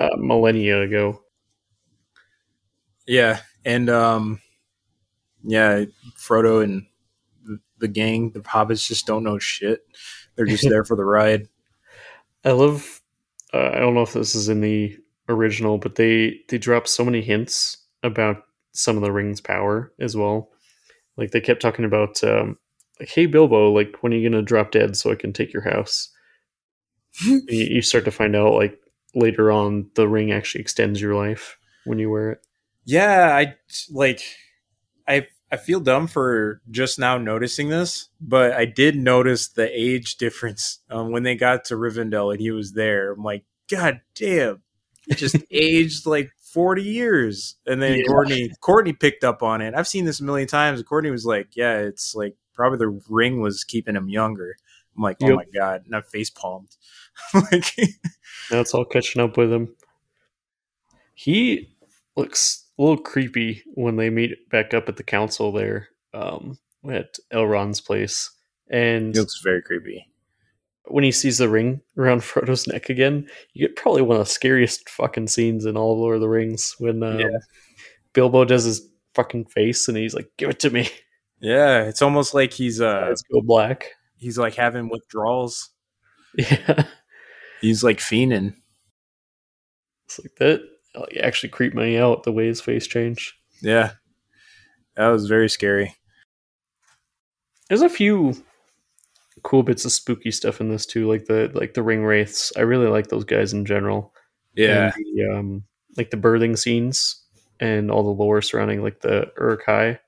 uh, 0.00 0.16
millennia 0.16 0.82
ago. 0.82 1.22
yeah, 3.06 3.40
and 3.64 3.88
um, 3.88 4.40
yeah, 5.42 5.84
Frodo 6.16 6.62
and 6.62 6.86
the, 7.44 7.58
the 7.78 7.88
gang, 7.88 8.30
the 8.30 8.40
hobbits, 8.40 8.86
just 8.86 9.06
don't 9.06 9.24
know 9.24 9.38
shit. 9.38 9.80
They're 10.36 10.46
just 10.46 10.64
there 10.68 10.84
for 10.84 10.96
the 10.96 11.04
ride. 11.04 11.48
I 12.44 12.52
love. 12.52 13.00
Uh, 13.52 13.70
I 13.72 13.78
don't 13.78 13.94
know 13.94 14.02
if 14.02 14.12
this 14.12 14.34
is 14.34 14.48
in 14.48 14.60
the 14.60 14.98
original, 15.28 15.78
but 15.78 15.94
they 15.94 16.40
they 16.48 16.58
drop 16.58 16.86
so 16.86 17.04
many 17.04 17.22
hints 17.22 17.78
about 18.04 18.44
some 18.72 18.96
of 18.96 19.02
the 19.02 19.12
rings' 19.12 19.40
power 19.40 19.92
as 19.98 20.16
well. 20.16 20.50
Like 21.16 21.32
they 21.32 21.40
kept 21.40 21.62
talking 21.62 21.84
about, 21.84 22.22
um, 22.22 22.58
like, 23.00 23.08
"Hey 23.08 23.26
Bilbo, 23.26 23.72
like 23.72 23.96
when 24.02 24.12
are 24.12 24.16
you 24.16 24.28
gonna 24.28 24.42
drop 24.42 24.70
dead 24.70 24.96
so 24.96 25.10
I 25.10 25.16
can 25.16 25.32
take 25.32 25.52
your 25.52 25.62
house?" 25.62 26.10
you, 27.24 27.42
you 27.48 27.82
start 27.82 28.04
to 28.04 28.10
find 28.10 28.36
out 28.36 28.54
like 28.54 28.78
later 29.14 29.50
on 29.50 29.90
the 29.94 30.08
ring 30.08 30.32
actually 30.32 30.60
extends 30.60 31.00
your 31.00 31.14
life 31.14 31.56
when 31.84 31.98
you 31.98 32.10
wear 32.10 32.32
it. 32.32 32.46
Yeah, 32.84 33.34
I 33.34 33.54
like. 33.90 34.22
I 35.06 35.28
I 35.54 35.56
feel 35.56 35.80
dumb 35.80 36.08
for 36.08 36.60
just 36.70 36.98
now 36.98 37.16
noticing 37.16 37.68
this, 37.68 38.08
but 38.20 38.52
I 38.52 38.64
did 38.64 38.96
notice 38.96 39.48
the 39.48 39.70
age 39.72 40.16
difference 40.16 40.80
um, 40.90 41.12
when 41.12 41.22
they 41.22 41.36
got 41.36 41.66
to 41.66 41.76
Rivendell 41.76 42.32
and 42.32 42.40
he 42.40 42.50
was 42.50 42.72
there. 42.72 43.12
I'm 43.12 43.22
like, 43.22 43.44
God 43.70 44.00
damn, 44.16 44.62
he 45.06 45.14
just 45.14 45.36
aged 45.52 46.06
like 46.06 46.30
40 46.54 46.82
years. 46.82 47.56
And 47.66 47.82
then 47.82 47.98
Yeah. 47.98 48.04
Courtney 48.06 48.50
Courtney 48.60 48.92
picked 48.94 49.24
up 49.24 49.42
on 49.42 49.60
it. 49.60 49.74
I've 49.74 49.88
seen 49.88 50.04
this 50.06 50.20
a 50.20 50.24
million 50.24 50.48
times. 50.48 50.82
Courtney 50.84 51.10
was 51.10 51.26
like, 51.26 51.48
Yeah, 51.56 51.78
it's 51.78 52.14
like 52.14 52.36
probably 52.54 52.78
the 52.78 53.00
ring 53.10 53.40
was 53.40 53.64
keeping 53.64 53.96
him 53.96 54.08
younger. 54.08 54.56
I'm 54.96 55.02
like, 55.02 55.18
Oh 55.22 55.26
Yep. 55.28 55.36
my 55.36 55.44
god, 55.52 55.82
and 55.84 55.94
I 55.96 56.00
face 56.00 56.30
palmed. 56.30 56.70
like, 57.34 57.74
Now 58.50 58.60
it's 58.60 58.72
all 58.72 58.84
catching 58.84 59.20
up 59.20 59.36
with 59.36 59.52
him. 59.52 59.74
He 61.14 61.76
looks 62.16 62.64
a 62.78 62.82
little 62.82 62.98
creepy 63.02 63.62
when 63.74 63.96
they 63.96 64.10
meet 64.10 64.48
back 64.50 64.72
up 64.74 64.88
at 64.88 64.96
the 64.96 65.02
council 65.02 65.52
there 65.52 65.88
um, 66.12 66.58
at 66.88 67.16
Elrond's 67.32 67.80
place. 67.80 68.30
And 68.70 69.14
he 69.14 69.20
looks 69.20 69.40
very 69.42 69.62
creepy. 69.62 70.06
When 70.86 71.04
he 71.04 71.12
sees 71.12 71.38
the 71.38 71.48
ring 71.48 71.80
around 71.96 72.20
Frodo's 72.24 72.66
neck 72.66 72.88
again, 72.90 73.28
you 73.52 73.66
get 73.66 73.76
probably 73.76 74.02
one 74.02 74.16
of 74.18 74.26
the 74.26 74.30
scariest 74.32 74.88
fucking 74.88 75.28
scenes 75.28 75.64
in 75.66 75.76
all 75.76 75.92
of 75.92 75.98
Lord 75.98 76.16
of 76.16 76.20
the 76.20 76.28
Rings 76.28 76.74
when 76.78 77.02
um, 77.02 77.18
Yeah. 77.20 77.38
Bilbo 78.12 78.44
does 78.44 78.64
his 78.64 78.86
fucking 79.14 79.46
face 79.46 79.88
and 79.88 79.96
he's 79.96 80.14
like, 80.14 80.30
"Give 80.36 80.50
it 80.50 80.60
to 80.60 80.70
me." 80.70 80.88
Yeah, 81.40 81.82
it's 81.82 82.00
almost 82.00 82.32
like 82.32 82.54
he's 82.54 82.80
uh 82.80 83.08
Eyes 83.10 83.20
go 83.30 83.42
black. 83.42 83.90
he's 84.16 84.38
like 84.38 84.54
having 84.54 84.88
withdrawals. 84.88 85.70
Yeah, 86.38 86.84
He's 87.60 87.84
like 87.84 87.98
fiending. 87.98 88.54
it's 90.06 90.18
like 90.20 90.34
that. 90.36 90.62
Like, 90.94 91.16
actually 91.22 91.50
creeped 91.50 91.74
me 91.76 91.98
out 91.98 92.22
the 92.22 92.32
way 92.32 92.46
his 92.46 92.62
face 92.62 92.86
changed. 92.86 93.32
Yeah. 93.60 93.90
That 94.96 95.08
was 95.08 95.26
very 95.26 95.50
scary. 95.50 95.94
There's 97.68 97.82
a 97.82 97.88
few 97.90 98.42
cool 99.44 99.62
bits 99.62 99.84
of 99.84 99.92
spooky 99.92 100.30
stuff 100.30 100.60
in 100.60 100.68
this 100.68 100.86
too, 100.86 101.08
like 101.08 101.26
the 101.26 101.50
like 101.54 101.74
the 101.74 101.82
ring 101.82 102.04
wraiths. 102.04 102.52
I 102.56 102.62
really 102.62 102.88
like 102.88 103.08
those 103.08 103.24
guys 103.24 103.52
in 103.52 103.64
general. 103.64 104.12
Yeah. 104.54 104.92
the, 104.96 105.36
um, 105.36 105.64
like 105.96 106.10
the 106.10 106.16
birthing 106.16 106.58
scenes 106.58 107.22
and 107.60 107.90
all 107.90 108.02
the 108.02 108.22
lore 108.22 108.42
surrounding 108.42 108.82
like 108.82 109.00
the 109.00 109.30
Uruk-hai. 109.38 109.98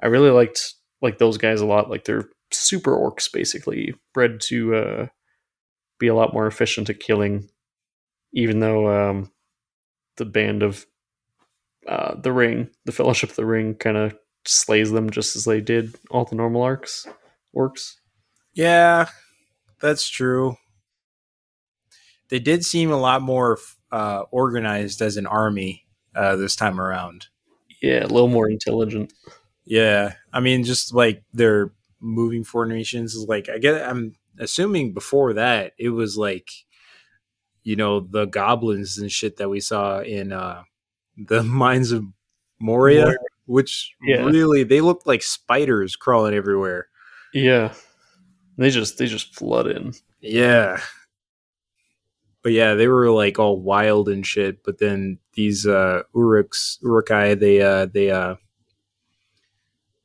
I 0.00 0.06
really 0.06 0.30
liked 0.30 0.74
like 1.02 1.18
those 1.18 1.36
guys 1.36 1.60
a 1.60 1.66
lot. 1.66 1.90
Like 1.90 2.04
they're 2.04 2.28
super 2.52 2.96
orcs, 2.96 3.30
basically 3.30 3.94
bred 4.14 4.40
to 4.48 4.74
uh, 4.74 5.06
be 5.98 6.06
a 6.06 6.14
lot 6.14 6.32
more 6.32 6.46
efficient 6.46 6.88
at 6.88 7.00
killing. 7.00 7.48
Even 8.32 8.60
though 8.60 9.10
um, 9.10 9.30
the 10.16 10.24
band 10.24 10.62
of 10.62 10.86
uh, 11.88 12.14
the 12.20 12.32
Ring, 12.32 12.68
the 12.84 12.92
Fellowship 12.92 13.30
of 13.30 13.36
the 13.36 13.46
Ring, 13.46 13.74
kind 13.74 13.96
of 13.96 14.14
slays 14.44 14.90
them 14.90 15.10
just 15.10 15.36
as 15.36 15.44
they 15.44 15.60
did 15.60 15.96
all 16.10 16.24
the 16.24 16.36
normal 16.36 16.62
arcs 16.62 17.06
orcs. 17.54 17.94
Yeah, 18.56 19.08
that's 19.80 20.08
true. 20.08 20.56
They 22.28 22.38
did 22.40 22.64
seem 22.64 22.90
a 22.90 22.98
lot 22.98 23.22
more 23.22 23.58
uh, 23.92 24.22
organized 24.30 25.00
as 25.00 25.16
an 25.16 25.26
army 25.26 25.86
uh, 26.14 26.36
this 26.36 26.56
time 26.56 26.80
around. 26.80 27.26
Yeah, 27.82 28.00
a 28.04 28.08
little 28.08 28.28
more 28.28 28.48
intelligent. 28.50 29.12
Yeah, 29.64 30.14
I 30.32 30.40
mean, 30.40 30.64
just 30.64 30.92
like 30.94 31.22
their 31.32 31.70
moving 32.00 32.42
formations 32.44 33.14
is 33.14 33.26
like 33.28 33.48
I 33.48 33.58
get. 33.58 33.86
I'm 33.86 34.14
assuming 34.38 34.92
before 34.94 35.34
that 35.34 35.72
it 35.78 35.90
was 35.90 36.16
like, 36.16 36.48
you 37.62 37.76
know, 37.76 38.00
the 38.00 38.24
goblins 38.24 38.98
and 38.98 39.10
shit 39.12 39.36
that 39.36 39.48
we 39.50 39.60
saw 39.60 40.00
in 40.00 40.32
uh, 40.32 40.62
the 41.16 41.42
mines 41.44 41.92
of 41.92 42.04
Moria, 42.58 43.02
Moria. 43.04 43.18
which 43.44 43.92
Yeah. 44.02 44.24
really 44.24 44.62
they 44.64 44.80
looked 44.80 45.06
like 45.06 45.22
spiders 45.22 45.94
crawling 45.94 46.34
everywhere. 46.34 46.88
Yeah, 47.34 47.74
they 48.56 48.70
just 48.70 48.98
they 48.98 49.06
just 49.06 49.34
flood 49.34 49.66
in. 49.66 49.92
Yeah. 50.20 50.80
but 52.42 52.52
yeah, 52.52 52.74
they 52.74 52.88
were 52.88 53.10
like 53.10 53.38
all 53.38 53.60
wild 53.60 54.08
and 54.08 54.26
shit. 54.26 54.62
But 54.64 54.78
then 54.78 55.18
these 55.34 55.66
uh 55.66 56.02
Uruks 56.14 56.78
Uruk-hai, 56.82 57.34
they 57.34 57.60
uh 57.60 57.86
they 57.86 58.10
uh 58.10 58.36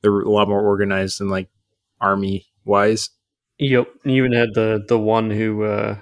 they're 0.01 0.21
a 0.21 0.29
lot 0.29 0.49
more 0.49 0.61
organized 0.61 1.19
than 1.19 1.29
like 1.29 1.49
army 1.99 2.47
wise. 2.65 3.09
Yep. 3.59 3.87
You 4.05 4.25
even 4.25 4.33
had 4.33 4.53
the 4.53 4.83
the 4.87 4.97
one 4.97 5.29
who 5.29 5.63
uh, 5.63 5.99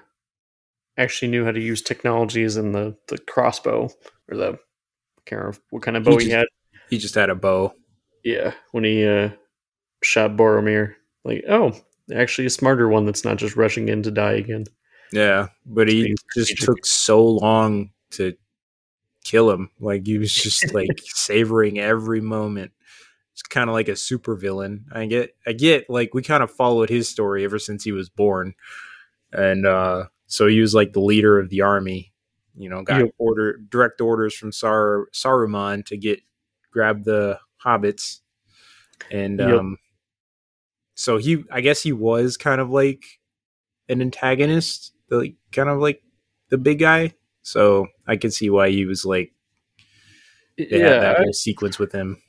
actually 0.98 1.30
knew 1.30 1.44
how 1.44 1.52
to 1.52 1.60
use 1.60 1.82
technologies 1.82 2.56
in 2.56 2.72
the 2.72 2.96
the 3.08 3.18
crossbow 3.18 3.90
or 4.30 4.38
the 4.38 4.54
I 4.54 5.22
can't 5.26 5.40
remember 5.42 5.60
what 5.70 5.84
kind 5.84 5.98
of 5.98 6.04
bow 6.06 6.12
he, 6.12 6.26
just- 6.26 6.32
had. 6.32 6.48
He 6.90 6.98
just 6.98 7.16
had 7.16 7.30
a 7.30 7.36
bow. 7.36 7.74
Yeah, 8.24 8.54
when 8.72 8.84
he 8.84 9.06
uh, 9.06 9.30
shot 10.04 10.32
Boromir, 10.32 10.96
like, 11.24 11.44
oh, 11.48 11.74
actually 12.14 12.48
a 12.48 12.50
smarter 12.52 12.88
one 12.88 13.06
that's 13.06 13.24
not 13.26 13.38
just 13.38 13.56
rushing 13.56 13.90
in 13.90 14.04
to 14.04 14.12
die 14.12 14.34
again. 14.34 14.66
Yeah, 15.12 15.48
but 15.66 15.88
he 15.88 16.16
just 16.36 16.58
took 16.58 16.86
so 16.86 17.24
long 17.26 17.92
to 18.12 18.36
kill 19.24 19.50
him. 19.52 19.70
Like 19.80 20.06
he 20.06 20.18
was 20.18 20.34
just 20.34 20.74
like 20.74 21.00
savoring 21.04 21.80
every 21.80 22.22
moment. 22.22 22.72
It's 23.34 23.42
kind 23.44 23.70
of 23.70 23.74
like 23.74 23.88
a 23.88 23.96
super 23.96 24.36
villain. 24.36 24.86
I 24.92 25.06
get, 25.06 25.36
I 25.48 25.54
get. 25.54 25.90
Like 25.90 26.14
we 26.14 26.22
kind 26.22 26.44
of 26.44 26.52
followed 26.52 26.90
his 26.90 27.10
story 27.10 27.44
ever 27.46 27.58
since 27.58 27.84
he 27.84 27.92
was 27.92 28.10
born, 28.10 28.54
and 29.32 29.66
uh 29.66 30.06
so 30.28 30.46
he 30.48 30.60
was 30.62 30.76
like 30.76 30.94
the 30.94 31.00
leader 31.00 31.40
of 31.40 31.50
the 31.50 31.62
army. 31.62 32.14
You 32.56 32.70
know, 32.70 32.84
got 32.84 33.00
Yep. 33.02 33.16
order 33.18 33.58
direct 33.70 34.02
orders 34.02 34.36
from 34.36 34.52
Sar 34.52 35.08
Saruman 35.14 35.86
to 35.86 35.98
get 35.98 36.20
grab 36.72 37.04
the 37.04 37.40
hobbits, 37.66 38.20
and 39.10 39.40
Yep. 39.40 39.50
um, 39.50 39.78
so 41.00 41.18
he, 41.18 41.44
I 41.52 41.62
guess 41.62 41.82
he 41.82 41.92
was 41.94 42.36
kind 42.38 42.60
of 42.62 42.70
like 42.70 43.04
an 43.88 44.02
antagonist, 44.02 44.94
the, 45.10 45.18
like 45.18 45.36
kind 45.52 45.70
of 45.70 45.80
like 45.80 46.02
the 46.50 46.58
big 46.58 46.80
guy. 46.80 47.14
So 47.42 47.88
I 48.08 48.18
could 48.18 48.34
see 48.34 48.50
why 48.50 48.70
he 48.70 48.86
was 48.86 49.06
like 49.06 49.32
they 50.58 50.66
had 50.66 50.80
yeah, 50.80 51.00
that 51.00 51.16
I- 51.20 51.24
whole 51.24 51.34
sequence 51.34 51.80
with 51.80 51.92
him. 51.92 52.22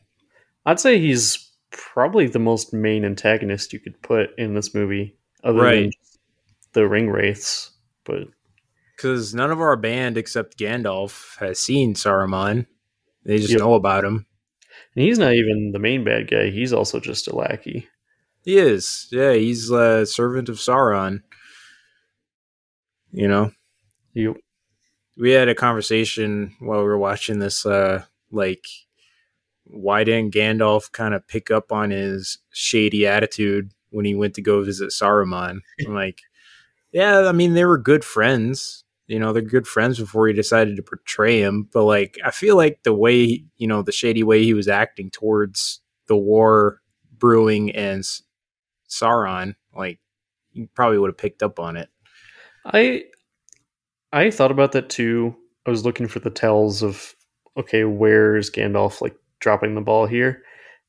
I'd 0.67 0.79
say 0.81 0.99
he's 0.99 1.51
probably 1.71 2.27
the 2.27 2.39
most 2.39 2.73
main 2.73 3.05
antagonist 3.05 3.73
you 3.73 3.81
could 3.81 4.01
put 4.03 4.31
in 4.39 4.55
this 4.55 4.75
movie, 4.75 5.17
other 5.43 5.59
than 5.59 5.65
Right. 5.65 5.95
the 6.75 6.87
ring 6.87 7.09
wraiths. 7.11 7.71
But 8.05 8.29
Because 8.97 9.35
none 9.35 9.51
of 9.51 9.61
our 9.61 9.77
band 9.77 10.17
except 10.19 10.59
Gandalf 10.59 11.37
has 11.39 11.59
seen 11.59 11.95
Saruman. 11.95 12.67
They 13.25 13.39
just 13.39 13.51
Yep. 13.51 13.59
know 13.61 13.75
about 13.75 14.05
him. 14.05 14.27
and 14.95 15.05
he's 15.05 15.19
not 15.19 15.35
even 15.35 15.73
the 15.73 15.79
main 15.79 16.05
bad 16.05 16.31
guy. 16.31 16.51
He's 16.51 16.73
also 16.73 17.01
just 17.01 17.27
a 17.29 17.35
lackey. 17.37 17.89
He 18.45 18.57
is. 18.59 19.07
Yeah, 19.11 19.33
he's 19.35 19.71
a 19.71 20.07
servant 20.07 20.49
of 20.49 20.57
Sauron. 20.57 21.23
You 23.13 23.29
know, 23.29 23.51
Yep. 24.15 24.37
we 25.17 25.33
had 25.33 25.49
a 25.49 25.55
conversation 25.55 26.55
while 26.61 26.79
we 26.81 26.85
were 26.85 26.99
watching 26.99 27.39
this 27.41 27.67
uh 27.67 28.05
like 28.33 28.67
why 29.65 30.05
didn't 30.05 30.35
Gandalf 30.35 30.93
kind 30.93 31.15
of 31.15 31.27
pick 31.29 31.51
up 31.51 31.73
on 31.73 31.91
his 31.91 32.39
shady 32.53 33.07
attitude 33.07 33.73
when 33.91 34.05
he 34.05 34.15
went 34.15 34.35
to 34.35 34.43
go 34.43 34.63
visit 34.65 34.91
Saruman? 34.91 35.61
I'm 35.87 35.95
like, 35.95 36.21
yeah, 36.93 37.21
I 37.29 37.33
mean 37.33 37.55
they 37.55 37.65
were 37.67 37.79
good 37.79 38.05
friends. 38.05 38.85
You 39.09 39.19
know, 39.21 39.33
they're 39.33 39.43
good 39.43 39.69
friends 39.69 39.99
before 40.01 40.29
he 40.29 40.35
decided 40.35 40.77
to 40.77 40.83
portray 40.83 41.41
him, 41.41 41.69
but 41.73 41.85
like 41.85 42.19
I 42.25 42.31
feel 42.33 42.57
like 42.57 42.83
the 42.85 42.95
way, 42.95 43.45
you 43.59 43.67
know, 43.69 43.83
the 43.83 43.93
shady 43.93 44.23
way 44.25 44.45
he 44.45 44.55
was 44.55 44.69
acting 44.69 45.11
towards 45.11 45.81
the 46.09 46.17
war 46.17 46.81
brewing 47.19 47.73
and 47.73 48.05
Sauron, 48.91 49.55
like 49.75 49.99
you 50.53 50.69
probably 50.75 50.99
would 50.99 51.11
have 51.11 51.19
picked 51.19 51.43
up 51.43 51.59
on 51.61 51.77
it. 51.77 51.89
I 52.65 53.05
I 54.13 54.31
thought 54.31 54.51
about 54.51 54.73
that 54.73 54.91
too. 54.91 55.37
I 55.67 55.71
was 55.71 55.85
looking 55.85 56.09
for 56.09 56.19
the 56.19 56.31
tells 56.31 56.83
of 56.83 57.15
okay, 57.57 57.85
where's 57.85 58.51
Gandalf 58.51 59.01
like 59.01 59.17
dropping 59.41 59.75
the 59.75 59.81
ball 59.81 60.07
here? 60.07 60.43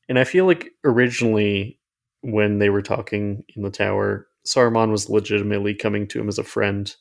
And 0.08 0.18
I 0.18 0.24
feel 0.24 0.46
like 0.46 0.70
originally 0.84 1.78
when 2.22 2.58
they 2.58 2.70
were 2.70 2.82
talking 2.82 3.44
in 3.56 3.62
the 3.62 3.70
tower, 3.70 4.26
Saruman 4.46 4.90
was 4.90 5.08
legitimately 5.08 5.74
coming 5.74 6.06
to 6.08 6.20
him 6.20 6.28
as 6.28 6.38
a 6.38 6.44
friend, 6.44 6.94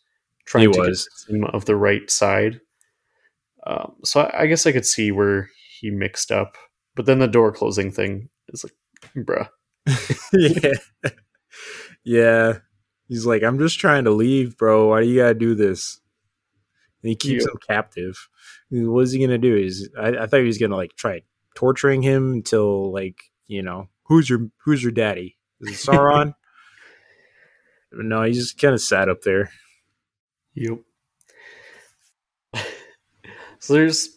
trying 0.45 0.67
He 0.67 0.73
to 0.73 0.79
was. 0.79 1.09
get 1.27 1.35
him 1.35 1.43
of 1.45 1.65
the 1.65 1.75
right 1.75 2.09
side. 2.09 2.61
Um, 3.65 3.95
so 4.03 4.21
I, 4.21 4.41
I 4.43 4.47
guess 4.47 4.65
I 4.65 4.71
could 4.71 4.85
see 4.85 5.11
where 5.11 5.49
he 5.79 5.91
mixed 5.91 6.31
up, 6.31 6.57
but 6.95 7.05
then 7.05 7.19
the 7.19 7.27
door 7.27 7.51
closing 7.51 7.91
thing 7.91 8.29
is 8.49 8.63
like, 8.63 8.73
bruh. 9.15 9.49
yeah. 10.33 10.73
yeah. 12.03 12.57
He's 13.07 13.25
like, 13.25 13.43
I'm 13.43 13.59
just 13.59 13.79
trying 13.79 14.05
to 14.05 14.11
leave, 14.11 14.57
bro. 14.57 14.87
Why 14.89 15.01
do 15.01 15.07
you 15.07 15.17
gotta 15.21 15.33
do 15.33 15.53
this? 15.55 15.99
And 17.03 17.09
he 17.09 17.15
keeps 17.15 17.43
Yeah. 17.45 17.51
him 17.51 17.57
captive. 17.67 18.27
What 18.69 19.01
is 19.01 19.11
he 19.11 19.19
gonna 19.19 19.37
do? 19.37 19.55
Is 19.55 19.89
I, 19.99 20.09
I 20.09 20.27
thought 20.27 20.39
he 20.39 20.45
was 20.47 20.57
gonna 20.57 20.75
like 20.77 20.95
try 20.95 21.21
torturing 21.55 22.01
him 22.01 22.31
until 22.33 22.91
like, 22.93 23.23
you 23.47 23.61
know, 23.61 23.89
who's 24.03 24.29
your 24.29 24.47
who's 24.63 24.81
your 24.81 24.91
daddy? 24.93 25.37
Is 25.59 25.69
it 25.87 25.91
Sauron? 25.91 26.35
no, 27.91 28.23
he 28.23 28.31
just 28.33 28.59
kind 28.59 28.73
of 28.73 28.81
sat 28.81 29.09
up 29.09 29.21
there. 29.23 29.51
Yep. 30.55 30.79
so 33.59 33.73
there's 33.73 34.09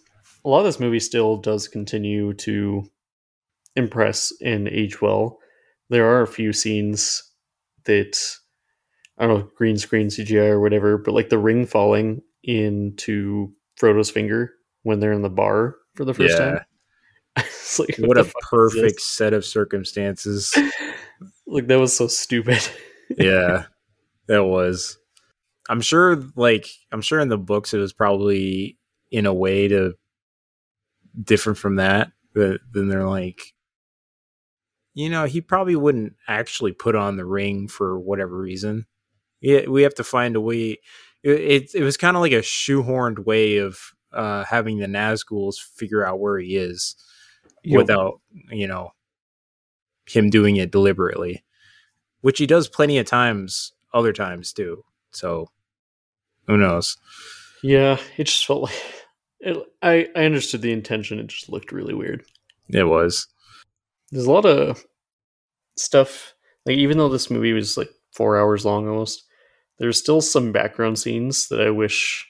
a 0.45 0.49
lot 0.49 0.61
of 0.61 0.65
this 0.67 0.81
movie 0.81 1.01
still 1.01 1.37
does 1.37 1.69
continue 1.69 2.33
to 2.35 2.85
impress 3.77 4.33
and 4.43 4.69
age 4.69 5.01
well. 5.01 5.39
There 5.91 6.07
are 6.07 6.23
a 6.23 6.27
few 6.27 6.53
scenes 6.53 7.23
that 7.85 8.17
I 9.19 9.27
don't 9.27 9.39
know, 9.39 9.51
green 9.57 9.77
screen 9.79 10.09
CGI 10.09 10.49
or 10.49 10.61
whatever, 10.61 10.99
but 10.99 11.15
like 11.15 11.29
the 11.29 11.39
ring 11.39 11.67
falling 11.67 12.23
into 12.43 13.53
Frodo's 13.77 14.11
finger 14.11 14.53
when 14.83 15.01
they're 15.01 15.13
in 15.13 15.23
the 15.23 15.31
bar 15.31 15.77
for 15.95 16.05
the 16.05 16.15
first 16.15 16.37
Yeah. 16.39 16.39
time. 17.37 17.45
like 17.79 17.97
What 17.99 18.17
the 18.17 18.23
a 18.23 18.47
perfect 18.51 19.01
set 19.01 19.33
of 19.33 19.45
circumstances. 19.45 20.53
Like 21.47 21.67
that 21.69 21.79
was 21.79 21.95
so 21.95 22.09
stupid. 22.09 22.59
yeah, 23.19 23.67
that 24.29 24.45
was. 24.45 24.99
I'm 25.69 25.83
sure, 25.83 26.23
like, 26.37 26.67
I'm 26.91 27.03
sure 27.03 27.21
in 27.21 27.29
the 27.29 27.39
books 27.39 27.75
it 27.75 27.79
was 27.79 27.93
probably 27.93 28.79
in 29.13 29.27
a 29.27 29.33
way 29.33 29.69
to 29.69 29.93
different 31.23 31.59
from 31.59 31.77
that. 31.77 32.11
But 32.35 32.61
then 32.73 32.89
they're 32.89 33.07
like, 33.07 33.54
you 34.95 35.11
know, 35.11 35.25
he 35.25 35.41
probably 35.41 35.77
wouldn't 35.77 36.15
actually 36.29 36.73
put 36.73 36.95
on 36.95 37.17
the 37.17 37.25
ring 37.27 37.69
for 37.69 37.99
whatever 37.99 38.37
reason. 38.39 38.87
Yeah, 39.41 39.67
we 39.69 39.83
have 39.83 39.95
to 39.97 40.05
find 40.05 40.37
a 40.37 40.41
way. 40.41 40.79
It 41.23 41.31
it, 41.41 41.75
it 41.75 41.83
was 41.83 41.97
kind 41.97 42.17
of 42.17 42.21
like 42.23 42.33
a 42.33 42.43
shoehorned 42.43 43.21
way 43.27 43.59
of 43.59 43.79
uh, 44.13 44.45
having 44.45 44.79
the 44.79 44.87
Nazguls 44.87 45.57
figure 45.61 46.07
out 46.07 46.21
where 46.21 46.39
he 46.39 46.57
is 46.57 46.97
Yep. 47.65 47.79
without 47.79 48.21
you 48.51 48.67
know 48.69 48.93
him 50.07 50.29
doing 50.31 50.57
it 50.57 50.71
deliberately 50.71 51.43
which 52.21 52.39
he 52.39 52.47
does 52.47 52.69
plenty 52.69 52.99
of 52.99 53.07
times 53.07 53.73
other 53.95 54.13
times 54.13 54.53
too 54.53 54.85
so 55.13 55.49
who 56.47 56.57
knows 56.59 56.97
Yeah, 57.63 57.99
it 58.19 58.25
just 58.25 58.45
felt 58.47 58.65
like 58.65 58.83
it, 59.41 59.57
I 59.83 60.09
I 60.15 60.25
understood 60.25 60.61
the 60.63 60.73
intention. 60.73 61.19
It 61.19 61.29
just 61.29 61.49
looked 61.49 61.73
really 61.73 61.95
weird. 61.95 62.25
it 62.69 62.85
was 62.85 63.27
There's 64.15 64.27
a 64.27 64.33
lot 64.33 64.47
of 64.47 64.85
stuff. 65.77 66.35
Like 66.67 66.77
even 66.77 66.99
though 66.99 67.09
this 67.09 67.31
movie 67.31 67.53
was 67.53 67.77
like 67.77 67.91
four 68.13 68.39
hours 68.39 68.65
long 68.65 68.89
almost, 68.89 69.25
there's 69.79 69.99
still 69.99 70.21
some 70.21 70.53
background 70.53 70.99
scenes 70.99 71.49
that 71.49 71.61
I 71.61 71.71
wish 71.71 72.27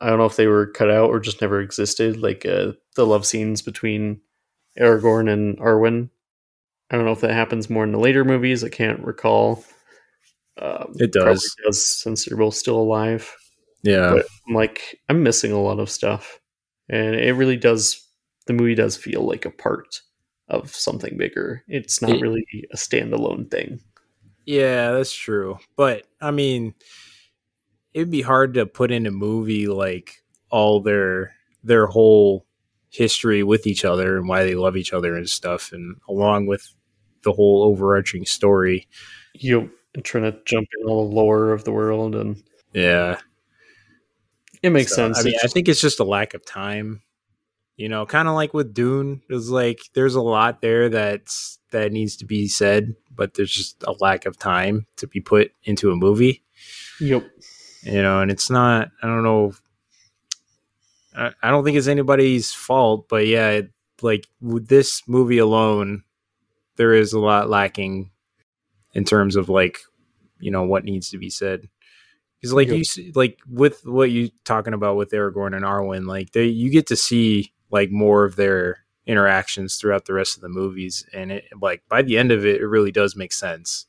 I 0.00 0.08
don't 0.08 0.18
know 0.18 0.26
if 0.26 0.36
they 0.36 0.46
were 0.48 0.66
cut 0.66 0.90
out 0.90 1.10
or 1.10 1.20
just 1.20 1.40
never 1.40 1.60
existed. 1.60 2.16
Like 2.16 2.44
uh, 2.44 2.72
the 2.96 3.06
love 3.06 3.24
scenes 3.26 3.62
between 3.62 4.20
Aragorn 4.78 5.30
and 5.30 5.58
Arwen. 5.58 6.10
I 6.90 6.96
don't 6.96 7.04
know 7.04 7.12
if 7.12 7.20
that 7.20 7.34
happens 7.34 7.70
more 7.70 7.84
in 7.84 7.92
the 7.92 7.98
later 7.98 8.24
movies. 8.24 8.64
I 8.64 8.68
can't 8.68 9.00
recall. 9.04 9.64
Um, 10.60 10.92
It 10.96 11.12
does. 11.12 11.54
does 11.64 12.00
since 12.02 12.24
they're 12.24 12.36
both 12.38 12.54
still 12.54 12.78
alive. 12.78 13.34
yeah 13.82 14.10
But 14.14 14.26
I'm 14.48 14.54
like, 14.54 14.98
I'm 15.08 15.22
missing 15.22 15.52
a 15.52 15.60
lot 15.62 15.78
of 15.78 15.88
stuff, 15.90 16.40
and 16.88 17.14
it 17.14 17.34
really 17.34 17.56
does. 17.56 18.04
The 18.46 18.52
movie 18.54 18.74
does 18.74 18.96
feel 18.96 19.22
like 19.22 19.44
a 19.44 19.50
part 19.50 20.00
of 20.50 20.74
something 20.74 21.16
bigger. 21.16 21.62
It's 21.68 22.02
not 22.02 22.12
It- 22.16 22.20
really 22.20 22.44
a 22.72 22.76
standalone 22.76 23.50
thing. 23.50 23.80
yeah 24.46 24.92
that's 24.92 25.12
true 25.14 25.58
but 25.76 26.06
i 26.20 26.30
mean 26.30 26.74
it'd 27.94 28.10
be 28.10 28.22
hard 28.22 28.54
to 28.54 28.64
put 28.66 28.90
in 28.90 29.06
a 29.06 29.10
movie 29.10 29.68
like 29.68 30.22
all 30.50 30.80
their 30.80 31.34
their 31.62 31.86
whole 31.86 32.46
history 32.88 33.42
with 33.42 33.66
each 33.66 33.84
other 33.84 34.16
and 34.16 34.26
why 34.28 34.42
they 34.42 34.54
love 34.54 34.76
each 34.78 34.92
other 34.94 35.14
and 35.14 35.28
stuff 35.28 35.72
and 35.72 35.94
along 36.08 36.46
with 36.46 36.66
the 37.22 37.32
whole 37.32 37.62
overarching 37.62 38.24
story 38.24 38.88
You 39.34 39.70
trying 40.02 40.24
to 40.24 40.36
jump 40.46 40.66
in 40.80 40.88
all 40.88 41.08
the 41.08 41.14
lore 41.14 41.52
of 41.52 41.64
the 41.64 41.72
world, 41.72 42.14
and 42.16 42.42
yeah 42.72 43.18
it 44.62 44.70
makes 44.70 44.90
So, 44.90 44.96
sense. 44.96 45.18
I 45.20 45.22
mean, 45.22 45.34
I 45.44 45.46
think 45.46 45.68
it's 45.68 45.80
just 45.80 46.00
a 46.00 46.04
lack 46.04 46.34
of 46.34 46.44
time. 46.44 47.02
You 47.80 47.88
know, 47.88 48.04
kind 48.04 48.28
of 48.28 48.34
like 48.34 48.52
with 48.52 48.74
Dune, 48.74 49.22
it's 49.30 49.48
like 49.48 49.80
there's 49.94 50.14
a 50.14 50.20
lot 50.20 50.60
there 50.60 50.90
that's 50.90 51.58
that 51.70 51.92
needs 51.92 52.14
to 52.16 52.26
be 52.26 52.46
said, 52.46 52.94
but 53.10 53.32
there's 53.32 53.50
just 53.50 53.82
a 53.84 53.94
lack 54.00 54.26
of 54.26 54.38
time 54.38 54.86
to 54.96 55.06
be 55.06 55.18
put 55.18 55.52
into 55.64 55.90
a 55.90 55.96
movie. 55.96 56.42
Yep. 57.00 57.26
you 57.84 58.02
know, 58.02 58.20
and 58.20 58.30
it's 58.30 58.50
not. 58.50 58.90
I 59.02 59.06
don't 59.06 59.22
know. 59.22 59.54
I, 61.16 61.30
I 61.42 61.48
don't 61.50 61.64
think 61.64 61.78
it's 61.78 61.86
anybody's 61.86 62.52
fault, 62.52 63.08
but 63.08 63.26
yeah, 63.26 63.48
it, 63.48 63.70
like 64.02 64.26
with 64.42 64.68
this 64.68 65.02
movie 65.08 65.38
alone, 65.38 66.04
there 66.76 66.92
is 66.92 67.14
a 67.14 67.18
lot 67.18 67.48
lacking 67.48 68.10
in 68.92 69.04
terms 69.04 69.36
of 69.36 69.48
like 69.48 69.78
you 70.38 70.50
know 70.50 70.64
what 70.64 70.84
needs 70.84 71.08
to 71.12 71.18
be 71.18 71.30
said. 71.30 71.66
Because 72.38 72.52
like 72.52 72.68
Yep. 72.68 72.76
you 72.96 73.12
like 73.14 73.38
with 73.48 73.86
what 73.86 74.10
you 74.10 74.28
talking 74.44 74.74
about 74.74 74.96
with 74.96 75.12
Aragorn 75.12 75.56
and 75.56 75.64
Arwen, 75.64 76.06
like 76.06 76.32
they 76.32 76.44
you 76.44 76.68
get 76.68 76.86
to 76.88 76.96
see 76.96 77.54
like 77.70 77.90
more 77.90 78.24
of 78.24 78.36
their 78.36 78.78
interactions 79.06 79.76
throughout 79.76 80.04
the 80.06 80.14
rest 80.14 80.36
of 80.36 80.42
the 80.42 80.48
movies, 80.48 81.06
and 81.12 81.32
it 81.32 81.44
like 81.60 81.82
by 81.88 82.02
the 82.02 82.18
end 82.18 82.32
of 82.32 82.44
it, 82.46 82.60
it 82.60 82.66
really 82.66 82.92
does 82.92 83.16
make 83.16 83.32
sense. 83.32 83.86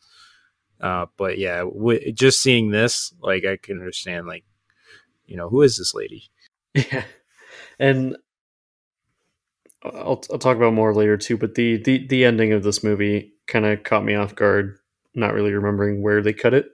Uh, 0.81 1.05
but 1.17 1.37
yeah, 1.37 1.59
w- 1.59 2.11
just 2.11 2.41
seeing 2.41 2.71
this, 2.71 3.13
like 3.21 3.45
I 3.45 3.57
can 3.57 3.79
understand, 3.79 4.27
like 4.27 4.43
you 5.27 5.37
know, 5.37 5.49
who 5.49 5.61
is 5.61 5.77
this 5.77 5.93
lady? 5.93 6.29
Yeah, 6.75 7.03
and 7.79 8.17
I'll 9.83 10.21
I'll 10.31 10.37
talk 10.39 10.57
about 10.57 10.73
more 10.73 10.93
later 10.93 11.17
too. 11.17 11.37
But 11.37 11.55
the 11.55 11.77
the 11.77 12.05
the 12.07 12.25
ending 12.25 12.53
of 12.53 12.63
this 12.63 12.83
movie 12.83 13.33
kind 13.47 13.65
of 13.65 13.83
caught 13.83 14.05
me 14.05 14.15
off 14.15 14.35
guard, 14.35 14.77
not 15.15 15.33
really 15.33 15.53
remembering 15.53 16.01
where 16.01 16.21
they 16.21 16.33
cut 16.33 16.53
it. 16.53 16.67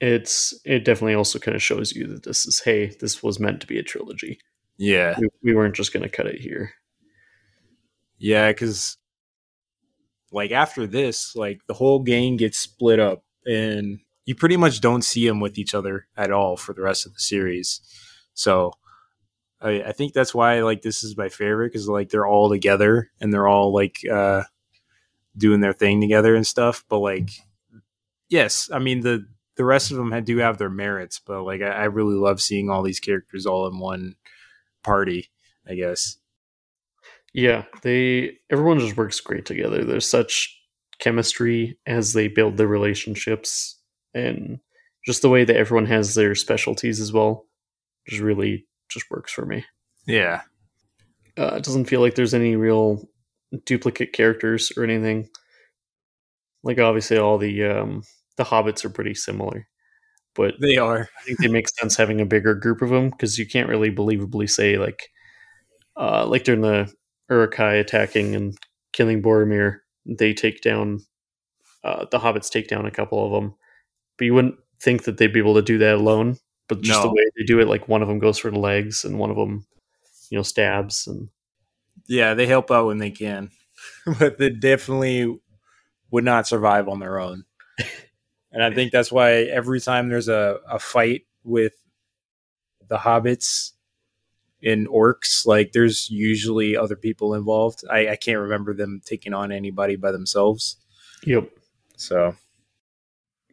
It's 0.00 0.54
it 0.64 0.84
definitely 0.84 1.14
also 1.14 1.38
kind 1.38 1.54
of 1.56 1.62
shows 1.62 1.92
you 1.92 2.06
that 2.08 2.24
this 2.24 2.46
is 2.46 2.60
hey, 2.60 2.88
this 3.00 3.22
was 3.22 3.40
meant 3.40 3.60
to 3.62 3.66
be 3.66 3.78
a 3.78 3.82
trilogy. 3.82 4.40
Yeah, 4.78 5.18
We, 5.18 5.28
we 5.42 5.54
weren't 5.54 5.74
just 5.74 5.92
going 5.92 6.02
to 6.02 6.08
cut 6.08 6.26
it 6.26 6.40
here. 6.40 6.72
yeah, 8.18 8.50
because 8.50 8.98
like 10.32 10.50
after 10.50 10.86
this, 10.86 11.34
like 11.36 11.60
the 11.66 11.74
whole 11.74 12.00
gang 12.00 12.36
gets 12.36 12.58
split 12.58 12.98
up, 12.98 13.24
and 13.46 14.00
you 14.24 14.34
pretty 14.34 14.56
much 14.56 14.80
don't 14.80 15.02
see 15.02 15.26
them 15.26 15.40
with 15.40 15.56
each 15.58 15.74
other 15.74 16.06
at 16.16 16.32
all 16.32 16.56
for 16.56 16.72
the 16.72 16.82
rest 16.82 17.06
of 17.06 17.14
the 17.14 17.20
series. 17.20 17.80
So 18.34 18.72
I, 19.60 19.82
I 19.84 19.92
think 19.92 20.12
that's 20.12 20.34
why 20.34 20.60
like 20.62 20.82
this 20.82 21.04
is 21.04 21.16
my 21.16 21.28
favorite 21.28 21.68
because 21.72 21.88
like 21.88 22.10
they're 22.10 22.26
all 22.26 22.50
together 22.50 23.10
and 23.20 23.32
they're 23.32 23.48
all 23.48 23.72
like 23.72 23.98
uh 24.10 24.42
doing 25.36 25.60
their 25.60 25.72
thing 25.72 26.00
together 26.00 26.34
and 26.34 26.46
stuff. 26.46 26.84
But 26.88 26.98
like, 26.98 27.30
yes, 28.28 28.68
I 28.72 28.78
mean 28.78 29.00
the 29.00 29.26
the 29.56 29.64
rest 29.64 29.90
of 29.90 29.96
them 29.96 30.12
had, 30.12 30.26
do 30.26 30.36
have 30.38 30.58
their 30.58 30.68
merits, 30.70 31.18
but 31.18 31.42
like 31.44 31.62
I, 31.62 31.68
I 31.70 31.84
really 31.84 32.16
love 32.16 32.42
seeing 32.42 32.68
all 32.68 32.82
these 32.82 33.00
characters 33.00 33.46
all 33.46 33.66
in 33.68 33.78
one 33.78 34.16
party. 34.86 35.28
I 35.68 35.74
guess. 35.74 36.16
Yeah, 37.34 37.64
they 37.82 38.38
everyone 38.50 38.78
just 38.78 38.96
works 38.96 39.20
great 39.20 39.44
together. 39.44 39.84
There's 39.84 40.08
such 40.08 40.56
chemistry 40.98 41.78
as 41.86 42.12
they 42.12 42.28
build 42.28 42.56
their 42.56 42.66
relationships 42.66 43.78
and 44.14 44.58
just 45.04 45.22
the 45.22 45.28
way 45.28 45.44
that 45.44 45.56
everyone 45.56 45.86
has 45.86 46.14
their 46.14 46.34
specialties 46.34 47.00
as 47.00 47.12
well 47.12 47.46
just 48.08 48.22
really 48.22 48.66
just 48.88 49.10
works 49.10 49.32
for 49.32 49.44
me. 49.44 49.64
Yeah. 50.06 50.42
Uh, 51.38 51.56
it 51.56 51.64
doesn't 51.64 51.84
feel 51.86 52.00
like 52.00 52.14
there's 52.14 52.32
any 52.34 52.56
real 52.56 53.06
duplicate 53.66 54.12
characters 54.12 54.72
or 54.76 54.84
anything. 54.84 55.28
Like 56.62 56.78
obviously 56.78 57.18
all 57.18 57.38
the 57.38 57.64
um 57.64 58.02
the 58.36 58.44
hobbits 58.44 58.84
are 58.84 58.90
pretty 58.90 59.14
similar. 59.14 59.68
But 60.36 60.54
They 60.60 60.76
are. 60.76 61.08
I 61.18 61.22
think 61.24 61.42
it 61.42 61.50
makes 61.50 61.72
sense 61.78 61.96
having 61.96 62.20
a 62.20 62.26
bigger 62.26 62.54
group 62.54 62.82
of 62.82 62.90
them 62.90 63.10
because 63.10 63.38
you 63.38 63.46
can't 63.46 63.68
really 63.68 63.90
believably 63.90 64.48
say 64.48 64.76
like, 64.76 65.08
uh, 65.96 66.26
like 66.26 66.44
during 66.44 66.60
the 66.60 66.92
Uruk-hai 67.30 67.74
attacking 67.74 68.34
and 68.34 68.56
killing 68.92 69.22
Boromir, 69.22 69.78
they 70.06 70.34
take 70.34 70.62
down, 70.62 71.00
uh, 71.84 72.06
the 72.10 72.18
hobbits 72.18 72.50
take 72.50 72.68
down 72.68 72.86
a 72.86 72.90
couple 72.90 73.24
of 73.24 73.32
them, 73.32 73.54
but 74.18 74.24
you 74.24 74.34
wouldn't 74.34 74.56
think 74.80 75.04
that 75.04 75.18
they'd 75.18 75.32
be 75.32 75.40
able 75.40 75.54
to 75.54 75.62
do 75.62 75.78
that 75.78 75.96
alone. 75.96 76.36
But 76.68 76.80
just 76.80 77.00
the 77.00 77.08
way 77.08 77.24
they 77.36 77.44
do 77.44 77.60
it, 77.60 77.68
like 77.68 77.88
one 77.88 78.02
of 78.02 78.08
them 78.08 78.18
goes 78.18 78.38
for 78.38 78.50
the 78.50 78.58
legs 78.58 79.04
and 79.04 79.18
one 79.18 79.30
of 79.30 79.36
them, 79.36 79.66
you 80.30 80.38
know, 80.38 80.42
stabs 80.42 81.06
and 81.06 81.28
Yeah, 82.08 82.34
they 82.34 82.46
help 82.46 82.70
out 82.70 82.86
when 82.86 82.98
they 82.98 83.10
can, 83.10 83.50
but 84.18 84.38
they 84.38 84.50
definitely 84.50 85.40
would 86.10 86.24
not 86.24 86.46
survive 86.46 86.88
on 86.88 86.98
their 86.98 87.18
own. 87.18 87.44
and 88.52 88.62
I 88.62 88.72
think 88.72 88.92
that's 88.92 89.12
why 89.12 89.32
every 89.32 89.80
time 89.80 90.08
there's 90.08 90.28
a, 90.28 90.58
a 90.68 90.78
fight 90.78 91.22
with 91.44 91.74
the 92.88 92.96
hobbits 92.96 93.72
and 94.62 94.88
orcs, 94.88 95.46
like 95.46 95.72
there's 95.72 96.08
usually 96.10 96.76
other 96.76 96.96
people 96.96 97.34
involved. 97.34 97.84
I, 97.90 98.08
I 98.08 98.16
can't 98.16 98.38
remember 98.38 98.74
them 98.74 99.00
taking 99.04 99.34
on 99.34 99.52
anybody 99.52 99.96
by 99.96 100.12
themselves. 100.12 100.76
yep. 101.24 101.50
So 101.96 102.34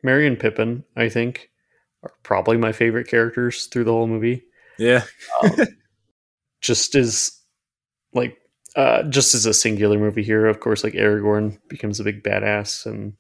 Merry 0.04 0.28
and 0.28 0.40
Pippin, 0.40 0.84
I 0.96 1.10
think, 1.10 1.50
are 2.04 2.12
probably 2.24 2.58
my 2.58 2.72
favorite 2.72 3.08
characters 3.08 3.66
through 3.68 3.86
the 3.86 3.92
whole 3.92 4.08
movie. 4.08 4.44
yeah, 4.78 5.04
just 6.62 6.96
as 6.96 7.40
like 8.14 8.38
uh 8.76 9.04
just 9.04 9.36
as 9.36 9.46
a 9.46 9.54
singular 9.54 10.00
movie 10.00 10.24
here 10.24 10.46
of 10.48 10.60
course 10.60 10.84
like 10.84 10.94
aragorn 10.94 11.60
becomes 11.68 12.00
a 12.00 12.04
big 12.04 12.24
badass 12.24 12.86
and 12.86 13.14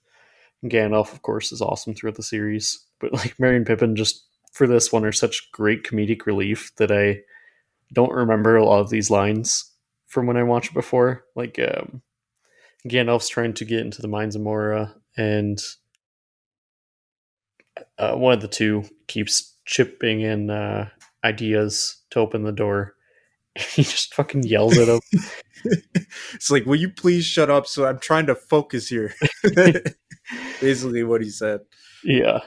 gandalf 0.64 1.11
of 1.11 1.22
course 1.22 1.51
is 1.51 1.61
awesome 1.61 1.93
throughout 1.93 2.16
the 2.16 2.24
series 2.24 2.86
but 2.99 3.14
like 3.14 3.39
Merry 3.39 3.57
and 3.57 3.66
pippin 3.66 3.95
just 3.95 4.26
for 4.51 4.68
this 4.68 4.91
one 4.91 5.05
are 5.05 5.11
such 5.11 5.51
great 5.51 5.84
comedic 5.84 6.26
relief 6.26 6.72
that 6.78 6.91
i 6.91 7.20
don't 7.91 8.11
remember 8.11 8.55
a 8.55 8.66
lot 8.66 8.80
of 8.80 8.89
these 8.89 9.09
lines 9.09 9.72
from 10.07 10.26
when 10.26 10.38
i 10.38 10.43
watched 10.43 10.72
it 10.72 10.76
before 10.76 11.26
like 11.36 11.59
um 11.59 12.01
gandalf's 12.88 13.30
trying 13.30 13.53
to 13.53 13.66
get 13.66 13.80
into 13.80 14.01
the 14.01 14.07
mines 14.07 14.36
of 14.36 14.41
Moria, 14.41 14.93
and 15.18 15.61
uh, 17.97 18.16
one 18.16 18.34
of 18.34 18.41
the 18.41 18.47
two 18.47 18.84
keeps 19.07 19.55
chipping 19.66 20.22
in 20.22 20.49
uh, 20.49 20.89
ideas 21.24 21.97
to 22.11 22.20
open 22.20 22.43
the 22.43 22.51
door 22.51 22.95
he 23.55 23.84
just 23.84 24.14
fucking 24.16 24.43
yells 24.43 24.78
at 24.78 24.88
him. 24.88 24.99
it's 26.34 26.49
like, 26.49 26.66
will 26.66 26.76
you 26.76 26.89
please 26.89 27.24
shut 27.24 27.51
up? 27.51 27.68
So 27.68 27.86
I'm 27.86 27.99
trying 27.99 28.26
to 28.28 28.36
focus 28.36 28.88
here. 28.88 29.14
Basically, 30.64 31.03
what 31.03 31.22
he 31.22 31.30
said. 31.30 31.61
yeah. 32.03 32.34
Like, 32.34 32.43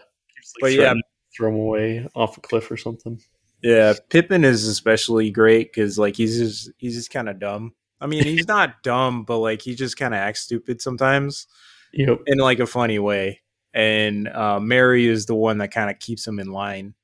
But 0.60 0.72
yeah. 0.72 0.94
throw 1.36 1.48
him 1.50 1.56
away 1.60 2.08
off 2.14 2.36
a 2.38 2.40
cliff 2.40 2.70
or 2.70 2.76
something. 2.76 3.20
Yeah, 3.62 3.94
Pippin 4.10 4.44
is 4.44 4.66
especially 4.66 5.30
great 5.30 5.72
because 5.72 5.98
like 5.98 6.16
he's 6.16 6.38
just 6.38 6.70
he's 6.78 6.94
just 6.94 7.10
kind 7.10 7.28
of 7.28 7.38
dumb. 7.40 7.72
I 8.00 8.06
mean, 8.06 8.22
he's 8.24 8.46
not 8.56 8.82
dumb, 8.82 9.24
but 9.24 9.38
like 9.38 9.62
he 9.62 9.74
just 9.74 9.96
kind 9.96 10.14
of 10.14 10.18
acts 10.18 10.40
stupid 10.42 10.80
sometimes 10.82 11.46
Yep. 11.92 12.20
in 12.26 12.38
like 12.38 12.60
a 12.60 12.66
funny 12.66 12.98
way. 12.98 13.40
And 13.74 14.28
uh, 14.28 14.60
Merry 14.60 15.06
is 15.06 15.26
the 15.26 15.34
one 15.34 15.58
that 15.58 15.70
kind 15.72 15.90
of 15.90 15.98
keeps 15.98 16.26
him 16.26 16.38
in 16.38 16.50
line, 16.52 16.94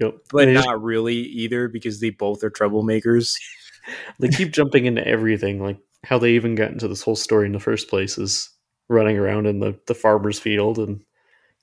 Yep. 0.00 0.14
but 0.32 0.46
they, 0.46 0.54
not 0.54 0.82
really 0.82 1.16
either 1.16 1.68
because 1.68 2.00
they 2.00 2.10
both 2.10 2.42
are 2.44 2.50
troublemakers. 2.50 3.34
they 4.18 4.28
keep 4.28 4.52
jumping 4.52 4.86
into 4.86 5.06
everything. 5.06 5.62
Like 5.62 5.78
how 6.04 6.18
they 6.18 6.32
even 6.32 6.54
got 6.54 6.70
into 6.72 6.88
this 6.88 7.02
whole 7.02 7.16
story 7.16 7.46
in 7.46 7.52
the 7.52 7.60
first 7.60 7.88
place 7.88 8.16
is 8.18 8.50
running 8.90 9.16
around 9.16 9.46
in 9.46 9.60
the, 9.60 9.78
the 9.86 9.94
farmer's 9.94 10.38
field 10.38 10.78
and 10.78 11.02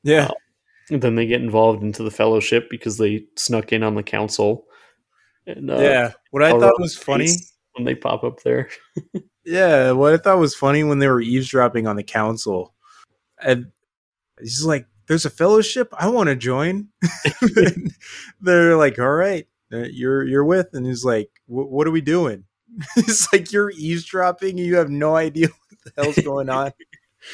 Yeah, 0.03 0.30
And 0.89 1.01
then 1.01 1.15
they 1.15 1.28
get 1.28 1.41
involved 1.41 1.84
into 1.84 2.01
the 2.01 2.11
fellowship 2.11 2.69
because 2.69 2.97
they 2.97 3.25
snuck 3.36 3.73
in 3.73 3.84
on 3.84 3.95
the 3.95 4.03
council. 4.03 4.65
And, 5.45 5.69
uh, 5.69 5.80
yeah. 5.80 6.13
What 6.32 6.43
I 6.43 6.51
thought 6.51 6.80
was 6.80 6.97
funny, 6.97 7.30
when 7.73 7.86
they 7.86 7.95
pop 7.95 8.23
up 8.23 8.41
there. 8.43 8.69
yeah, 9.45 9.91
what 9.91 10.13
I 10.13 10.17
thought 10.17 10.39
was 10.39 10.55
funny 10.55 10.84
when 10.84 10.99
they 10.99 11.07
were 11.07 11.21
eavesdropping 11.21 11.86
on 11.86 11.95
the 11.95 12.03
council, 12.03 12.73
and 13.41 13.67
he's 14.39 14.65
like, 14.65 14.88
"There's 15.07 15.25
a 15.25 15.30
fellowship, 15.30 15.93
I 15.97 16.09
want 16.09 16.28
to 16.28 16.36
join." 16.36 16.89
They're 18.41 18.75
like, 18.75 18.99
"All 18.99 19.11
right, 19.11 19.47
uh, 19.71 19.86
you're 19.91 20.25
you're 20.25 20.43
with," 20.43 20.73
and 20.73 20.86
he's 20.86 21.05
like, 21.05 21.30
"What 21.45 21.88
are 21.88 21.91
we 21.91 22.01
doing?" 22.01 22.43
it's 22.97 23.32
like 23.32 23.51
you're 23.51 23.71
eavesdropping, 23.71 24.57
you 24.57 24.75
have 24.75 24.89
no 24.89 25.15
idea 25.15 25.47
what 25.47 25.95
the 25.95 26.03
hell's 26.03 26.17
going 26.17 26.49
on. 26.49 26.71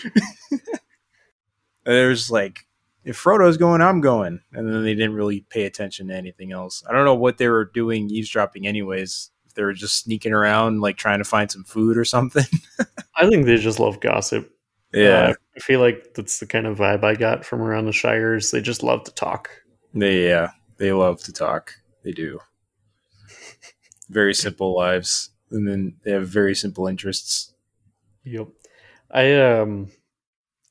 There's 1.85 2.31
like, 2.31 2.65
if 3.03 3.17
Frodo's 3.17 3.57
going, 3.57 3.81
I'm 3.81 4.01
going, 4.01 4.39
and 4.53 4.71
then 4.71 4.83
they 4.83 4.95
didn't 4.95 5.15
really 5.15 5.41
pay 5.49 5.65
attention 5.65 6.07
to 6.07 6.15
anything 6.15 6.51
else. 6.51 6.83
I 6.89 6.93
don't 6.93 7.05
know 7.05 7.15
what 7.15 7.37
they 7.37 7.49
were 7.49 7.65
doing 7.65 8.09
eavesdropping, 8.09 8.65
anyways. 8.65 9.31
If 9.45 9.53
they 9.55 9.63
were 9.63 9.73
just 9.73 10.01
sneaking 10.01 10.33
around, 10.33 10.79
like 10.79 10.97
trying 10.97 11.19
to 11.19 11.25
find 11.25 11.51
some 11.51 11.65
food 11.65 11.97
or 11.97 12.05
something. 12.05 12.45
I 13.15 13.29
think 13.29 13.45
they 13.45 13.57
just 13.57 13.79
love 13.79 13.99
gossip. 13.99 14.49
Uh, 14.95 15.33
I 15.55 15.59
feel 15.59 15.79
like 15.79 16.13
that's 16.13 16.39
the 16.39 16.45
kind 16.45 16.67
of 16.67 16.77
vibe 16.77 17.03
I 17.03 17.15
got 17.15 17.43
from 17.43 17.61
around 17.61 17.85
the 17.85 17.91
Shires. 17.91 18.51
They 18.51 18.61
just 18.61 18.83
love 18.83 19.03
to 19.05 19.13
talk. 19.13 19.49
They 19.93 20.27
yeah, 20.27 20.51
they 20.77 20.91
love 20.91 21.21
to 21.23 21.33
talk. 21.33 21.73
They 22.03 22.11
do. 22.11 22.39
Very 24.09 24.33
simple 24.35 24.75
lives, 24.75 25.31
and 25.49 25.67
then 25.67 25.95
they 26.03 26.11
have 26.11 26.27
very 26.27 26.53
simple 26.53 26.87
interests. 26.87 27.53
Yep. 28.23 28.49
I 29.13 29.33
um 29.35 29.89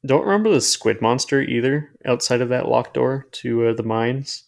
don't 0.05 0.25
remember 0.27 0.51
the 0.51 0.61
squid 0.61 1.01
monster 1.01 1.41
either 1.41 1.91
outside 2.05 2.41
of 2.41 2.49
that 2.49 2.69
locked 2.69 2.95
door 2.95 3.27
to 3.31 3.69
uh, 3.69 3.73
the 3.75 3.85
mines. 3.85 4.45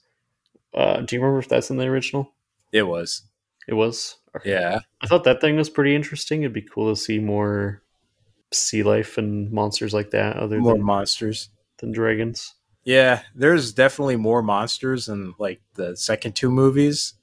Uh, 0.74 1.00
do 1.02 1.14
you 1.14 1.22
remember 1.22 1.38
if 1.38 1.48
that's 1.48 1.70
in 1.70 1.76
the 1.76 1.84
original? 1.84 2.32
It 2.72 2.82
was 2.82 3.22
It 3.68 3.74
was. 3.74 4.16
Okay. 4.36 4.50
yeah, 4.50 4.80
I 5.00 5.06
thought 5.06 5.22
that 5.24 5.40
thing 5.40 5.54
was 5.54 5.70
pretty 5.70 5.94
interesting. 5.94 6.42
It'd 6.42 6.52
be 6.52 6.60
cool 6.60 6.92
to 6.92 7.00
see 7.00 7.20
more 7.20 7.82
sea 8.52 8.82
life 8.82 9.16
and 9.16 9.50
monsters 9.52 9.94
like 9.94 10.10
that 10.10 10.36
other 10.36 10.58
more 10.58 10.74
than, 10.74 10.82
monsters. 10.82 11.50
than 11.78 11.92
dragons. 11.92 12.52
Yeah, 12.82 13.22
there's 13.34 13.72
definitely 13.72 14.16
more 14.16 14.42
monsters 14.42 15.08
in 15.08 15.34
like 15.38 15.60
the 15.74 15.96
second 15.96 16.34
two 16.34 16.50
movies. 16.50 17.14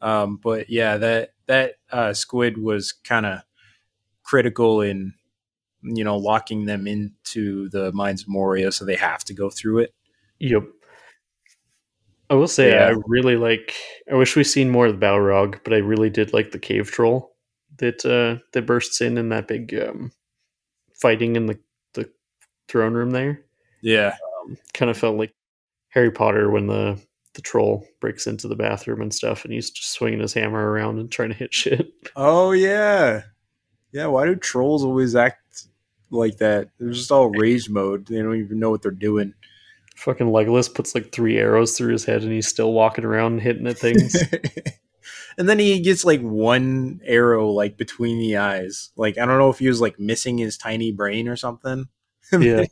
Um, 0.00 0.36
but 0.42 0.70
yeah, 0.70 0.96
that 0.98 1.34
that 1.46 1.74
uh, 1.90 2.12
squid 2.12 2.58
was 2.58 2.92
kind 2.92 3.26
of 3.26 3.40
critical 4.22 4.80
in 4.80 5.14
you 5.82 6.04
know 6.04 6.16
locking 6.16 6.64
them 6.64 6.86
into 6.86 7.68
the 7.70 7.92
mines 7.92 8.22
of 8.22 8.28
Moria, 8.28 8.72
so 8.72 8.84
they 8.84 8.96
have 8.96 9.24
to 9.24 9.34
go 9.34 9.50
through 9.50 9.78
it. 9.80 9.94
Yep. 10.38 10.64
I 12.30 12.34
will 12.34 12.48
say 12.48 12.70
Yeah. 12.72 12.86
I 12.86 12.94
really 13.06 13.36
like. 13.36 13.74
I 14.10 14.14
wish 14.14 14.36
we 14.36 14.44
seen 14.44 14.70
more 14.70 14.86
of 14.86 14.98
the 14.98 15.06
Balrog, 15.06 15.60
but 15.64 15.74
I 15.74 15.78
really 15.78 16.10
did 16.10 16.32
like 16.32 16.50
the 16.50 16.58
cave 16.58 16.90
troll 16.90 17.36
that 17.78 18.04
uh, 18.06 18.42
that 18.52 18.66
bursts 18.66 19.00
in 19.00 19.18
in 19.18 19.28
that 19.30 19.48
big 19.48 19.74
um, 19.74 20.12
fighting 20.94 21.36
in 21.36 21.46
the 21.46 21.58
the 21.94 22.10
throne 22.68 22.94
room 22.94 23.10
there. 23.10 23.44
Yeah, 23.82 24.16
Kind 24.72 24.90
of 24.90 24.96
felt 24.96 25.18
like 25.18 25.34
Harry 25.90 26.10
Potter 26.10 26.50
when 26.50 26.68
the 26.68 26.98
the 27.34 27.42
troll 27.42 27.86
breaks 28.00 28.26
into 28.26 28.48
the 28.48 28.56
bathroom 28.56 29.00
and 29.00 29.12
stuff, 29.14 29.44
and 29.44 29.52
he's 29.52 29.70
just 29.70 29.92
swinging 29.92 30.20
his 30.20 30.34
hammer 30.34 30.70
around 30.70 30.98
and 30.98 31.10
trying 31.10 31.30
to 31.30 31.34
hit 31.34 31.52
shit. 31.54 31.92
Oh 32.16 32.52
yeah, 32.52 33.22
yeah. 33.92 34.06
Why 34.06 34.24
do 34.26 34.36
trolls 34.36 34.84
always 34.84 35.14
act 35.14 35.66
like 36.12 36.38
that? 36.38 36.68
They're 36.78 36.92
just 36.92 37.12
all 37.12 37.30
rage 37.30 37.68
mode. 37.68 38.06
They 38.06 38.18
don't 38.18 38.36
even 38.36 38.58
know 38.58 38.70
what 38.70 38.82
they're 38.82 38.90
doing. 38.90 39.34
Fucking 39.96 40.26
Legolas 40.26 40.72
puts 40.72 40.94
like 40.94 41.12
three 41.12 41.38
arrows 41.38 41.76
through 41.76 41.92
his 41.92 42.04
head, 42.04 42.22
and 42.22 42.32
he's 42.32 42.48
still 42.48 42.72
walking 42.72 43.04
around 43.04 43.40
hitting 43.40 43.66
at 43.66 43.78
things. 43.78 44.16
and 45.38 45.48
then 45.48 45.58
he 45.58 45.80
gets 45.80 46.04
like 46.04 46.20
one 46.20 47.00
arrow 47.04 47.48
like 47.48 47.76
between 47.76 48.18
the 48.18 48.36
eyes. 48.36 48.90
Like 48.96 49.18
I 49.18 49.26
don't 49.26 49.38
know 49.38 49.50
if 49.50 49.58
he 49.58 49.68
was 49.68 49.80
like 49.80 49.98
missing 49.98 50.38
his 50.38 50.56
tiny 50.56 50.92
brain 50.92 51.28
or 51.28 51.36
something. 51.36 51.86
yeah, 52.32 52.64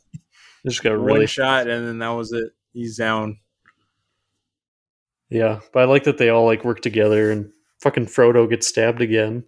just 0.65 0.83
got 0.83 0.91
one 0.91 1.03
really 1.03 1.27
shot, 1.27 1.67
and 1.67 1.87
then 1.87 1.99
that 1.99 2.09
was 2.09 2.31
it. 2.31 2.51
He's 2.73 2.97
down. 2.97 3.37
Yeah, 5.29 5.61
but 5.71 5.83
I 5.83 5.85
like 5.85 6.03
that 6.03 6.17
they 6.17 6.29
all 6.29 6.45
like 6.45 6.65
work 6.65 6.81
together 6.81 7.31
and 7.31 7.51
fucking 7.79 8.07
Frodo 8.07 8.49
gets 8.49 8.67
stabbed 8.67 9.01
again. 9.01 9.45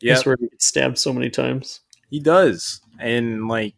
Yeah, 0.00 0.14
I 0.14 0.16
swear 0.16 0.36
he 0.38 0.48
gets 0.48 0.66
stabbed 0.66 0.98
so 0.98 1.12
many 1.12 1.30
times. 1.30 1.80
He 2.14 2.20
does. 2.20 2.80
And 3.00 3.48
like, 3.48 3.74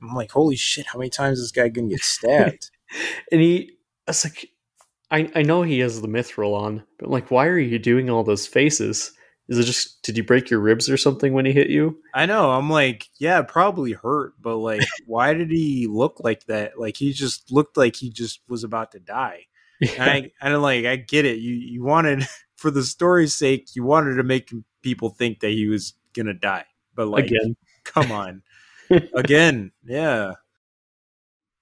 I'm 0.00 0.14
like, 0.14 0.30
holy 0.30 0.54
shit! 0.54 0.86
How 0.86 1.00
many 1.00 1.10
times 1.10 1.40
is 1.40 1.46
this 1.46 1.52
guy 1.52 1.68
gonna 1.68 1.88
get 1.88 2.00
stabbed? 2.00 2.70
And 3.32 3.40
he 3.40 3.70
I 4.06 4.10
was 4.10 4.24
like 4.24 4.50
I, 5.10 5.30
I 5.34 5.40
know 5.40 5.62
he 5.62 5.78
has 5.78 6.02
the 6.02 6.08
mithril 6.08 6.54
on, 6.54 6.84
but 6.98 7.08
like 7.08 7.30
why 7.30 7.46
are 7.46 7.58
you 7.58 7.78
doing 7.78 8.10
all 8.10 8.22
those 8.22 8.46
faces? 8.46 9.12
Is 9.48 9.58
it 9.58 9.64
just 9.64 10.02
did 10.02 10.18
you 10.18 10.22
break 10.22 10.50
your 10.50 10.60
ribs 10.60 10.90
or 10.90 10.98
something 10.98 11.32
when 11.32 11.46
he 11.46 11.52
hit 11.52 11.70
you? 11.70 11.96
I 12.14 12.26
know. 12.26 12.50
I'm 12.50 12.68
like, 12.68 13.08
yeah, 13.18 13.40
probably 13.40 13.92
hurt, 13.92 14.34
but 14.42 14.58
like, 14.58 14.82
why 15.06 15.32
did 15.32 15.50
he 15.50 15.86
look 15.86 16.20
like 16.20 16.44
that? 16.48 16.78
Like 16.78 16.98
he 16.98 17.14
just 17.14 17.50
looked 17.50 17.78
like 17.78 17.96
he 17.96 18.10
just 18.10 18.42
was 18.46 18.62
about 18.62 18.92
to 18.92 19.00
die. 19.00 19.46
Yeah. 19.80 20.04
I, 20.04 20.30
I 20.42 20.50
don't 20.50 20.60
like. 20.60 20.84
I 20.84 20.96
get 20.96 21.24
it. 21.24 21.38
You 21.38 21.54
you 21.54 21.82
wanted 21.82 22.28
for 22.56 22.70
the 22.70 22.84
story's 22.84 23.34
sake, 23.34 23.74
you 23.74 23.84
wanted 23.84 24.16
to 24.16 24.22
make 24.22 24.52
people 24.82 25.08
think 25.08 25.40
that 25.40 25.52
he 25.52 25.66
was 25.66 25.94
gonna 26.14 26.34
die, 26.34 26.66
but 26.94 27.08
like, 27.08 27.26
Again. 27.26 27.56
Come 27.84 28.12
on, 28.12 28.42
again, 29.14 29.72
yeah. 29.84 30.34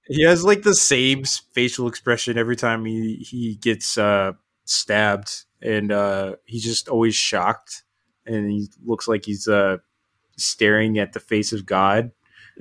He 0.06 0.22
has 0.24 0.44
like 0.44 0.62
the 0.62 0.74
same 0.74 1.24
facial 1.54 1.86
expression 1.86 2.36
every 2.36 2.56
time 2.56 2.84
he 2.84 3.16
he 3.16 3.54
gets 3.56 3.96
uh 3.96 4.32
stabbed, 4.64 5.44
and 5.62 5.92
uh 5.92 6.36
he's 6.44 6.64
just 6.64 6.88
always 6.88 7.14
shocked, 7.14 7.84
and 8.26 8.50
he 8.50 8.68
looks 8.84 9.06
like 9.06 9.24
he's 9.24 9.46
uh 9.46 9.78
staring 10.36 10.98
at 10.98 11.12
the 11.12 11.20
face 11.20 11.52
of 11.52 11.66
God. 11.66 12.12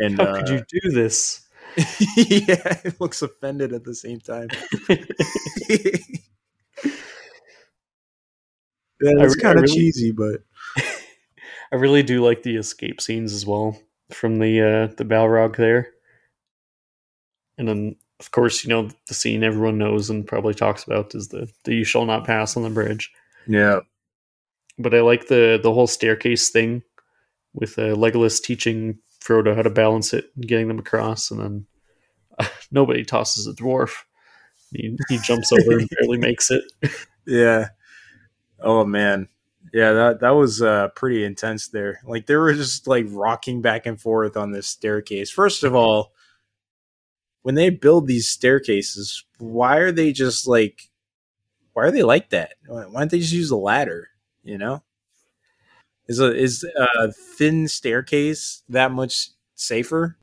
And, 0.00 0.18
How 0.18 0.34
could 0.36 0.50
uh, 0.50 0.52
you 0.54 0.64
do 0.82 0.90
this? 0.90 1.42
yeah, 2.16 2.76
he 2.82 2.90
looks 3.00 3.22
offended 3.22 3.72
at 3.72 3.84
the 3.84 3.94
same 3.94 4.20
time. 4.20 4.48
Yeah, 9.00 9.24
it's 9.24 9.36
kind 9.36 9.58
of 9.58 9.62
really- 9.62 9.74
cheesy, 9.74 10.12
but 10.12 10.42
I 11.72 11.76
really 11.76 12.02
do 12.02 12.24
like 12.24 12.42
the 12.42 12.56
escape 12.56 13.00
scenes 13.00 13.32
as 13.32 13.46
well 13.46 13.78
from 14.10 14.38
the 14.38 14.60
uh, 14.60 14.94
the 14.96 15.04
Balrog 15.04 15.56
there. 15.56 15.90
And 17.58 17.68
then, 17.68 17.96
of 18.18 18.30
course, 18.30 18.64
you 18.64 18.70
know 18.70 18.88
the 19.08 19.14
scene 19.14 19.44
everyone 19.44 19.78
knows 19.78 20.10
and 20.10 20.26
probably 20.26 20.54
talks 20.54 20.84
about 20.84 21.14
is 21.14 21.28
the 21.28 21.48
the 21.64 21.74
"You 21.74 21.84
shall 21.84 22.06
not 22.06 22.26
pass" 22.26 22.56
on 22.56 22.62
the 22.62 22.70
bridge. 22.70 23.12
yeah, 23.46 23.80
But 24.78 24.94
I 24.94 25.00
like 25.00 25.28
the 25.28 25.60
the 25.62 25.72
whole 25.72 25.86
staircase 25.86 26.50
thing 26.50 26.82
with 27.54 27.78
uh, 27.78 27.94
Legolas 27.94 28.42
teaching 28.42 28.98
Frodo 29.22 29.54
how 29.54 29.62
to 29.62 29.70
balance 29.70 30.12
it 30.14 30.26
and 30.36 30.46
getting 30.46 30.68
them 30.68 30.78
across, 30.78 31.30
and 31.30 31.40
then 31.40 31.66
nobody 32.70 33.04
tosses 33.04 33.46
a 33.46 33.52
dwarf. 33.52 34.02
He, 34.72 34.96
he 35.08 35.18
jumps 35.18 35.52
over 35.52 35.78
and 35.78 35.88
barely 35.98 36.18
makes 36.18 36.50
it. 36.50 36.62
yeah. 37.26 37.68
Oh 38.60 38.84
man, 38.84 39.28
yeah 39.72 39.92
that 39.92 40.20
that 40.20 40.30
was 40.30 40.62
uh, 40.62 40.88
pretty 40.96 41.24
intense 41.24 41.68
there. 41.68 42.00
Like 42.06 42.26
they 42.26 42.36
were 42.36 42.54
just 42.54 42.86
like 42.86 43.06
rocking 43.10 43.62
back 43.62 43.86
and 43.86 44.00
forth 44.00 44.36
on 44.36 44.52
this 44.52 44.66
staircase. 44.68 45.30
First 45.30 45.64
of 45.64 45.74
all, 45.74 46.12
when 47.42 47.54
they 47.54 47.70
build 47.70 48.06
these 48.06 48.28
staircases, 48.28 49.24
why 49.38 49.78
are 49.78 49.92
they 49.92 50.12
just 50.12 50.46
like, 50.46 50.90
why 51.72 51.84
are 51.84 51.90
they 51.90 52.02
like 52.02 52.30
that? 52.30 52.54
Why 52.66 52.84
don't 52.84 53.10
they 53.10 53.20
just 53.20 53.32
use 53.32 53.50
a 53.50 53.56
ladder? 53.56 54.08
You 54.42 54.58
know, 54.58 54.82
is 56.08 56.20
a 56.20 56.34
is 56.34 56.64
a 56.76 57.12
thin 57.12 57.68
staircase 57.68 58.62
that 58.68 58.92
much 58.92 59.30
safer? 59.54 60.16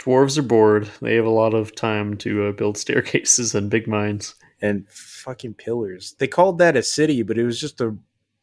Dwarves 0.00 0.38
are 0.38 0.42
bored. 0.42 0.88
They 1.02 1.14
have 1.16 1.24
a 1.26 1.30
lot 1.30 1.54
of 1.54 1.74
time 1.74 2.16
to 2.18 2.46
uh, 2.46 2.52
build 2.52 2.78
staircases 2.78 3.54
and 3.54 3.70
big 3.70 3.86
mines. 3.86 4.34
and 4.60 4.88
fucking 4.88 5.54
pillars. 5.54 6.14
They 6.18 6.26
called 6.26 6.58
that 6.58 6.76
a 6.76 6.82
city, 6.82 7.22
but 7.22 7.38
it 7.38 7.44
was 7.44 7.60
just 7.60 7.80
a 7.80 7.96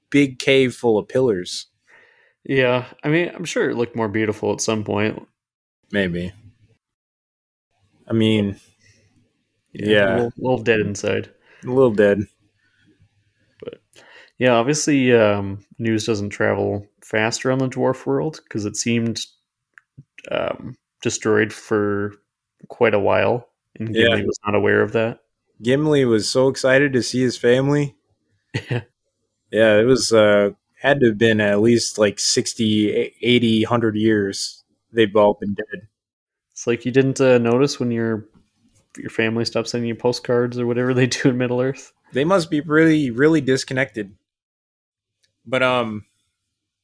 big 0.09 0.39
cave 0.39 0.73
full 0.75 0.97
of 0.97 1.07
pillars. 1.07 1.67
Yeah, 2.43 2.85
I 3.03 3.09
mean, 3.09 3.31
I'm 3.33 3.45
sure 3.45 3.69
it 3.69 3.75
looked 3.75 3.95
more 3.95 4.07
beautiful 4.07 4.53
at 4.53 4.61
some 4.61 4.83
point. 4.83 5.27
Maybe. 5.91 6.31
I 8.07 8.13
mean, 8.13 8.51
A 8.51 8.57
yeah, 9.73 10.15
little, 10.15 10.33
little 10.37 10.63
dead 10.63 10.79
inside. 10.79 11.31
a 11.63 11.67
little 11.67 11.91
dead. 11.93 12.19
But 13.63 13.79
yeah, 14.37 14.51
obviously, 14.53 15.11
um, 15.13 15.65
news 15.79 16.05
doesn't 16.05 16.29
travel 16.29 16.85
fast 17.03 17.45
around 17.45 17.59
the 17.59 17.67
dwarf 17.69 18.05
world 18.05 18.41
because 18.43 18.65
it 18.65 18.75
seemed 18.75 19.21
um, 20.31 20.75
destroyed 21.01 21.51
for 21.51 22.13
quite 22.69 22.93
a 22.93 22.99
while, 22.99 23.49
and 23.79 23.95
Yeah. 23.95 24.09
Gimli 24.09 24.25
was 24.25 24.39
not 24.45 24.55
aware 24.55 24.81
of 24.81 24.91
that. 24.93 25.19
Gimli 25.63 26.05
was 26.05 26.29
so 26.29 26.47
excited 26.47 26.93
to 26.93 27.01
see 27.01 27.21
his 27.21 27.37
family. 27.37 27.95
Yeah. 29.51 29.59
Yeah, 29.59 29.79
it 29.79 29.83
was 29.85 30.11
uh 30.11 30.51
had 30.81 30.99
to 30.99 31.07
have 31.07 31.17
been 31.17 31.41
at 31.41 31.61
least 31.61 31.97
like 31.97 32.19
60, 32.19 33.13
80, 33.21 33.63
100 33.63 33.95
years. 33.95 34.63
They've 34.91 35.15
all 35.15 35.33
been 35.33 35.55
dead. 35.55 35.87
It's 36.51 36.67
like 36.67 36.85
you 36.85 36.91
didn't 36.91 37.19
uh, 37.19 37.37
notice 37.37 37.79
when 37.79 37.91
your 37.91 38.25
your 38.97 39.09
family 39.09 39.45
stopped 39.45 39.67
sending 39.67 39.87
you 39.87 39.95
postcards 39.95 40.57
or 40.59 40.67
whatever 40.67 40.93
they 40.95 41.07
do 41.07 41.29
in 41.29 41.37
Middle 41.37 41.61
Earth. 41.61 41.91
They 42.13 42.23
must 42.23 42.49
be 42.49 42.61
really 42.61 43.11
really 43.11 43.41
disconnected. 43.41 44.15
But 45.45 45.63
um 45.63 46.05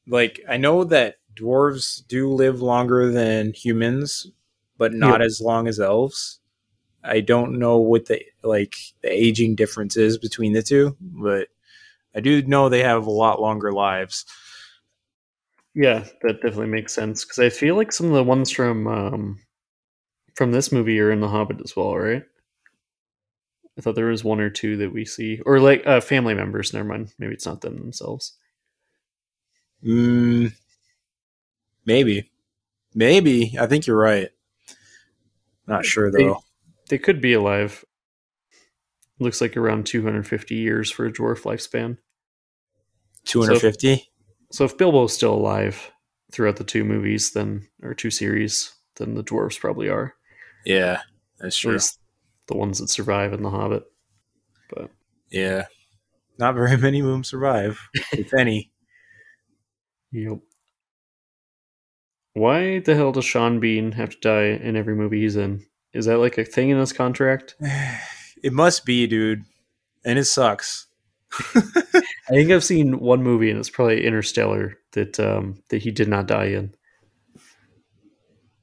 like 0.07 0.39
I 0.49 0.57
know 0.57 0.83
that 0.85 1.17
dwarves 1.35 2.05
do 2.07 2.29
live 2.29 2.61
longer 2.61 3.11
than 3.11 3.53
humans, 3.53 4.27
but 4.77 4.93
not 4.93 5.21
as 5.21 5.39
long 5.41 5.67
as 5.67 5.79
elves. 5.79 6.39
I 7.03 7.21
don't 7.21 7.57
know 7.57 7.77
what 7.77 8.05
the 8.07 8.21
like 8.43 8.75
the 9.01 9.09
aging 9.11 9.55
difference 9.55 9.97
is 9.97 10.17
between 10.17 10.53
the 10.53 10.61
two, 10.61 10.95
but 10.99 11.47
I 12.15 12.19
do 12.19 12.41
know 12.43 12.67
they 12.69 12.83
have 12.83 13.07
a 13.07 13.11
lot 13.11 13.41
longer 13.41 13.71
lives. 13.71 14.25
Yeah, 15.73 16.03
that 16.21 16.41
definitely 16.41 16.67
makes 16.67 16.93
sense 16.93 17.23
because 17.23 17.39
I 17.39 17.49
feel 17.49 17.75
like 17.75 17.91
some 17.93 18.07
of 18.07 18.13
the 18.13 18.23
ones 18.23 18.51
from 18.51 18.87
um, 18.87 19.39
from 20.35 20.51
this 20.51 20.71
movie 20.71 20.99
are 20.99 21.11
in 21.11 21.21
The 21.21 21.29
Hobbit 21.29 21.61
as 21.63 21.75
well, 21.75 21.95
right? 21.95 22.23
I 23.77 23.81
thought 23.81 23.95
there 23.95 24.07
was 24.07 24.23
one 24.23 24.41
or 24.41 24.49
two 24.49 24.75
that 24.77 24.91
we 24.93 25.05
see, 25.05 25.39
or 25.45 25.59
like 25.61 25.87
uh, 25.87 26.01
family 26.01 26.33
members. 26.33 26.73
Never 26.73 26.87
mind, 26.87 27.13
maybe 27.17 27.33
it's 27.33 27.45
not 27.45 27.61
them 27.61 27.77
themselves. 27.79 28.37
Mm, 29.83 30.51
maybe, 31.85 32.29
maybe. 32.93 33.55
I 33.59 33.65
think 33.67 33.87
you're 33.87 33.97
right. 33.97 34.29
Not 35.67 35.85
sure 35.85 36.11
They- 36.11 36.23
though. 36.25 36.43
They 36.89 36.97
could 36.97 37.21
be 37.21 37.31
alive. 37.31 37.85
Looks 39.21 39.39
like 39.39 39.55
around 39.55 39.85
250 39.85 40.55
years 40.55 40.89
for 40.89 41.05
a 41.05 41.11
dwarf 41.13 41.43
lifespan. 41.43 41.99
Two 43.23 43.41
hundred 43.43 43.59
fifty. 43.59 44.09
So 44.51 44.65
if 44.65 44.79
Bilbo's 44.79 45.13
still 45.13 45.35
alive 45.35 45.91
throughout 46.31 46.55
the 46.55 46.63
two 46.63 46.83
movies, 46.83 47.29
then 47.29 47.67
or 47.83 47.93
two 47.93 48.09
series, 48.09 48.73
then 48.95 49.13
the 49.13 49.23
dwarves 49.23 49.59
probably 49.59 49.89
are. 49.89 50.15
Yeah, 50.65 51.01
that's 51.39 51.55
At 51.57 51.61
true. 51.61 51.73
least 51.73 51.99
the 52.47 52.57
ones 52.57 52.79
that 52.79 52.89
survive 52.89 53.31
in 53.31 53.43
The 53.43 53.51
Hobbit. 53.51 53.83
But 54.71 54.89
Yeah, 55.29 55.65
not 56.39 56.55
very 56.55 56.75
many 56.77 57.01
of 57.01 57.05
them 57.05 57.23
survive, 57.23 57.79
if 58.13 58.33
any. 58.33 58.71
Yep. 60.11 60.39
Why 62.33 62.79
the 62.79 62.95
hell 62.95 63.11
does 63.11 63.25
Sean 63.25 63.59
Bean 63.59 63.91
have 63.91 64.09
to 64.09 64.19
die 64.19 64.45
in 64.45 64.75
every 64.75 64.95
movie 64.95 65.21
he's 65.21 65.35
in? 65.35 65.63
Is 65.93 66.05
that 66.05 66.17
like 66.17 66.39
a 66.39 66.43
thing 66.43 66.69
in 66.69 66.79
his 66.79 66.91
contract? 66.91 67.55
It 68.43 68.53
must 68.53 68.85
be, 68.85 69.07
dude, 69.07 69.43
and 70.03 70.17
it 70.17 70.25
sucks. 70.25 70.87
I 71.55 72.01
think 72.29 72.51
I've 72.51 72.63
seen 72.63 72.99
one 72.99 73.23
movie, 73.23 73.49
and 73.49 73.59
it's 73.59 73.69
probably 73.69 74.05
Interstellar 74.05 74.77
that 74.93 75.19
um, 75.19 75.61
that 75.69 75.81
he 75.81 75.91
did 75.91 76.07
not 76.07 76.27
die 76.27 76.45
in. 76.45 76.73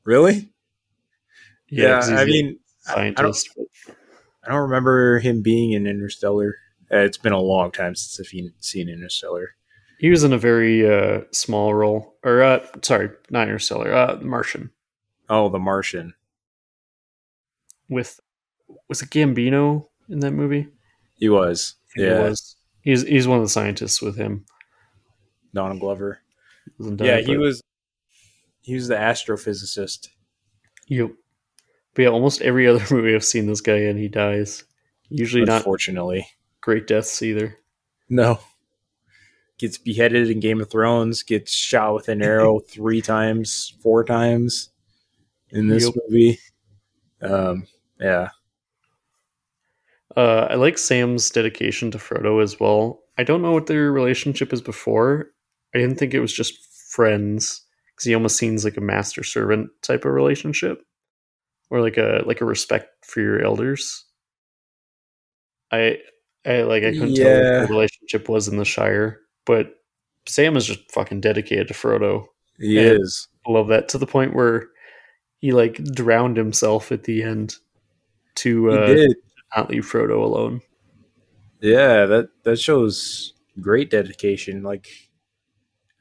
Really? 0.05 0.51
Yeah, 1.71 1.97
he's 1.97 2.11
I 2.11 2.25
mean, 2.25 2.59
I, 2.89 2.93
I 2.93 3.11
don't, 3.11 3.35
scientist. 3.35 3.51
I 4.45 4.49
don't 4.51 4.63
remember 4.63 5.19
him 5.19 5.43
being 5.43 5.73
in 5.73 5.87
Interstellar. 5.87 6.57
Uh, 6.91 6.99
it's 6.99 7.19
been 7.19 7.33
a 7.35 7.41
long 7.41 7.71
time 7.71 7.95
since 7.95 8.19
I've 8.19 8.31
seen- 8.31 8.55
seen 8.61 8.89
Interstellar. 8.89 9.55
He 9.99 10.11
was 10.11 10.25
in 10.25 10.33
a 10.33 10.39
very 10.39 10.89
uh, 10.89 11.23
small 11.33 11.75
role, 11.75 12.15
or 12.25 12.43
uh, 12.43 12.65
sorry, 12.83 13.11
not 13.31 13.49
Interstellar, 13.49 13.93
uh, 13.93 14.19
Martian. 14.23 14.71
Oh, 15.29 15.49
The 15.51 15.59
Martian. 15.59 16.15
With 17.91 18.21
was 18.89 19.03
it 19.03 19.11
Gambino 19.11 19.87
in 20.09 20.21
that 20.21 20.33
movie? 20.33 20.69
He 21.17 21.29
was. 21.29 21.75
I 21.83 21.87
think 21.95 22.07
it 22.07 22.11
Yeah, 22.15 22.23
was. 22.29 22.57
He's 22.83 23.03
he's 23.03 23.27
one 23.29 23.39
of 23.39 23.45
the 23.45 23.49
scientists 23.51 24.01
with 24.01 24.17
him. 24.17 24.45
Donald 25.55 25.81
Glover. 25.81 26.21
He 26.79 26.91
yeah, 27.05 27.19
he 27.19 27.35
but- 27.35 27.41
was. 27.41 27.63
He 28.63 28.75
was 28.75 28.89
the 28.89 28.97
astrophysicist. 28.97 30.09
Yep. 30.89 31.11
But 31.95 32.03
yeah, 32.03 32.09
almost 32.09 32.43
every 32.43 32.67
other 32.69 32.85
movie 32.95 33.15
I've 33.15 33.25
seen 33.25 33.47
this 33.47 33.61
guy 33.63 33.77
in, 33.79 33.97
he 33.97 34.09
dies. 34.09 34.65
Usually 35.09 35.45
not 35.45 35.59
Unfortunately, 35.59 36.27
great 36.61 36.87
deaths 36.87 37.23
either. 37.23 37.57
no. 38.09 38.39
Gets 39.59 39.77
beheaded 39.79 40.31
in 40.31 40.39
Game 40.39 40.61
of 40.61 40.71
Thrones. 40.71 41.25
Gets 41.25 41.51
shot 41.53 41.93
with 41.95 42.09
an 42.09 42.23
arrow 42.23 42.61
three 42.71 43.01
times, 43.03 43.75
four 43.83 44.05
times 44.05 44.71
in 45.51 45.67
this 45.67 45.85
Yep. 45.87 45.95
movie. 46.09 46.39
Um, 47.21 47.67
yeah, 47.99 48.29
Uh, 50.19 50.49
I 50.51 50.55
like 50.57 50.79
Sam's 50.79 51.31
dedication 51.31 51.93
to 51.93 51.99
Frodo 51.99 52.43
as 52.43 52.59
well. 52.59 52.99
I 53.19 53.23
don't 53.23 53.41
know 53.41 53.53
what 53.53 53.67
their 53.69 53.93
relationship 53.93 54.53
is 54.53 54.61
before. 54.61 55.31
I 55.75 55.79
didn't 55.79 55.97
think 55.97 56.13
it 56.13 56.19
was 56.21 56.33
just 56.33 56.59
friends 56.91 57.63
because 57.95 58.05
he 58.07 58.15
almost 58.15 58.37
seems 58.37 58.65
like 58.65 58.77
a 58.77 58.81
master 58.81 59.23
servant 59.23 59.71
type 59.83 60.05
of 60.05 60.11
relationship, 60.13 60.83
or 61.71 61.81
like 61.81 61.97
a 61.99 62.23
like 62.27 62.41
a 62.41 62.45
respect 62.45 63.05
for 63.07 63.21
your 63.21 63.41
elders. 63.45 64.05
I 65.71 65.99
I 66.45 66.63
like 66.63 66.83
I 66.83 66.91
couldn't 66.93 67.15
tell 67.15 67.27
Yeah. 67.29 67.61
what 67.61 67.69
the 67.69 67.75
relationship 67.75 68.29
was 68.29 68.49
in 68.49 68.57
the 68.57 68.65
Shire, 68.65 69.21
but 69.47 69.75
Sam 70.27 70.57
is 70.57 70.67
just 70.67 70.91
fucking 70.91 71.21
dedicated 71.21 71.69
to 71.69 71.75
Frodo. 71.75 72.27
he 72.59 72.77
is. 72.79 73.29
I 73.47 73.53
love 73.53 73.69
that 73.69 73.89
to 73.91 73.99
the 73.99 74.07
point 74.07 74.35
where 74.35 74.69
he 75.39 75.53
like 75.53 75.77
drowned 75.95 76.37
himself 76.37 76.91
at 76.91 77.05
the 77.05 77.23
end 77.23 77.55
to 78.37 78.69
He 78.69 78.77
uh, 78.77 78.87
did. 78.87 79.17
Not 79.57 79.71
leave 79.71 79.85
Frodo 79.85 80.23
alone. 80.23 80.61
Yeah, 81.61 82.07
that 82.07 82.29
that 82.45 82.59
shows 82.59 83.35
great 83.61 83.91
dedication. 83.91 84.63
Like, 84.63 84.89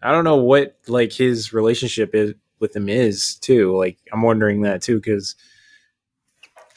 I 0.01 0.11
don't 0.11 0.23
know 0.23 0.37
what 0.37 0.77
like 0.87 1.13
his 1.13 1.53
relationship 1.53 2.13
is 2.13 2.33
with 2.59 2.75
him 2.75 2.89
is 2.89 3.35
too. 3.35 3.75
Like, 3.75 3.97
I'm 4.11 4.21
wondering 4.21 4.61
that 4.61 4.81
too 4.81 4.97
because 4.97 5.35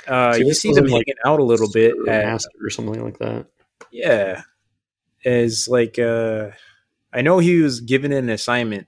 uh, 0.08 0.32
See, 0.34 0.46
you 0.46 0.54
see 0.54 0.72
them 0.72 0.84
like, 0.84 1.04
hanging 1.06 1.20
out 1.24 1.40
a 1.40 1.44
little 1.44 1.70
bit. 1.70 1.94
At, 2.08 2.24
master 2.24 2.50
or 2.62 2.70
something 2.70 3.02
like 3.02 3.18
that. 3.18 3.46
yeah, 3.90 4.42
as 5.24 5.68
like 5.68 5.98
uh, 5.98 6.50
I 7.12 7.22
know 7.22 7.38
he 7.38 7.60
was 7.60 7.80
given 7.80 8.12
an 8.12 8.28
assignment 8.28 8.86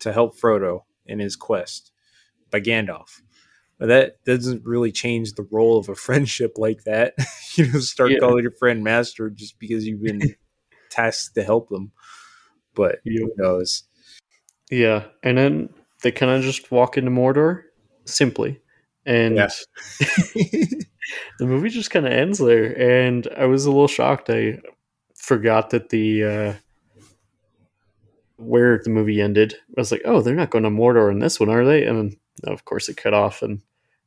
to 0.00 0.12
help 0.12 0.38
Frodo 0.38 0.82
in 1.06 1.18
his 1.18 1.36
quest 1.36 1.92
by 2.50 2.60
Gandalf. 2.60 3.20
But 3.78 3.86
that 3.88 4.24
doesn't 4.24 4.64
really 4.64 4.90
change 4.90 5.34
the 5.34 5.46
role 5.50 5.78
of 5.78 5.88
a 5.88 5.94
friendship 5.94 6.54
like 6.56 6.82
that. 6.84 7.14
you 7.54 7.70
know, 7.70 7.78
start 7.78 8.10
Yeah. 8.10 8.18
calling 8.18 8.42
your 8.42 8.52
friend 8.58 8.82
master 8.82 9.30
just 9.30 9.58
because 9.58 9.86
you've 9.86 10.02
been 10.02 10.34
tasked 10.90 11.34
to 11.36 11.42
help 11.44 11.68
them. 11.68 11.92
But 12.74 12.98
who 13.04 13.32
knows? 13.36 13.84
Yeah, 14.70 15.04
and 15.22 15.38
then 15.38 15.68
they 16.02 16.12
kind 16.12 16.32
of 16.32 16.42
just 16.42 16.70
walk 16.70 16.98
into 16.98 17.10
Mordor 17.10 17.62
simply, 18.04 18.60
and 19.06 19.36
Yeah. 19.36 19.48
the 20.00 20.86
movie 21.46 21.70
just 21.70 21.90
kind 21.90 22.06
of 22.06 22.12
ends 22.12 22.38
there. 22.38 22.78
And 22.78 23.26
I 23.36 23.46
was 23.46 23.64
a 23.64 23.70
little 23.70 23.88
shocked. 23.88 24.28
I 24.28 24.58
forgot 25.16 25.70
that 25.70 25.88
the 25.88 26.24
uh, 26.24 26.54
where 28.36 28.80
the 28.82 28.90
movie 28.90 29.20
ended. 29.20 29.54
I 29.76 29.80
was 29.80 29.90
like, 29.90 30.02
oh, 30.04 30.20
they're 30.20 30.34
not 30.34 30.50
going 30.50 30.64
to 30.64 30.70
Mordor 30.70 31.10
in 31.10 31.18
this 31.18 31.40
one, 31.40 31.48
are 31.48 31.64
they? 31.64 31.84
And 31.84 31.98
then, 31.98 32.16
of 32.44 32.64
course, 32.64 32.88
it 32.88 32.96
cut 32.96 33.14
off. 33.14 33.42
And 33.42 33.60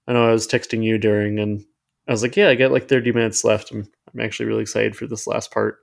I 0.07 0.13
know 0.13 0.27
I 0.27 0.31
was 0.31 0.47
texting 0.47 0.83
you 0.83 0.97
during, 0.97 1.39
and 1.39 1.63
I 2.07 2.11
was 2.11 2.23
like, 2.23 2.35
yeah, 2.35 2.49
I 2.49 2.55
got 2.55 2.71
like 2.71 2.89
30 2.89 3.11
minutes 3.11 3.43
left. 3.43 3.71
I'm, 3.71 3.87
I'm 4.13 4.19
actually 4.19 4.47
really 4.47 4.63
excited 4.63 4.95
for 4.95 5.07
this 5.07 5.27
last 5.27 5.51
part. 5.51 5.77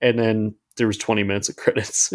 And 0.00 0.18
then 0.18 0.54
there 0.76 0.86
was 0.86 0.98
20 0.98 1.22
minutes 1.22 1.48
of 1.48 1.56
credits. 1.56 2.12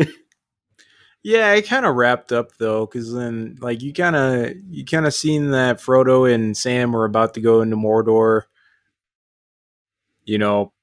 yeah, 1.24 1.54
it 1.54 1.68
kind 1.68 1.86
of 1.86 1.96
wrapped 1.96 2.32
up 2.32 2.58
though, 2.58 2.86
because 2.86 3.14
then 3.14 3.58
like 3.62 3.82
you 3.82 3.94
kind 3.94 4.16
of 4.16 4.54
you 4.70 4.86
kind 4.86 5.06
of 5.06 5.14
seen 5.14 5.52
that 5.52 5.78
Frodo 5.78 6.32
and 6.32 6.58
Sam 6.58 6.92
were 6.92 7.06
about 7.06 7.34
to 7.36 7.42
go 7.42 7.62
into 7.62 7.78
Mordor. 7.78 8.44
You 10.24 10.40
know, 10.40 10.74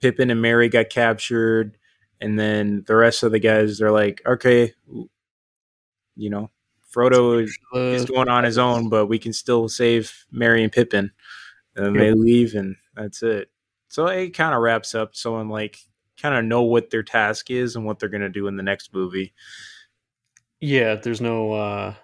Pippin 0.00 0.30
and 0.30 0.42
Merry 0.42 0.68
got 0.68 0.90
captured, 0.90 1.78
and 2.20 2.38
then 2.38 2.84
the 2.86 2.94
rest 2.94 3.22
of 3.22 3.32
the 3.32 3.40
guys 3.40 3.78
they're 3.78 3.90
like, 3.90 4.22
okay, 4.26 4.74
you 6.16 6.30
know, 6.30 6.50
Frodo 6.94 7.42
is 7.42 7.58
is 7.74 8.04
going 8.04 8.28
on 8.28 8.44
his 8.44 8.58
own, 8.58 8.88
but 8.88 9.06
we 9.06 9.18
can 9.18 9.32
still 9.32 9.68
save 9.68 10.26
Merry 10.30 10.62
and 10.62 10.72
Pippin. 10.72 11.10
And 11.74 11.86
then 11.86 11.92
they 11.94 12.12
leave, 12.12 12.54
and 12.54 12.76
that's 12.94 13.22
it. 13.22 13.50
So 13.88 14.06
it 14.06 14.30
kind 14.30 14.54
of 14.54 14.60
wraps 14.60 14.94
up. 14.94 15.14
Someone 15.16 15.48
like 15.48 15.78
kind 16.20 16.34
of 16.34 16.44
know 16.44 16.62
what 16.62 16.90
their 16.90 17.02
task 17.02 17.50
is 17.50 17.74
and 17.76 17.84
what 17.84 17.98
they're 17.98 18.08
gonna 18.08 18.28
do 18.28 18.46
in 18.46 18.56
the 18.56 18.62
next 18.62 18.92
movie. 18.94 19.32
Yeah, 20.60 20.94
there's 20.96 21.20
no 21.20 21.52
uh 21.52 21.94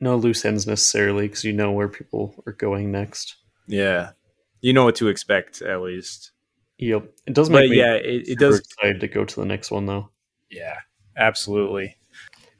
no 0.00 0.16
loose 0.16 0.44
ends 0.44 0.66
necessarily 0.66 1.28
because 1.28 1.44
you 1.44 1.52
know 1.52 1.72
where 1.72 1.88
people 1.88 2.34
are 2.46 2.52
going 2.52 2.90
next. 2.90 3.36
Yeah, 3.66 4.12
you 4.60 4.72
know 4.72 4.84
what 4.84 4.96
to 4.96 5.08
expect 5.08 5.60
at 5.62 5.82
least. 5.82 6.32
Yep, 6.78 7.10
it 7.26 7.34
does 7.34 7.50
But 7.50 7.68
me 7.68 7.76
yeah, 7.76 7.94
it, 7.94 8.22
it 8.22 8.26
super 8.28 8.40
does. 8.40 8.58
excited 8.60 9.00
to 9.00 9.08
go 9.08 9.24
to 9.24 9.40
the 9.40 9.44
next 9.46 9.70
one 9.70 9.86
though. 9.86 10.10
Yeah, 10.50 10.76
absolutely. 11.16 11.96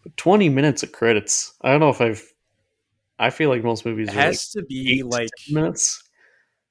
But 0.02 0.16
Twenty 0.16 0.48
minutes 0.48 0.82
of 0.82 0.92
credits. 0.92 1.54
I 1.62 1.70
don't 1.70 1.80
know 1.80 1.90
if 1.90 2.00
I've. 2.00 2.22
I 3.18 3.30
feel 3.30 3.50
like 3.50 3.62
most 3.64 3.84
movies 3.84 4.08
It 4.08 4.16
are 4.16 4.24
like 4.26 4.26
has 4.26 4.50
to 4.50 4.62
be 4.62 5.02
to 5.02 5.06
like 5.06 5.30
minutes. 5.50 6.02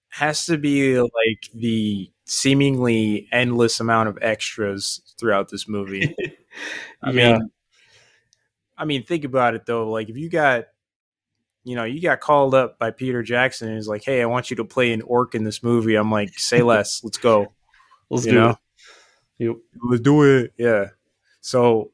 has 0.10 0.46
to 0.48 0.58
be 0.58 1.00
like 1.00 1.50
the 1.54 2.12
seemingly 2.26 3.28
endless 3.32 3.80
amount 3.80 4.10
of 4.10 4.18
extras 4.22 5.02
throughout 5.20 5.50
this 5.50 5.68
movie. 5.68 6.16
I 7.04 7.12
yeah, 7.12 7.38
mean, 7.40 7.52
I 8.78 8.86
mean, 8.86 9.04
think 9.04 9.24
about 9.26 9.56
it 9.56 9.66
though. 9.66 9.90
Like, 9.90 10.10
if 10.10 10.18
you 10.18 10.30
got, 10.30 10.66
you 11.64 11.76
know, 11.76 11.84
you 11.84 12.02
got 12.02 12.20
called 12.22 12.56
up 12.56 12.80
by 12.80 12.92
Peter 12.92 13.24
Jackson 13.24 13.68
and 13.70 13.78
he's 13.78 13.88
like, 13.88 14.04
"Hey, 14.04 14.22
I 14.22 14.26
want 14.26 14.50
you 14.50 14.56
to 14.58 14.66
play 14.66 14.94
an 14.94 15.02
orc 15.04 15.36
in 15.36 15.44
this 15.44 15.64
movie." 15.64 15.96
I'm 15.96 16.12
like, 16.12 16.38
"Say 16.40 16.62
less. 16.62 17.04
Let's 17.04 17.18
go." 17.18 17.54
let's 18.10 18.26
you 18.26 18.32
do 18.32 18.40
know? 18.40 18.50
it. 18.52 18.58
Yep. 19.40 19.56
Let's 19.90 20.02
do 20.02 20.24
it. 20.24 20.54
Yeah. 20.58 20.88
So, 21.42 21.92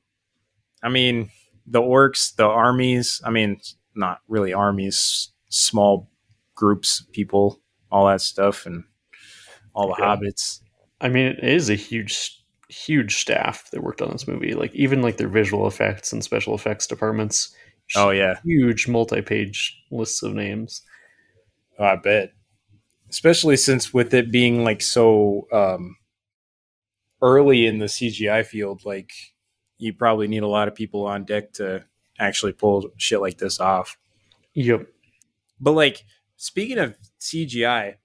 I 0.85 0.89
mean, 0.89 1.31
the 1.67 1.81
orcs, 1.81 2.35
the 2.35 2.45
armies. 2.45 3.21
I 3.25 3.31
mean, 3.31 3.59
not 3.95 4.21
really 4.27 4.53
armies, 4.53 5.31
small 5.49 6.09
groups 6.55 7.05
people, 7.11 7.59
all 7.91 8.07
that 8.07 8.21
stuff, 8.21 8.65
and 8.65 8.85
all 9.73 9.87
the 9.89 10.01
Yeah. 10.01 10.15
hobbits. 10.15 10.61
I 11.01 11.09
mean, 11.09 11.27
it 11.27 11.43
is 11.43 11.69
a 11.69 11.75
huge, 11.75 12.41
huge 12.69 13.17
staff 13.17 13.69
that 13.71 13.83
worked 13.83 14.01
on 14.01 14.11
this 14.11 14.27
movie. 14.27 14.53
Like 14.53 14.73
even 14.75 15.01
like 15.01 15.17
their 15.17 15.27
visual 15.29 15.67
effects 15.67 16.13
and 16.13 16.23
special 16.23 16.55
effects 16.55 16.87
departments. 16.87 17.53
Oh 17.95 18.09
yeah, 18.11 18.39
huge 18.43 18.87
multi-page 18.87 19.77
lists 19.91 20.23
of 20.23 20.33
names. 20.33 20.81
Oh, 21.79 21.85
I 21.85 21.95
bet. 21.97 22.33
Especially 23.09 23.57
since 23.57 23.93
with 23.93 24.13
it 24.13 24.31
being 24.31 24.63
like 24.63 24.81
so 24.81 25.47
um, 25.51 25.97
early 27.21 27.65
in 27.65 27.79
the 27.79 27.85
CGI 27.87 28.43
field, 28.43 28.83
like 28.85 29.11
you 29.77 29.93
probably 29.93 30.27
need 30.27 30.43
a 30.43 30.47
lot 30.47 30.67
of 30.67 30.75
people 30.75 31.05
on 31.05 31.25
deck 31.25 31.53
to 31.53 31.83
actually 32.19 32.53
pull 32.53 32.89
shit 32.97 33.21
like 33.21 33.37
this 33.37 33.59
off. 33.59 33.97
Yep. 34.53 34.87
But 35.59 35.71
like 35.71 36.05
speaking 36.37 36.77
of 36.77 36.95
CGI, 37.19 37.95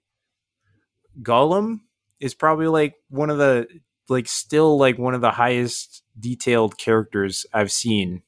Gollum 1.23 1.81
is 2.18 2.35
probably 2.35 2.66
like 2.66 2.95
one 3.09 3.31
of 3.31 3.39
the 3.39 3.68
like 4.09 4.29
still 4.29 4.77
like 4.79 4.99
one 4.99 5.14
of 5.14 5.21
the 5.21 5.31
highest 5.31 6.03
detailed 6.18 6.77
characters 6.79 7.47
I've 7.53 7.73
seen 7.73 8.23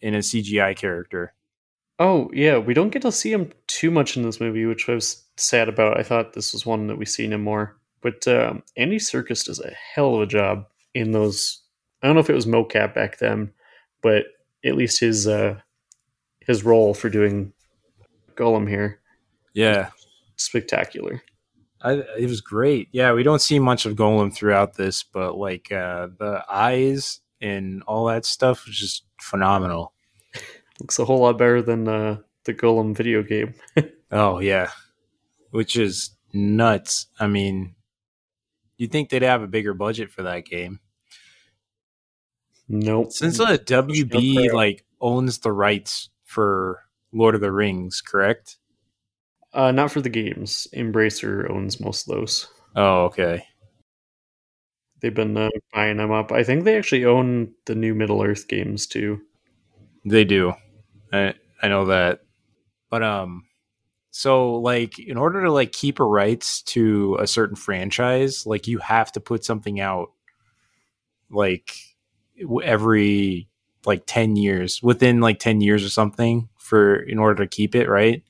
in 0.00 0.14
a 0.14 0.18
CGI 0.18 0.76
character. 0.76 1.34
Oh 1.98 2.30
yeah, 2.32 2.58
we 2.58 2.74
don't 2.74 2.90
get 2.90 3.02
to 3.02 3.12
see 3.12 3.32
him 3.32 3.52
too 3.66 3.90
much 3.90 4.16
in 4.16 4.22
this 4.22 4.40
movie, 4.40 4.64
which 4.66 4.88
I 4.88 4.94
was 4.94 5.24
sad 5.36 5.68
about. 5.68 5.98
I 5.98 6.04
thought 6.04 6.32
this 6.32 6.52
was 6.52 6.64
one 6.64 6.86
that 6.86 6.98
we 6.98 7.04
seen 7.04 7.32
him 7.32 7.42
more, 7.42 7.76
but 8.00 8.26
um, 8.28 8.62
Andy 8.76 8.98
Serkis 8.98 9.44
does 9.44 9.60
a 9.60 9.72
hell 9.94 10.14
of 10.14 10.22
a 10.22 10.26
job 10.26 10.66
in 10.94 11.10
those. 11.12 11.62
I 12.02 12.06
don't 12.06 12.14
know 12.14 12.20
if 12.20 12.30
it 12.30 12.34
was 12.34 12.46
mocap 12.46 12.94
back 12.94 13.18
then, 13.18 13.52
but 14.02 14.26
at 14.64 14.76
least 14.76 15.00
his 15.00 15.26
uh, 15.26 15.60
his 16.40 16.64
role 16.64 16.94
for 16.94 17.08
doing 17.08 17.52
Gollum 18.36 18.68
here. 18.68 19.00
Yeah, 19.54 19.90
spectacular. 20.36 21.22
I, 21.82 22.02
it 22.18 22.28
was 22.28 22.40
great. 22.40 22.88
Yeah, 22.92 23.12
we 23.12 23.22
don't 23.22 23.40
see 23.40 23.58
much 23.58 23.86
of 23.86 23.94
Gollum 23.94 24.34
throughout 24.34 24.74
this, 24.74 25.02
but 25.02 25.36
like 25.36 25.70
uh, 25.70 26.08
the 26.18 26.44
eyes 26.50 27.20
and 27.40 27.82
all 27.84 28.06
that 28.06 28.24
stuff 28.24 28.66
was 28.66 28.76
just 28.76 29.04
phenomenal. 29.20 29.92
Looks 30.80 30.98
a 30.98 31.04
whole 31.04 31.20
lot 31.20 31.38
better 31.38 31.62
than 31.62 31.88
uh, 31.88 32.18
the 32.44 32.54
Gollum 32.54 32.96
video 32.96 33.22
game. 33.22 33.54
oh 34.10 34.40
yeah, 34.40 34.70
which 35.50 35.76
is 35.76 36.10
nuts. 36.32 37.06
I 37.20 37.26
mean, 37.26 37.74
you'd 38.76 38.90
think 38.92 39.10
they'd 39.10 39.22
have 39.22 39.42
a 39.42 39.48
bigger 39.48 39.74
budget 39.74 40.10
for 40.10 40.22
that 40.22 40.46
game. 40.46 40.80
Nope. 42.68 43.12
Since 43.12 43.38
the 43.38 43.58
WB 43.58 44.52
like 44.52 44.84
owns 45.00 45.38
the 45.38 45.52
rights 45.52 46.10
for 46.24 46.84
Lord 47.12 47.34
of 47.34 47.40
the 47.40 47.52
Rings, 47.52 48.00
correct? 48.00 48.58
Uh, 49.52 49.72
not 49.72 49.90
for 49.90 50.00
the 50.00 50.10
games. 50.10 50.68
Embracer 50.74 51.50
owns 51.50 51.80
most 51.80 52.08
of 52.08 52.16
those. 52.16 52.48
Oh, 52.76 53.04
okay. 53.04 53.44
They've 55.00 55.14
been 55.14 55.36
uh, 55.36 55.48
buying 55.72 55.96
them 55.96 56.10
up. 56.10 56.32
I 56.32 56.42
think 56.42 56.64
they 56.64 56.76
actually 56.76 57.04
own 57.04 57.52
the 57.66 57.74
new 57.74 57.94
Middle 57.94 58.22
Earth 58.22 58.48
games 58.48 58.86
too. 58.86 59.20
They 60.04 60.24
do. 60.24 60.52
I 61.12 61.34
I 61.62 61.68
know 61.68 61.86
that. 61.86 62.20
But 62.90 63.02
um 63.02 63.44
so 64.10 64.54
like 64.56 64.98
in 64.98 65.16
order 65.16 65.42
to 65.44 65.52
like 65.52 65.72
keep 65.72 66.00
a 66.00 66.04
rights 66.04 66.62
to 66.62 67.16
a 67.20 67.26
certain 67.26 67.56
franchise, 67.56 68.46
like 68.46 68.66
you 68.66 68.78
have 68.78 69.12
to 69.12 69.20
put 69.20 69.44
something 69.44 69.80
out 69.80 70.10
like 71.30 71.74
every 72.62 73.48
like 73.86 74.04
10 74.06 74.36
years, 74.36 74.82
within 74.82 75.20
like 75.20 75.38
10 75.38 75.60
years 75.60 75.84
or 75.84 75.88
something 75.88 76.48
for 76.56 76.96
in 76.96 77.18
order 77.18 77.44
to 77.44 77.48
keep 77.48 77.74
it, 77.74 77.88
right? 77.88 78.22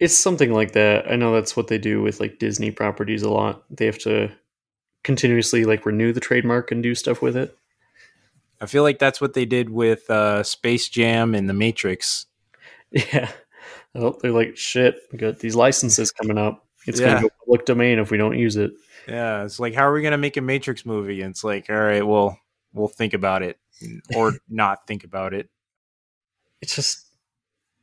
It's 0.00 0.16
something 0.16 0.52
like 0.52 0.72
that. 0.72 1.10
I 1.10 1.16
know 1.16 1.32
that's 1.32 1.56
what 1.56 1.68
they 1.68 1.78
do 1.78 2.02
with 2.02 2.20
like 2.20 2.38
Disney 2.38 2.70
properties 2.70 3.22
a 3.22 3.30
lot. 3.30 3.62
They 3.70 3.86
have 3.86 3.98
to 4.00 4.32
continuously 5.04 5.64
like 5.64 5.86
renew 5.86 6.12
the 6.12 6.20
trademark 6.20 6.72
and 6.72 6.82
do 6.82 6.94
stuff 6.94 7.22
with 7.22 7.36
it. 7.36 7.56
I 8.60 8.66
feel 8.66 8.84
like 8.84 8.98
that's 9.00 9.20
what 9.20 9.34
they 9.34 9.44
did 9.44 9.70
with 9.70 10.08
uh, 10.08 10.44
Space 10.44 10.88
Jam 10.88 11.34
and 11.34 11.48
The 11.48 11.54
Matrix. 11.54 12.26
Yeah. 12.94 13.30
Oh, 13.94 14.18
they're 14.20 14.32
like, 14.32 14.54
shit, 14.54 14.96
we 15.10 15.18
got 15.18 15.38
these 15.38 15.54
licenses 15.54 16.12
coming 16.12 16.36
up. 16.36 16.66
It's 16.86 17.00
yeah. 17.00 17.06
going 17.06 17.22
to 17.22 17.28
go 17.28 17.34
public 17.38 17.64
domain 17.64 17.98
if 17.98 18.10
we 18.10 18.18
don't 18.18 18.38
use 18.38 18.56
it. 18.56 18.72
Yeah. 19.08 19.44
It's 19.44 19.58
like, 19.58 19.74
how 19.74 19.86
are 19.86 19.94
we 19.94 20.02
going 20.02 20.12
to 20.12 20.18
make 20.18 20.36
a 20.36 20.42
Matrix 20.42 20.84
movie? 20.84 21.22
And 21.22 21.30
it's 21.30 21.42
like, 21.42 21.70
all 21.70 21.76
right, 21.76 22.06
well, 22.06 22.38
we'll 22.72 22.88
think 22.88 23.14
about 23.14 23.42
it 23.42 23.58
or 24.16 24.32
not 24.48 24.86
think 24.86 25.04
about 25.04 25.34
it. 25.34 25.48
It's 26.60 26.76
just, 26.76 27.06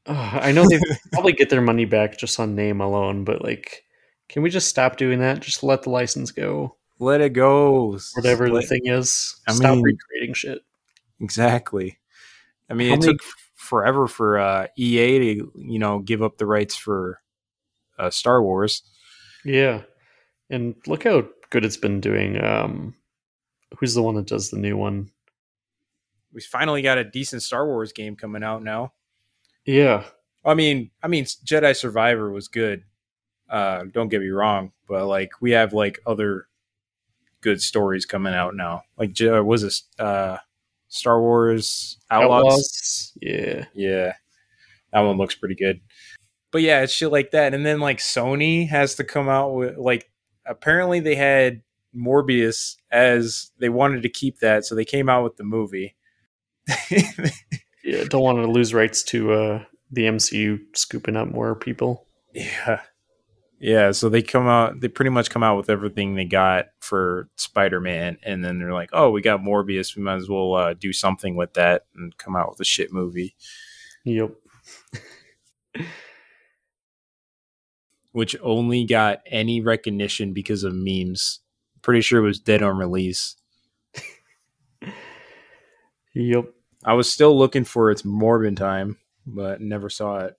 uh, 0.06 0.40
I 0.42 0.52
know 0.52 0.68
they 0.68 0.80
probably 1.14 1.34
get 1.34 1.50
their 1.50 1.62
money 1.62 1.86
back 1.86 2.18
just 2.18 2.40
on 2.40 2.56
name 2.56 2.82
alone, 2.82 3.24
but 3.24 3.44
like, 3.44 3.84
can 4.30 4.42
we 4.44 4.50
just 4.50 4.68
stop 4.70 4.98
doing 4.98 5.20
that? 5.20 5.40
Just 5.42 5.64
let 5.64 5.84
the 5.84 5.90
license 5.90 6.32
go. 6.32 6.76
Let 7.00 7.22
it 7.22 7.30
go. 7.34 7.98
Whatever 8.16 8.50
the 8.50 8.62
thing 8.62 8.82
is. 8.86 9.40
I 9.48 9.54
stop 9.54 9.76
mean, 9.76 9.84
recreating 9.84 10.34
shit. 10.34 10.62
Exactly. 11.22 11.98
I 12.70 12.74
mean, 12.74 12.90
How 12.90 12.96
it 12.96 13.00
many- 13.02 13.14
took 13.14 13.22
forever 13.56 14.08
for 14.08 14.40
uh, 14.40 14.68
EA 14.78 15.20
to 15.20 15.52
you 15.56 15.80
know 15.80 16.00
give 16.00 16.22
up 16.24 16.38
the 16.38 16.46
rights 16.46 16.76
for 16.76 17.22
uh, 17.98 18.10
Star 18.10 18.42
Wars. 18.44 18.84
Yeah, 19.46 19.82
and 20.50 20.76
look 20.88 21.04
how 21.04 21.28
good 21.50 21.66
it's 21.66 21.78
been 21.78 22.00
doing. 22.02 22.44
Um, 22.44 22.96
who's 23.78 23.94
the 23.94 24.04
one 24.04 24.16
that 24.16 24.28
does 24.28 24.50
the 24.50 24.58
new 24.58 24.78
one? 24.78 25.12
We 26.32 26.42
finally 26.42 26.82
got 26.82 26.98
a 26.98 27.04
decent 27.04 27.44
Star 27.44 27.66
Wars 27.66 27.92
game 27.92 28.16
coming 28.16 28.44
out 28.44 28.64
now. 28.64 28.94
Yeah, 29.66 30.06
I 30.46 30.54
mean, 30.54 30.92
I 31.04 31.08
mean, 31.08 31.26
Jedi 31.26 31.76
Survivor 31.76 32.32
was 32.32 32.48
good. 32.48 32.84
Uh, 33.50 33.86
don't 33.92 34.10
get 34.10 34.22
me 34.22 34.30
wrong, 34.30 34.72
but 34.88 35.08
like 35.08 35.32
we 35.42 35.52
have 35.52 35.74
like 35.74 36.00
other 36.06 36.48
good 37.42 37.62
stories 37.62 38.06
coming 38.06 38.34
out 38.34 38.56
now. 38.56 38.84
Like 38.98 39.16
was 39.20 39.62
this 39.62 39.84
uh, 39.98 40.38
Star 40.88 41.22
Wars 41.22 41.98
Outlaws. 42.12 42.44
Outlaws. 42.44 43.18
Yeah. 43.22 43.66
Yeah. 43.74 44.14
That 44.92 45.02
one 45.02 45.18
looks 45.18 45.36
pretty 45.36 45.56
good. 45.56 45.80
But 46.52 46.62
yeah, 46.64 46.82
it's 46.82 46.94
shit 46.94 47.12
like 47.12 47.32
that. 47.32 47.54
And 47.54 47.66
then 47.66 47.80
like 47.80 48.00
Sony 48.00 48.68
has 48.70 48.96
to 48.96 49.04
come 49.04 49.30
out 49.30 49.54
with 49.54 49.78
like 49.78 50.12
apparently 50.46 51.00
they 51.00 51.16
had 51.16 51.62
Morbius 51.96 52.76
as 52.92 53.52
they 53.60 53.70
wanted 53.70 54.04
to 54.04 54.10
keep 54.10 54.40
that, 54.40 54.66
so 54.66 54.76
they 54.76 54.86
came 54.86 55.10
out 55.10 55.24
with 55.24 55.38
the 55.38 55.44
movie. 55.44 55.96
yeah, 56.92 58.04
don't 58.10 58.22
want 58.22 58.38
to 58.38 58.52
lose 58.52 58.74
rights 58.74 59.02
to 59.04 59.34
uh 59.34 59.64
the 59.92 60.04
MCU 60.04 60.60
scooping 60.76 61.16
up 61.16 61.30
more 61.30 61.56
people. 61.56 62.06
Yeah. 62.34 62.82
Yeah, 63.60 63.92
so 63.92 64.08
they 64.08 64.22
come 64.22 64.48
out. 64.48 64.80
They 64.80 64.88
pretty 64.88 65.10
much 65.10 65.30
come 65.30 65.44
out 65.44 65.58
with 65.58 65.70
everything 65.70 66.16
they 66.16 66.24
got 66.24 66.68
for 66.80 67.28
Spider 67.36 67.82
Man, 67.82 68.18
and 68.24 68.44
then 68.44 68.58
they're 68.58 68.74
like, 68.74 68.90
"Oh, 68.94 69.10
we 69.12 69.22
got 69.22 69.42
Morbius. 69.42 69.98
We 69.98 70.02
might 70.02 70.16
as 70.16 70.30
well 70.30 70.54
uh, 70.54 70.74
do 70.76 70.94
something 70.94 71.36
with 71.36 71.56
that 71.56 71.84
and 71.94 72.16
come 72.18 72.38
out 72.38 72.52
with 72.52 72.62
a 72.62 72.64
shit 72.64 72.94
movie." 72.94 73.36
Yep. 74.06 74.32
Which 78.14 78.36
only 78.42 78.86
got 78.86 79.20
any 79.26 79.60
recognition 79.60 80.32
because 80.32 80.64
of 80.64 80.74
memes. 80.74 81.42
Pretty 81.82 82.02
sure 82.02 82.20
it 82.20 82.28
was 82.28 82.40
dead 82.40 82.62
on 82.62 82.78
release. 82.78 83.36
yep. 86.14 86.46
I 86.86 86.94
was 86.94 87.12
still 87.12 87.38
looking 87.38 87.66
for 87.66 87.92
its 87.92 88.04
Morbin 88.04 88.56
time, 88.56 88.98
but 89.26 89.62
never 89.62 89.90
saw 89.90 90.20
it. 90.20 90.38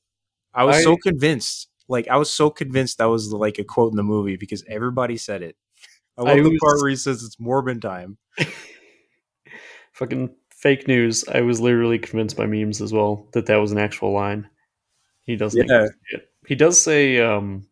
I 0.55 0.65
was 0.65 0.77
I, 0.77 0.83
so 0.83 0.97
convinced 0.97 1.71
like 1.91 2.09
I 2.09 2.17
was 2.17 2.33
so 2.33 2.49
convinced 2.49 2.99
that 2.99 3.07
was 3.07 3.33
like 3.33 3.59
a 3.59 3.65
quote 3.65 3.93
in 3.93 3.97
the 3.97 4.03
movie 4.03 4.37
because 4.37 4.65
everybody 4.69 5.17
said 5.17 5.43
it. 5.43 5.57
I 6.17 6.23
love 6.23 6.39
I 6.39 6.41
the 6.41 6.51
was, 6.51 6.59
part 6.63 6.81
where 6.81 6.91
he 6.91 6.97
says 6.97 7.23
it's 7.23 7.37
Morbin 7.37 7.83
time. 7.83 8.17
Fucking 9.93 10.31
fake 10.51 10.87
news. 10.87 11.25
I 11.29 11.41
was 11.41 11.61
literally 11.61 11.99
convinced 11.99 12.37
by 12.37 12.47
memes 12.47 12.81
as 12.81 12.93
well 12.93 13.27
that 13.33 13.47
that 13.47 13.57
was 13.57 13.73
an 13.73 13.79
actual 13.79 14.13
line. 14.13 14.49
He 15.25 15.35
does. 15.35 15.57
Yeah. 15.57 15.89
He 16.47 16.55
does 16.55 16.81
say, 16.81 17.21
um, 17.21 17.67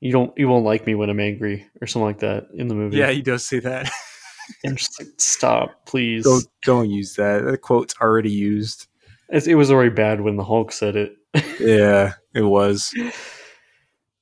"You 0.00 0.12
don't, 0.12 0.32
you 0.36 0.48
won't 0.48 0.64
like 0.64 0.86
me 0.86 0.94
when 0.94 1.10
I'm 1.10 1.20
angry" 1.20 1.66
or 1.80 1.86
something 1.86 2.06
like 2.06 2.20
that 2.20 2.48
in 2.54 2.68
the 2.68 2.74
movie. 2.74 2.96
Yeah, 2.96 3.10
he 3.10 3.22
does 3.22 3.46
say 3.46 3.60
that. 3.60 3.90
and 4.64 4.76
just 4.76 5.00
like, 5.00 5.08
stop, 5.18 5.86
please. 5.86 6.24
Don't, 6.24 6.46
don't 6.64 6.90
use 6.90 7.14
that. 7.14 7.44
The 7.44 7.58
quote's 7.58 7.94
already 8.00 8.30
used. 8.30 8.86
It 9.28 9.54
was 9.54 9.70
already 9.70 9.90
bad 9.90 10.20
when 10.20 10.36
the 10.36 10.44
Hulk 10.44 10.72
said 10.72 10.96
it. 10.96 11.12
yeah, 11.60 12.14
it 12.34 12.42
was. 12.42 12.92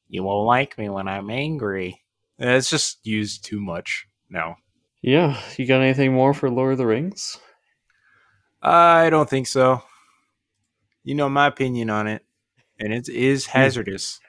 You 0.08 0.22
won't 0.22 0.46
like 0.46 0.76
me 0.76 0.88
when 0.90 1.08
I'm 1.08 1.30
angry. 1.30 2.02
It's 2.38 2.70
just 2.70 3.04
used 3.06 3.44
too 3.44 3.60
much 3.60 4.06
now. 4.28 4.56
Yeah. 5.02 5.40
You 5.56 5.66
got 5.66 5.80
anything 5.80 6.12
more 6.12 6.34
for 6.34 6.50
Lord 6.50 6.72
of 6.72 6.78
the 6.78 6.86
Rings? 6.86 7.38
I 8.60 9.10
don't 9.10 9.28
think 9.28 9.46
so. 9.46 9.82
You 11.04 11.14
know 11.14 11.28
my 11.28 11.46
opinion 11.46 11.88
on 11.90 12.06
it, 12.06 12.24
and 12.78 12.92
it 12.92 13.08
is 13.08 13.46
hazardous. 13.46 14.20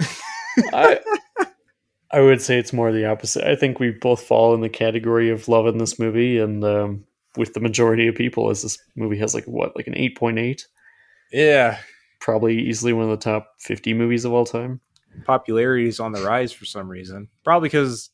I 0.72 1.00
I 2.10 2.20
would 2.20 2.40
say 2.40 2.58
it's 2.58 2.72
more 2.72 2.92
the 2.92 3.06
opposite. 3.06 3.44
I 3.44 3.54
think 3.54 3.78
we 3.78 3.90
both 3.90 4.22
fall 4.22 4.54
in 4.54 4.60
the 4.60 4.68
category 4.68 5.30
of 5.30 5.48
loving 5.48 5.78
this 5.78 5.98
movie, 5.98 6.38
and 6.38 6.64
um, 6.64 7.04
with 7.36 7.54
the 7.54 7.60
majority 7.60 8.08
of 8.08 8.14
people, 8.14 8.50
as 8.50 8.62
this 8.62 8.78
movie 8.96 9.18
has 9.18 9.34
like 9.34 9.44
what, 9.44 9.76
like 9.76 9.86
an 9.86 9.96
eight 9.96 10.16
point 10.16 10.38
eight. 10.38 10.66
Yeah, 11.32 11.78
probably 12.20 12.58
easily 12.58 12.92
one 12.92 13.04
of 13.04 13.10
the 13.10 13.16
top 13.16 13.52
fifty 13.58 13.92
movies 13.92 14.24
of 14.24 14.32
all 14.32 14.46
time 14.46 14.80
popularity 15.24 15.88
is 15.88 16.00
on 16.00 16.12
the 16.12 16.22
rise 16.22 16.52
for 16.52 16.64
some 16.64 16.88
reason. 16.88 17.28
Probably 17.44 17.68
because 17.68 18.10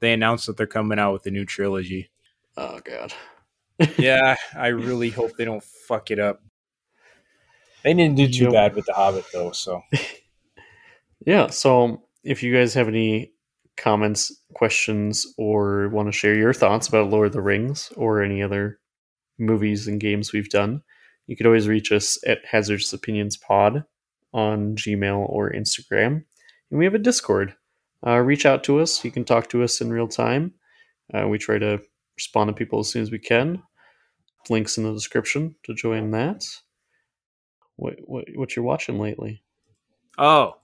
they 0.00 0.12
announced 0.12 0.46
that 0.46 0.56
they're 0.56 0.66
coming 0.66 0.98
out 0.98 1.12
with 1.12 1.26
a 1.26 1.30
new 1.30 1.44
trilogy. 1.44 2.10
Oh 2.56 2.80
god. 2.84 3.12
yeah, 3.98 4.36
I 4.54 4.68
really 4.68 5.10
hope 5.10 5.36
they 5.36 5.44
don't 5.44 5.62
fuck 5.62 6.10
it 6.10 6.18
up. 6.18 6.42
They 7.82 7.94
didn't 7.94 8.16
do 8.16 8.28
too 8.28 8.44
yep. 8.44 8.52
bad 8.52 8.74
with 8.74 8.86
the 8.86 8.92
Hobbit 8.92 9.24
though, 9.32 9.52
so. 9.52 9.82
yeah, 11.26 11.48
so 11.48 12.02
if 12.24 12.42
you 12.42 12.54
guys 12.54 12.74
have 12.74 12.88
any 12.88 13.32
comments, 13.76 14.32
questions, 14.54 15.26
or 15.38 15.88
want 15.88 16.08
to 16.08 16.12
share 16.12 16.34
your 16.34 16.52
thoughts 16.52 16.88
about 16.88 17.10
Lord 17.10 17.28
of 17.28 17.32
the 17.32 17.40
Rings 17.40 17.92
or 17.96 18.22
any 18.22 18.42
other 18.42 18.78
movies 19.38 19.88
and 19.88 20.00
games 20.00 20.32
we've 20.32 20.50
done, 20.50 20.82
you 21.26 21.36
could 21.36 21.46
always 21.46 21.68
reach 21.68 21.92
us 21.92 22.18
at 22.26 22.44
Hazardous 22.44 22.92
Opinions 22.92 23.36
Pod 23.36 23.84
on 24.32 24.76
Gmail 24.76 25.28
or 25.28 25.52
Instagram. 25.52 26.24
And 26.70 26.78
we 26.78 26.84
have 26.84 26.94
a 26.94 26.98
Discord. 26.98 27.54
Uh, 28.06 28.18
reach 28.18 28.46
out 28.46 28.64
to 28.64 28.80
us. 28.80 29.04
You 29.04 29.10
can 29.10 29.24
talk 29.24 29.48
to 29.50 29.62
us 29.62 29.80
in 29.80 29.92
real 29.92 30.08
time. 30.08 30.54
Uh, 31.14 31.28
we 31.28 31.38
try 31.38 31.58
to 31.58 31.80
respond 32.16 32.48
to 32.48 32.54
people 32.54 32.80
as 32.80 32.88
soon 32.88 33.02
as 33.02 33.10
we 33.10 33.18
can. 33.18 33.62
Links 34.48 34.76
in 34.76 34.84
the 34.84 34.92
description 34.92 35.54
to 35.64 35.74
join 35.74 36.10
that. 36.10 36.44
What 37.76 37.94
what 38.04 38.24
what 38.34 38.56
you're 38.56 38.64
watching 38.64 38.98
lately? 38.98 39.42
Oh, 40.18 40.54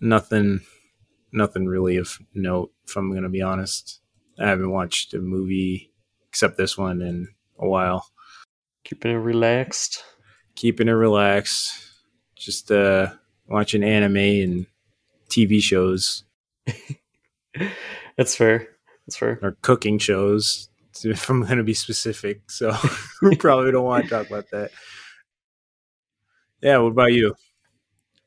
nothing, 0.00 0.60
nothing 1.32 1.66
really 1.66 1.96
of 1.96 2.18
note. 2.34 2.72
If 2.86 2.96
I'm 2.96 3.12
gonna 3.12 3.28
be 3.28 3.42
honest, 3.42 4.00
I 4.38 4.48
haven't 4.48 4.70
watched 4.70 5.14
a 5.14 5.18
movie 5.18 5.92
except 6.28 6.56
this 6.56 6.76
one 6.76 7.00
in 7.02 7.28
a 7.58 7.68
while. 7.68 8.06
Keeping 8.84 9.12
it 9.12 9.16
relaxed. 9.16 10.02
Keeping 10.56 10.88
it 10.88 10.92
relaxed 10.92 11.72
Just 12.36 12.70
uh, 12.70 13.12
watching 13.48 13.82
anime 13.82 14.16
and 14.16 14.66
TV 15.28 15.60
shows 15.60 16.24
That's 18.16 18.36
fair. 18.36 18.68
That's 19.06 19.16
fair. 19.16 19.38
or 19.42 19.56
cooking 19.62 19.98
shows. 19.98 20.68
If 21.02 21.28
I'm 21.28 21.42
going 21.42 21.58
to 21.58 21.64
be 21.64 21.74
specific, 21.74 22.48
so 22.48 22.72
we 23.22 23.34
probably 23.34 23.72
don't 23.72 23.84
want 23.84 24.04
to 24.04 24.10
talk 24.10 24.28
about 24.28 24.48
that. 24.52 24.70
Yeah. 26.62 26.78
What 26.78 26.92
about 26.92 27.12
you? 27.12 27.34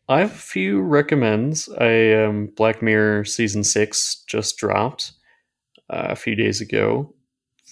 I 0.10 0.20
have 0.22 0.32
a 0.32 0.36
few 0.36 0.82
recommends. 0.82 1.68
I 1.70 2.14
um, 2.14 2.48
Black 2.56 2.82
Mirror 2.82 3.26
season 3.26 3.64
six 3.64 4.24
just 4.28 4.58
dropped 4.58 5.12
uh, 5.90 6.08
a 6.10 6.16
few 6.16 6.36
days 6.36 6.62
ago. 6.62 7.14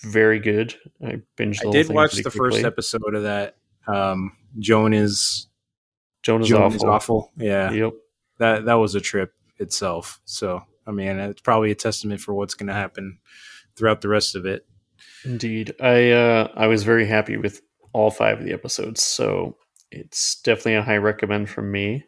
Very 0.03 0.39
good. 0.39 0.75
I 1.03 1.21
binged. 1.38 1.61
The 1.61 1.69
I 1.69 1.71
did 1.71 1.89
watch 1.89 2.13
the 2.13 2.23
quickly. 2.23 2.38
first 2.51 2.65
episode 2.65 3.15
of 3.15 3.23
that. 3.23 3.55
Um, 3.88 4.36
Joan 4.59 4.93
is 4.93 5.47
Joan 6.23 6.41
is 6.41 6.49
Joan 6.49 6.63
awful. 6.63 6.75
is 6.75 6.83
awful. 6.83 7.31
Yeah, 7.38 7.71
Yep. 7.71 7.93
that 8.39 8.65
that 8.65 8.73
was 8.75 8.95
a 8.95 9.01
trip 9.01 9.33
itself. 9.57 10.19
So 10.25 10.61
I 10.86 10.91
mean, 10.91 11.17
it's 11.19 11.41
probably 11.41 11.71
a 11.71 11.75
testament 11.75 12.19
for 12.19 12.33
what's 12.33 12.53
going 12.53 12.67
to 12.67 12.73
happen 12.73 13.17
throughout 13.75 14.01
the 14.01 14.09
rest 14.09 14.36
of 14.36 14.45
it. 14.45 14.65
Indeed. 15.23 15.73
I 15.79 16.11
uh, 16.11 16.51
I 16.55 16.67
was 16.67 16.83
very 16.83 17.05
happy 17.07 17.38
with 17.38 17.61
all 17.93 18.11
five 18.11 18.39
of 18.39 18.45
the 18.45 18.53
episodes, 18.53 19.01
so 19.01 19.55
it's 19.89 20.41
definitely 20.41 20.75
a 20.75 20.83
high 20.83 20.97
recommend 20.97 21.49
from 21.49 21.71
me. 21.71 22.03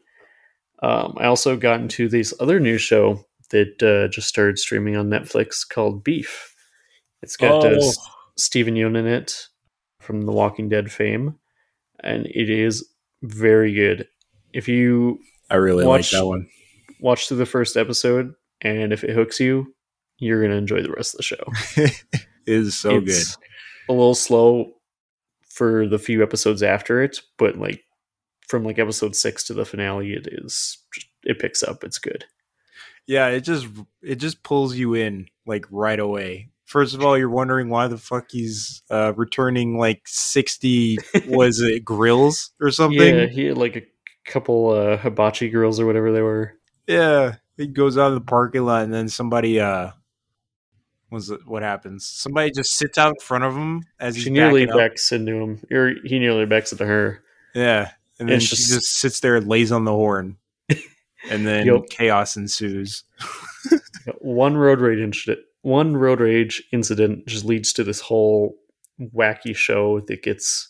Um, 0.84 1.16
I 1.18 1.26
also 1.26 1.56
got 1.58 1.80
into 1.82 2.08
this 2.08 2.34
other 2.40 2.60
new 2.60 2.78
show 2.78 3.26
that 3.52 3.82
uh, 3.82 4.08
just 4.14 4.28
started 4.28 4.60
streaming 4.60 4.96
on 4.96 5.10
Netflix 5.10 5.68
called 5.68 6.04
Beef. 6.04 6.54
It's 7.22 7.38
got 7.38 7.64
uh, 7.66 7.70
Oh. 7.70 7.76
S- 7.88 7.98
Steven 8.38 8.76
Yeun 8.76 8.98
in 8.98 9.08
it 9.08 9.48
from 10.00 10.22
The 10.22 10.32
Walking 10.32 10.70
Dead 10.70 10.92
fame, 10.92 11.36
and 12.04 12.26
it 12.28 12.50
is 12.50 12.88
very 13.24 13.74
good. 13.74 14.08
If 14.54 14.68
you 14.68 15.20
I 15.50 15.56
really 15.56 15.86
Watch- 15.86 16.14
like 16.14 16.20
that 16.22 16.26
one. 16.28 16.48
watch 17.00 17.28
through 17.28 17.38
the 17.38 17.46
first 17.48 17.76
episode, 17.78 18.34
and 18.62 18.94
if 18.94 19.04
it 19.04 19.16
hooks 19.16 19.40
you, 19.40 19.74
you're 20.20 20.42
gonna 20.42 20.56
enjoy 20.56 20.82
the 20.84 20.92
rest 20.92 21.14
of 21.16 21.18
the 21.18 21.24
show. 21.24 21.44
it 21.78 22.04
is 22.46 22.78
so 22.78 23.00
good. 23.02 23.24
A 23.90 23.94
little 23.94 24.14
slow 24.16 24.74
for 25.50 25.88
the 25.88 25.98
few 26.00 26.22
episodes 26.22 26.62
after 26.62 27.02
it, 27.02 27.20
but 27.40 27.58
like 27.58 27.82
from 28.48 28.64
like 28.64 28.80
episode 28.80 29.16
six 29.16 29.44
to 29.46 29.54
the 29.54 29.66
finale, 29.66 30.14
it 30.14 30.28
is 30.32 30.78
it 31.24 31.40
picks 31.40 31.64
up. 31.64 31.84
It's 31.84 32.00
good. 32.00 32.26
Yeah, 33.06 33.28
it 33.28 33.42
just 33.42 33.68
it 34.02 34.16
just 34.16 34.44
pulls 34.44 34.76
you 34.76 34.94
in 34.94 35.28
like 35.46 35.66
right 35.72 36.00
away. 36.00 36.50
First 36.66 36.94
of 36.94 37.02
all, 37.04 37.18
you're 37.18 37.30
wondering 37.30 37.70
why 37.70 37.88
the 37.88 37.98
fuck 37.98 38.26
he's 38.32 38.84
uh, 38.90 39.14
returning 39.16 39.78
like 39.78 40.02
sixty 40.06 40.98
was 41.28 41.62
it 41.62 41.86
grills 41.86 42.52
or 42.60 42.72
something? 42.72 43.00
Yeah, 43.16 43.26
he 43.28 43.46
had 43.46 43.58
like 43.58 43.76
a 43.78 43.84
couple 44.26 44.72
uh, 44.72 44.98
hibachi 44.98 45.50
girls 45.50 45.80
or 45.80 45.86
whatever 45.86 46.12
they 46.12 46.22
were. 46.22 46.54
Yeah, 46.88 47.36
he 47.56 47.68
goes 47.68 47.98
out 47.98 48.10
of 48.10 48.16
the 48.16 48.22
parking 48.22 48.66
lot 48.66 48.84
and 48.84 48.94
then 48.94 49.08
somebody 49.08 49.60
uh 49.62 49.92
was 51.10 51.30
it 51.30 51.40
what 51.48 51.64
happens? 51.64 52.06
Somebody 52.06 52.52
just 52.52 52.74
sits 52.74 52.98
out 52.98 53.10
in 53.16 53.20
front 53.22 53.46
of 53.46 53.56
him 53.56 53.84
as 54.00 54.16
he's 54.16 54.26
She 54.26 54.30
nearly 54.30 54.66
backing 54.66 54.82
up. 54.82 54.90
backs 54.92 55.12
into 55.14 55.36
him, 55.36 55.62
or 55.72 55.94
he 56.04 56.20
nearly 56.20 56.46
backs 56.46 56.74
into 56.74 56.86
her. 56.86 57.24
Yeah, 57.56 57.92
and 58.20 58.28
then 58.30 58.40
she 58.40 58.56
just- 58.56 58.70
just 58.74 58.98
sits 59.00 59.20
there 59.20 59.36
and 59.36 59.48
lays 59.48 59.72
on 59.72 59.86
the 59.86 59.92
horn, 59.92 60.38
and 61.30 61.46
then 61.46 61.66
Yup. 61.66 61.90
chaos 61.90 62.36
ensues. 62.38 63.04
One 64.20 64.56
road 64.58 64.80
rage 64.80 65.00
incident. 65.00 65.40
One 65.62 65.98
road 65.98 66.20
rage 66.22 66.64
incident 66.72 67.28
just 67.28 67.44
leads 67.46 67.74
to 67.74 67.84
this 67.84 68.00
whole 68.00 68.56
wacky 69.14 69.56
show 69.56 70.00
that 70.02 70.24
gets 70.24 70.70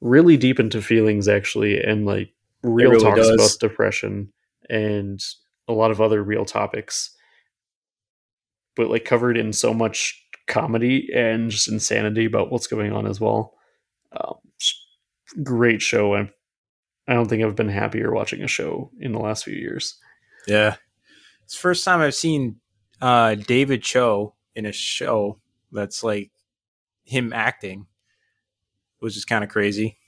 really 0.00 0.36
deep 0.36 0.58
into 0.58 0.82
feelings, 0.82 1.28
actually, 1.28 1.80
and 1.80 2.04
like 2.04 2.30
real 2.62 2.90
really 2.90 3.04
talks 3.04 3.20
does. 3.20 3.30
about 3.30 3.56
depression 3.60 4.32
and 4.68 5.22
a 5.68 5.72
lot 5.72 5.90
of 5.90 6.00
other 6.00 6.22
real 6.22 6.44
topics, 6.44 7.14
but 8.76 8.90
like 8.90 9.04
covered 9.04 9.36
in 9.36 9.52
so 9.52 9.72
much 9.72 10.20
comedy 10.48 11.08
and 11.14 11.50
just 11.50 11.68
insanity 11.68 12.24
about 12.24 12.50
what's 12.50 12.66
going 12.66 12.92
on 12.92 13.06
as 13.06 13.20
well. 13.20 13.54
Um, 14.20 14.34
great 15.42 15.80
show. 15.80 16.14
I 16.16 16.30
I 17.06 17.14
don't 17.14 17.28
think 17.28 17.42
I've 17.42 17.56
been 17.56 17.68
happier 17.68 18.12
watching 18.12 18.42
a 18.42 18.48
show 18.48 18.90
in 18.98 19.12
the 19.12 19.18
last 19.18 19.44
few 19.44 19.54
years. 19.54 19.96
Yeah, 20.46 20.76
it's 21.44 21.54
the 21.54 21.60
first 21.60 21.84
time 21.84 22.00
I've 22.00 22.14
seen 22.14 22.56
uh, 23.00 23.34
David 23.34 23.82
Choe 23.82 24.34
in 24.54 24.66
a 24.66 24.72
show 24.72 25.38
that's 25.72 26.02
like 26.02 26.30
him 27.04 27.32
acting, 27.32 27.86
which 29.00 29.16
is 29.16 29.24
kind 29.24 29.44
of 29.44 29.50
crazy. 29.50 29.98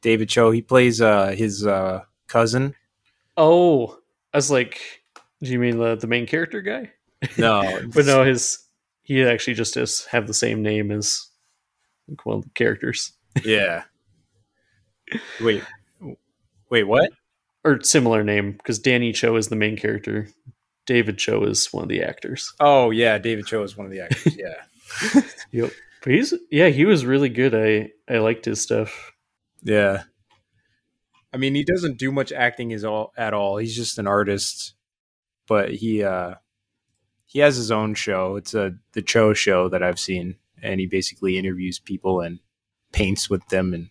David 0.00 0.28
Choe, 0.28 0.50
he 0.50 0.62
plays 0.62 1.00
uh, 1.00 1.28
his 1.28 1.66
uh, 1.66 2.02
cousin. 2.26 2.74
Oh, 3.36 3.98
I 4.32 4.38
was 4.38 4.50
like, 4.50 4.80
do 5.42 5.50
you 5.50 5.58
mean 5.58 5.78
the 5.78 5.96
the 5.96 6.06
main 6.06 6.26
character 6.26 6.60
guy? 6.60 6.92
No, 7.36 7.80
but 7.94 8.06
no, 8.06 8.24
his 8.24 8.58
he 9.02 9.22
actually 9.24 9.54
just 9.54 9.74
does 9.74 10.06
have 10.06 10.26
the 10.26 10.34
same 10.34 10.62
name 10.62 10.90
as 10.90 11.28
like 12.08 12.24
one 12.26 12.38
of 12.38 12.44
the 12.44 12.50
characters 12.50 13.12
yeah. 13.44 13.84
Wait, 15.40 15.62
wait, 16.70 16.84
what? 16.84 17.10
or 17.64 17.80
similar 17.82 18.24
name 18.24 18.52
because 18.52 18.78
Danny 18.78 19.12
Cho 19.12 19.36
is 19.36 19.48
the 19.48 19.56
main 19.56 19.76
character. 19.76 20.28
David 20.84 21.16
Choe 21.18 21.44
is 21.44 21.72
one 21.72 21.84
of 21.84 21.88
the 21.88 22.02
actors. 22.02 22.52
Oh 22.58 22.90
yeah, 22.90 23.18
David 23.18 23.46
Choe 23.46 23.62
is 23.62 23.76
one 23.76 23.86
of 23.86 23.92
the 23.92 24.00
actors. 24.00 24.36
Yeah, 24.36 25.22
Yep. 25.52 25.70
But 26.02 26.12
he's 26.12 26.34
yeah, 26.50 26.68
he 26.68 26.84
was 26.84 27.06
really 27.06 27.28
good. 27.28 27.54
I 27.54 27.90
I 28.12 28.18
liked 28.18 28.44
his 28.44 28.60
stuff. 28.60 29.12
yeah. 29.62 30.02
I 31.34 31.38
mean, 31.38 31.54
he 31.54 31.64
doesn't 31.64 31.96
do 31.98 32.12
much 32.12 32.30
acting 32.32 32.72
is 32.72 32.84
all 32.84 33.12
at 33.16 33.32
all. 33.32 33.56
He's 33.56 33.74
just 33.76 33.98
an 33.98 34.06
artist, 34.06 34.74
but 35.46 35.70
he 35.72 36.02
uh 36.02 36.34
he 37.26 37.38
has 37.38 37.56
his 37.56 37.70
own 37.70 37.94
show. 37.94 38.36
It's 38.36 38.54
a 38.54 38.74
the 38.92 39.02
Choe 39.02 39.32
show 39.34 39.68
that 39.68 39.82
I've 39.82 40.00
seen, 40.00 40.36
and 40.62 40.80
he 40.80 40.86
basically 40.86 41.38
interviews 41.38 41.78
people 41.78 42.20
and 42.20 42.40
paints 42.92 43.30
with 43.30 43.46
them, 43.48 43.72
and 43.72 43.88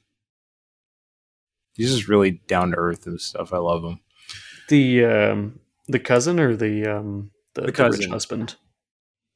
he's 1.75 1.93
just 1.95 2.07
really 2.07 2.41
down 2.47 2.71
to 2.71 2.77
earth 2.77 3.05
and 3.07 3.19
stuff. 3.19 3.53
I 3.53 3.57
love 3.57 3.83
him. 3.83 3.99
The 4.69 5.05
um 5.05 5.59
the 5.87 5.99
cousin 5.99 6.39
or 6.39 6.55
the 6.55 6.85
um 6.97 7.31
the, 7.53 7.61
The 7.63 7.71
the 7.71 7.89
rich 7.89 8.05
husband. 8.07 8.55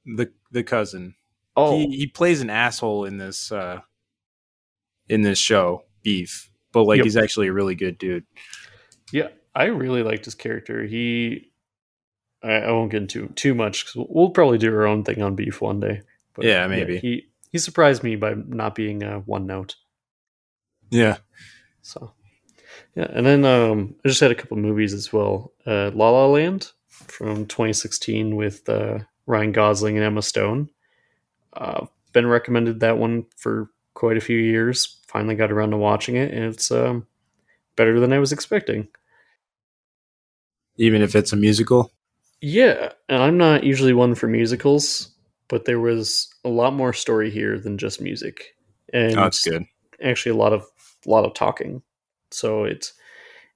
The 0.05 0.31
the 0.51 0.63
cousin. 0.63 1.15
Oh, 1.57 1.77
He 1.77 1.97
he 1.97 2.07
plays 2.07 2.41
an 2.41 2.49
asshole 2.49 3.05
in 3.05 3.17
this 3.17 3.51
uh 3.51 3.81
in 5.09 5.21
this 5.21 5.39
show, 5.39 5.83
Beef. 6.03 6.49
But 6.71 6.83
like 6.83 6.97
Yep. 6.97 7.05
he's 7.05 7.17
actually 7.17 7.47
a 7.47 7.53
really 7.53 7.75
good 7.75 7.97
dude. 7.97 8.25
Yeah, 9.11 9.29
I 9.53 9.65
really 9.65 10.03
liked 10.03 10.25
his 10.25 10.35
character. 10.35 10.83
He, 10.83 11.51
I, 12.43 12.53
I 12.53 12.71
won't 12.71 12.91
get 12.91 13.03
into 13.03 13.27
too 13.29 13.53
much 13.53 13.85
because 13.85 14.07
we'll 14.09 14.31
probably 14.31 14.57
do 14.57 14.73
our 14.73 14.85
own 14.85 15.03
thing 15.03 15.21
on 15.21 15.35
beef 15.35 15.61
one 15.61 15.79
day. 15.79 16.01
But 16.33 16.45
Yeah, 16.45 16.67
maybe. 16.67 16.97
he 16.97 17.27
he 17.51 17.57
surprised 17.59 18.03
me 18.03 18.15
by 18.17 18.33
not 18.33 18.75
being 18.75 19.03
uh, 19.03 19.19
one 19.19 19.45
note. 19.47 19.75
Yeah. 20.89 21.17
So, 21.81 22.11
yeah, 22.95 23.07
and 23.09 23.25
then 23.25 23.45
um, 23.45 23.95
I 24.03 24.07
just 24.07 24.19
had 24.21 24.31
a 24.31 24.35
couple 24.35 24.57
movies 24.57 24.93
as 24.93 25.11
well. 25.13 25.51
Uh, 25.65 25.91
La 25.93 26.09
La 26.09 26.27
Land 26.27 26.71
from 26.89 27.45
2016 27.45 28.35
with 28.35 28.67
uh, 28.69 28.99
Ryan 29.27 29.51
Gosling 29.51 29.97
and 29.97 30.05
Emma 30.05 30.21
Stone. 30.21 30.69
Uh, 31.53 31.85
been 32.13 32.27
recommended 32.27 32.79
that 32.79 32.97
one 32.97 33.25
for 33.37 33.69
quite 33.93 34.17
a 34.17 34.21
few 34.21 34.37
years. 34.37 34.97
Finally 35.07 35.35
got 35.35 35.51
around 35.51 35.71
to 35.71 35.77
watching 35.77 36.15
it, 36.15 36.33
and 36.33 36.43
it's 36.45 36.71
um, 36.71 37.05
better 37.75 37.99
than 37.99 38.13
I 38.13 38.19
was 38.19 38.31
expecting. 38.31 38.87
Even 40.77 41.01
if 41.01 41.15
it's 41.15 41.31
a 41.33 41.37
musical. 41.37 41.91
Yeah, 42.41 42.91
and 43.07 43.23
I'm 43.23 43.37
not 43.37 43.63
usually 43.63 43.93
one 43.93 44.13
for 44.13 44.27
musicals, 44.27 45.09
but 45.47 45.65
there 45.65 45.79
was 45.79 46.33
a 46.43 46.49
lot 46.49 46.73
more 46.73 46.91
story 46.93 47.31
here 47.31 47.57
than 47.59 47.77
just 47.77 48.01
music, 48.01 48.55
and 48.91 49.17
Oh, 49.17 49.23
that's 49.23 49.43
good. 49.43 49.65
actually 50.03 50.33
a 50.33 50.39
lot 50.39 50.53
of 50.53 50.65
a 51.05 51.09
lot 51.09 51.23
of 51.25 51.33
talking. 51.33 51.81
So 52.35 52.65
it 52.65 52.91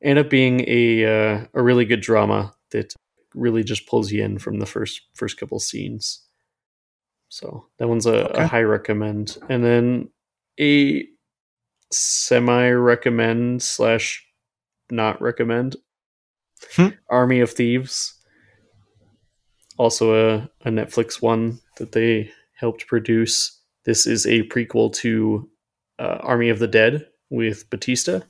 ended 0.01 0.25
up 0.25 0.29
being 0.31 0.63
a 0.67 1.05
uh, 1.05 1.45
a 1.53 1.61
really 1.61 1.85
good 1.85 2.01
drama 2.01 2.53
that 2.71 2.93
really 3.35 3.63
just 3.63 3.87
pulls 3.87 4.11
you 4.11 4.23
in 4.23 4.39
from 4.39 4.59
the 4.59 4.65
first 4.65 5.01
first 5.15 5.37
couple 5.37 5.59
scenes. 5.59 6.21
So 7.27 7.65
that 7.77 7.87
one's 7.87 8.05
a, 8.07 8.29
Okay. 8.29 8.43
a 8.43 8.47
high 8.47 8.63
recommend, 8.63 9.37
and 9.49 9.63
then 9.63 10.09
a 10.59 11.05
semi 11.91 12.69
recommend 12.69 13.61
slash 13.61 14.25
not 14.89 15.21
recommend. 15.21 15.75
Hmm. 16.75 16.87
Army 17.09 17.39
of 17.41 17.51
Thieves, 17.51 18.15
also 19.77 20.13
a, 20.13 20.49
a 20.65 20.71
Netflix 20.71 21.21
one 21.21 21.59
that 21.77 21.91
they 21.91 22.31
helped 22.55 22.87
produce. 22.87 23.61
This 23.85 24.05
is 24.05 24.25
a 24.25 24.43
prequel 24.49 24.93
to 24.95 25.49
uh, 25.99 26.17
Army 26.21 26.49
of 26.49 26.59
the 26.59 26.67
Dead 26.67 27.07
with 27.29 27.69
Batista. 27.69 28.21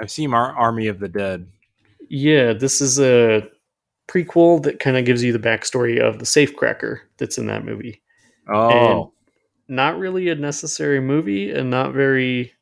I've 0.00 0.10
seen 0.10 0.32
Ar- 0.32 0.56
Army 0.56 0.86
of 0.86 1.00
the 1.00 1.08
Dead. 1.08 1.46
Yeah, 2.08 2.52
this 2.52 2.80
is 2.80 2.98
a 3.00 3.48
prequel 4.08 4.62
that 4.62 4.78
kind 4.80 4.96
of 4.96 5.04
gives 5.04 5.22
you 5.22 5.32
the 5.32 5.38
backstory 5.38 6.00
of 6.00 6.18
the 6.18 6.24
safecracker 6.24 7.00
that's 7.18 7.36
in 7.38 7.46
that 7.46 7.64
movie. 7.64 8.00
Oh. 8.48 9.12
Not 9.68 9.98
really 9.98 10.28
a 10.30 10.34
necessary 10.34 11.00
movie 11.00 11.50
and 11.50 11.68
not 11.70 11.92
very 11.92 12.52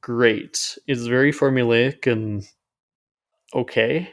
great. 0.00 0.78
It's 0.86 1.06
very 1.06 1.32
formulaic 1.32 2.06
and 2.10 2.44
okay. 3.54 4.08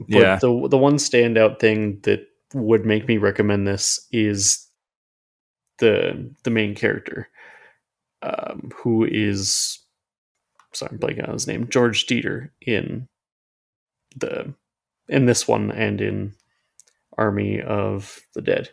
But 0.00 0.08
Yeah. 0.18 0.36
the 0.40 0.66
the 0.68 0.78
one 0.78 0.96
standout 0.96 1.60
thing 1.60 2.00
that 2.02 2.26
would 2.54 2.84
make 2.84 3.06
me 3.06 3.18
recommend 3.18 3.68
this 3.68 4.08
is 4.10 4.66
the 5.78 6.34
the 6.42 6.50
main 6.50 6.74
character, 6.74 7.28
um, 8.22 8.72
who 8.74 9.04
is 9.04 9.78
sorry, 10.72 10.90
I'm 10.92 10.98
blanking 10.98 11.26
on 11.26 11.34
his 11.34 11.46
name, 11.46 11.68
George 11.68 12.06
Dieter 12.06 12.50
in 12.60 13.08
the 14.16 14.54
in 15.08 15.26
this 15.26 15.46
one 15.48 15.70
and 15.72 16.00
in 16.00 16.34
Army 17.18 17.60
of 17.60 18.20
the 18.34 18.42
Dead. 18.42 18.70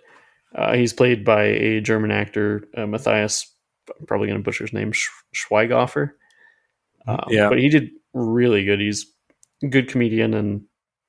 Uh, 0.56 0.74
he's 0.76 0.94
played 0.94 1.26
by 1.26 1.44
a 1.44 1.82
German 1.82 2.12
actor, 2.12 2.64
uh, 2.76 2.86
Matthias. 2.86 3.54
I'm 4.00 4.06
probably 4.06 4.28
going 4.28 4.40
to 4.40 4.44
butcher 4.44 4.64
his 4.64 4.74
name, 4.74 4.92
Sch- 4.92 5.10
Schweighofer. 5.36 6.12
Um, 7.08 7.26
Yeah. 7.30 7.50
but 7.50 7.60
he 7.60 7.70
did 7.70 7.90
really 8.14 8.64
good. 8.66 8.80
He's 8.80 9.06
a 9.64 9.68
good 9.68 9.88
comedian, 9.90 10.34
and 10.34 10.64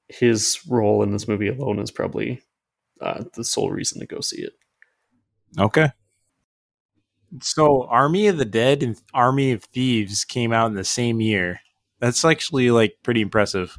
his 0.08 0.60
role 0.68 1.02
in 1.02 1.12
this 1.12 1.28
movie 1.28 1.48
alone 1.48 1.78
is 1.78 1.90
probably 1.90 2.40
uh, 3.00 3.24
the 3.34 3.44
sole 3.44 3.70
reason 3.70 4.00
to 4.00 4.06
go 4.06 4.20
see 4.20 4.42
it. 4.42 4.52
Okay. 5.58 5.90
So, 7.40 7.84
Army 7.84 8.26
of 8.28 8.38
the 8.38 8.44
Dead 8.44 8.82
and 8.82 9.00
Army 9.14 9.52
of 9.52 9.64
Thieves 9.64 10.24
came 10.24 10.52
out 10.52 10.66
in 10.68 10.74
the 10.74 10.84
same 10.84 11.20
year. 11.20 11.60
That's 12.00 12.24
actually 12.24 12.70
like 12.70 12.96
pretty 13.02 13.20
impressive. 13.20 13.78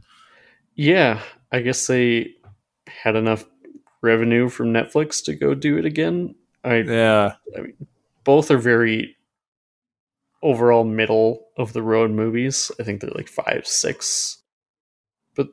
Yeah, 0.76 1.22
I 1.52 1.62
guess 1.62 1.88
they 1.88 2.32
had 2.88 3.16
enough 3.16 3.46
revenue 4.02 4.50
from 4.50 4.68
Netflix 4.74 5.24
to 5.26 5.36
go 5.36 5.54
do 5.54 5.78
it 5.78 5.86
again. 5.86 6.36
I 6.64 6.76
Yeah. 6.82 7.34
both 8.24 8.52
are 8.52 8.58
very 8.58 9.16
overall 10.42 10.84
middle 10.84 11.48
of 11.58 11.74
the 11.74 11.82
road 11.84 12.12
movies. 12.12 12.72
I 12.80 12.84
think 12.84 13.02
they're 13.02 13.10
like 13.12 13.28
five, 13.28 13.66
six. 13.68 14.38
But 15.36 15.50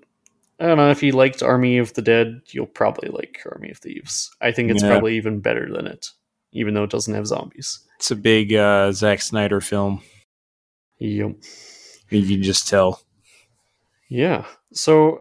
I 0.60 0.66
don't 0.66 0.76
know 0.76 0.90
if 0.90 1.02
you 1.02 1.12
liked 1.12 1.42
Army 1.42 1.78
of 1.78 1.94
the 1.94 2.02
Dead, 2.02 2.40
you'll 2.50 2.66
probably 2.66 3.08
like 3.08 3.40
Army 3.52 3.70
of 3.70 3.78
Thieves. 3.78 4.30
I 4.40 4.52
think 4.52 4.70
it's 4.70 4.82
Yeah. 4.82 4.90
probably 4.90 5.16
even 5.16 5.40
better 5.40 5.68
than 5.72 5.86
it, 5.86 6.08
even 6.52 6.74
though 6.74 6.84
it 6.84 6.90
doesn't 6.90 7.14
have 7.14 7.26
zombies. 7.26 7.80
It's 7.96 8.10
a 8.10 8.16
big 8.16 8.52
uh, 8.54 8.92
Zack 8.92 9.22
Snyder 9.22 9.60
film. 9.60 10.02
Yep. 10.98 11.36
You 12.10 12.26
can 12.26 12.42
just 12.42 12.68
tell. 12.68 13.00
Yeah. 14.08 14.44
So 14.72 15.18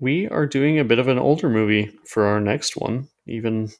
we 0.00 0.28
are 0.28 0.46
doing 0.46 0.78
a 0.78 0.84
bit 0.84 0.98
of 0.98 1.08
an 1.08 1.18
older 1.18 1.48
movie 1.48 1.90
for 2.06 2.24
our 2.26 2.40
next 2.40 2.76
one, 2.76 3.08
even 3.26 3.70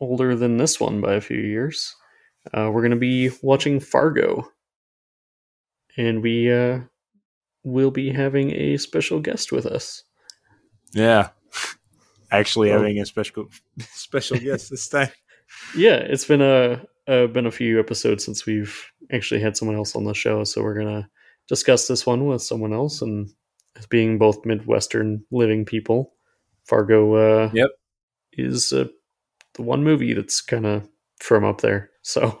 older 0.00 0.34
than 0.36 0.56
this 0.56 0.78
one 0.80 1.00
by 1.00 1.14
a 1.14 1.20
few 1.20 1.38
years. 1.38 1.94
Uh, 2.54 2.70
we're 2.72 2.80
going 2.82 2.90
to 2.92 2.96
be 2.96 3.30
watching 3.42 3.80
Fargo. 3.80 4.48
And 5.96 6.22
we 6.22 6.52
uh, 6.52 6.80
will 7.64 7.90
be 7.90 8.10
having 8.12 8.52
a 8.52 8.76
special 8.76 9.18
guest 9.20 9.50
with 9.50 9.66
us. 9.66 10.04
Yeah. 10.92 11.30
Actually, 12.30 12.70
Oh. 12.70 12.78
having 12.78 12.98
a 13.00 13.06
special 13.06 13.48
special 13.92 14.38
guest 14.38 14.70
this 14.70 14.88
time. 14.88 15.08
Yeah, 15.76 15.96
it's 15.96 16.24
been 16.24 16.42
a 16.42 16.84
uh, 17.08 17.26
been 17.28 17.46
a 17.46 17.50
few 17.50 17.78
episodes 17.80 18.24
since 18.24 18.46
we've 18.46 18.74
actually 19.12 19.40
had 19.40 19.56
someone 19.56 19.76
else 19.76 19.94
on 19.96 20.04
the 20.04 20.14
show, 20.14 20.44
so 20.44 20.62
we're 20.62 20.78
gonna 20.78 21.08
discuss 21.48 21.86
this 21.88 22.04
one 22.06 22.26
with 22.26 22.42
someone 22.42 22.72
else. 22.72 23.02
And 23.02 23.28
as 23.76 23.86
being 23.86 24.18
both 24.18 24.44
Midwestern 24.44 25.24
living 25.30 25.64
people, 25.64 26.12
Fargo 26.64 27.14
uh, 27.14 27.50
Yep. 27.54 27.70
is 28.32 28.72
uh, 28.72 28.86
the 29.54 29.62
one 29.62 29.84
movie 29.84 30.12
that's 30.14 30.40
kind 30.40 30.66
of 30.66 30.88
from 31.20 31.44
up 31.44 31.60
there, 31.60 31.90
so 32.02 32.40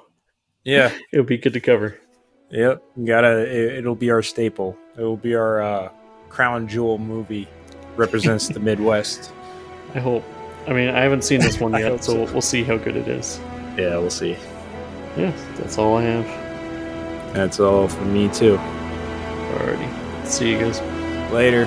Yeah. 0.64 0.92
it'll 1.12 1.24
be 1.24 1.38
good 1.38 1.52
to 1.52 1.60
cover. 1.60 1.98
Yep. 2.50 2.82
Gotta. 3.04 3.40
It, 3.42 3.78
it'll 3.78 3.94
be 3.96 4.10
our 4.10 4.22
staple. 4.22 4.76
It 4.96 5.02
will 5.02 5.16
be 5.16 5.34
our 5.34 5.60
uh, 5.62 5.88
crown 6.28 6.68
jewel 6.68 6.98
movie. 6.98 7.48
Represents 7.96 8.48
the 8.48 8.60
Midwest. 8.68 9.32
I 9.94 9.98
hope. 10.00 10.24
I 10.68 10.72
mean, 10.72 10.88
I 10.88 11.00
haven't 11.00 11.22
seen 11.22 11.40
this 11.40 11.58
one 11.60 11.72
yet, 11.72 12.04
so 12.04 12.12
so. 12.12 12.18
we'll, 12.22 12.32
we'll 12.34 12.42
see 12.42 12.62
how 12.62 12.76
good 12.76 12.96
it 12.96 13.08
is. 13.08 13.40
Yeah, 13.76 13.98
we'll 13.98 14.10
see. 14.10 14.36
Yeah, 15.16 15.32
that's 15.56 15.78
all 15.78 15.96
I 15.96 16.02
have. 16.02 17.34
That's 17.34 17.60
all 17.60 17.88
for 17.88 18.04
me 18.04 18.28
too. 18.28 18.56
Alrighty, 18.56 20.26
see 20.26 20.50
you 20.52 20.58
guys. 20.58 20.80
Later. 21.32 21.66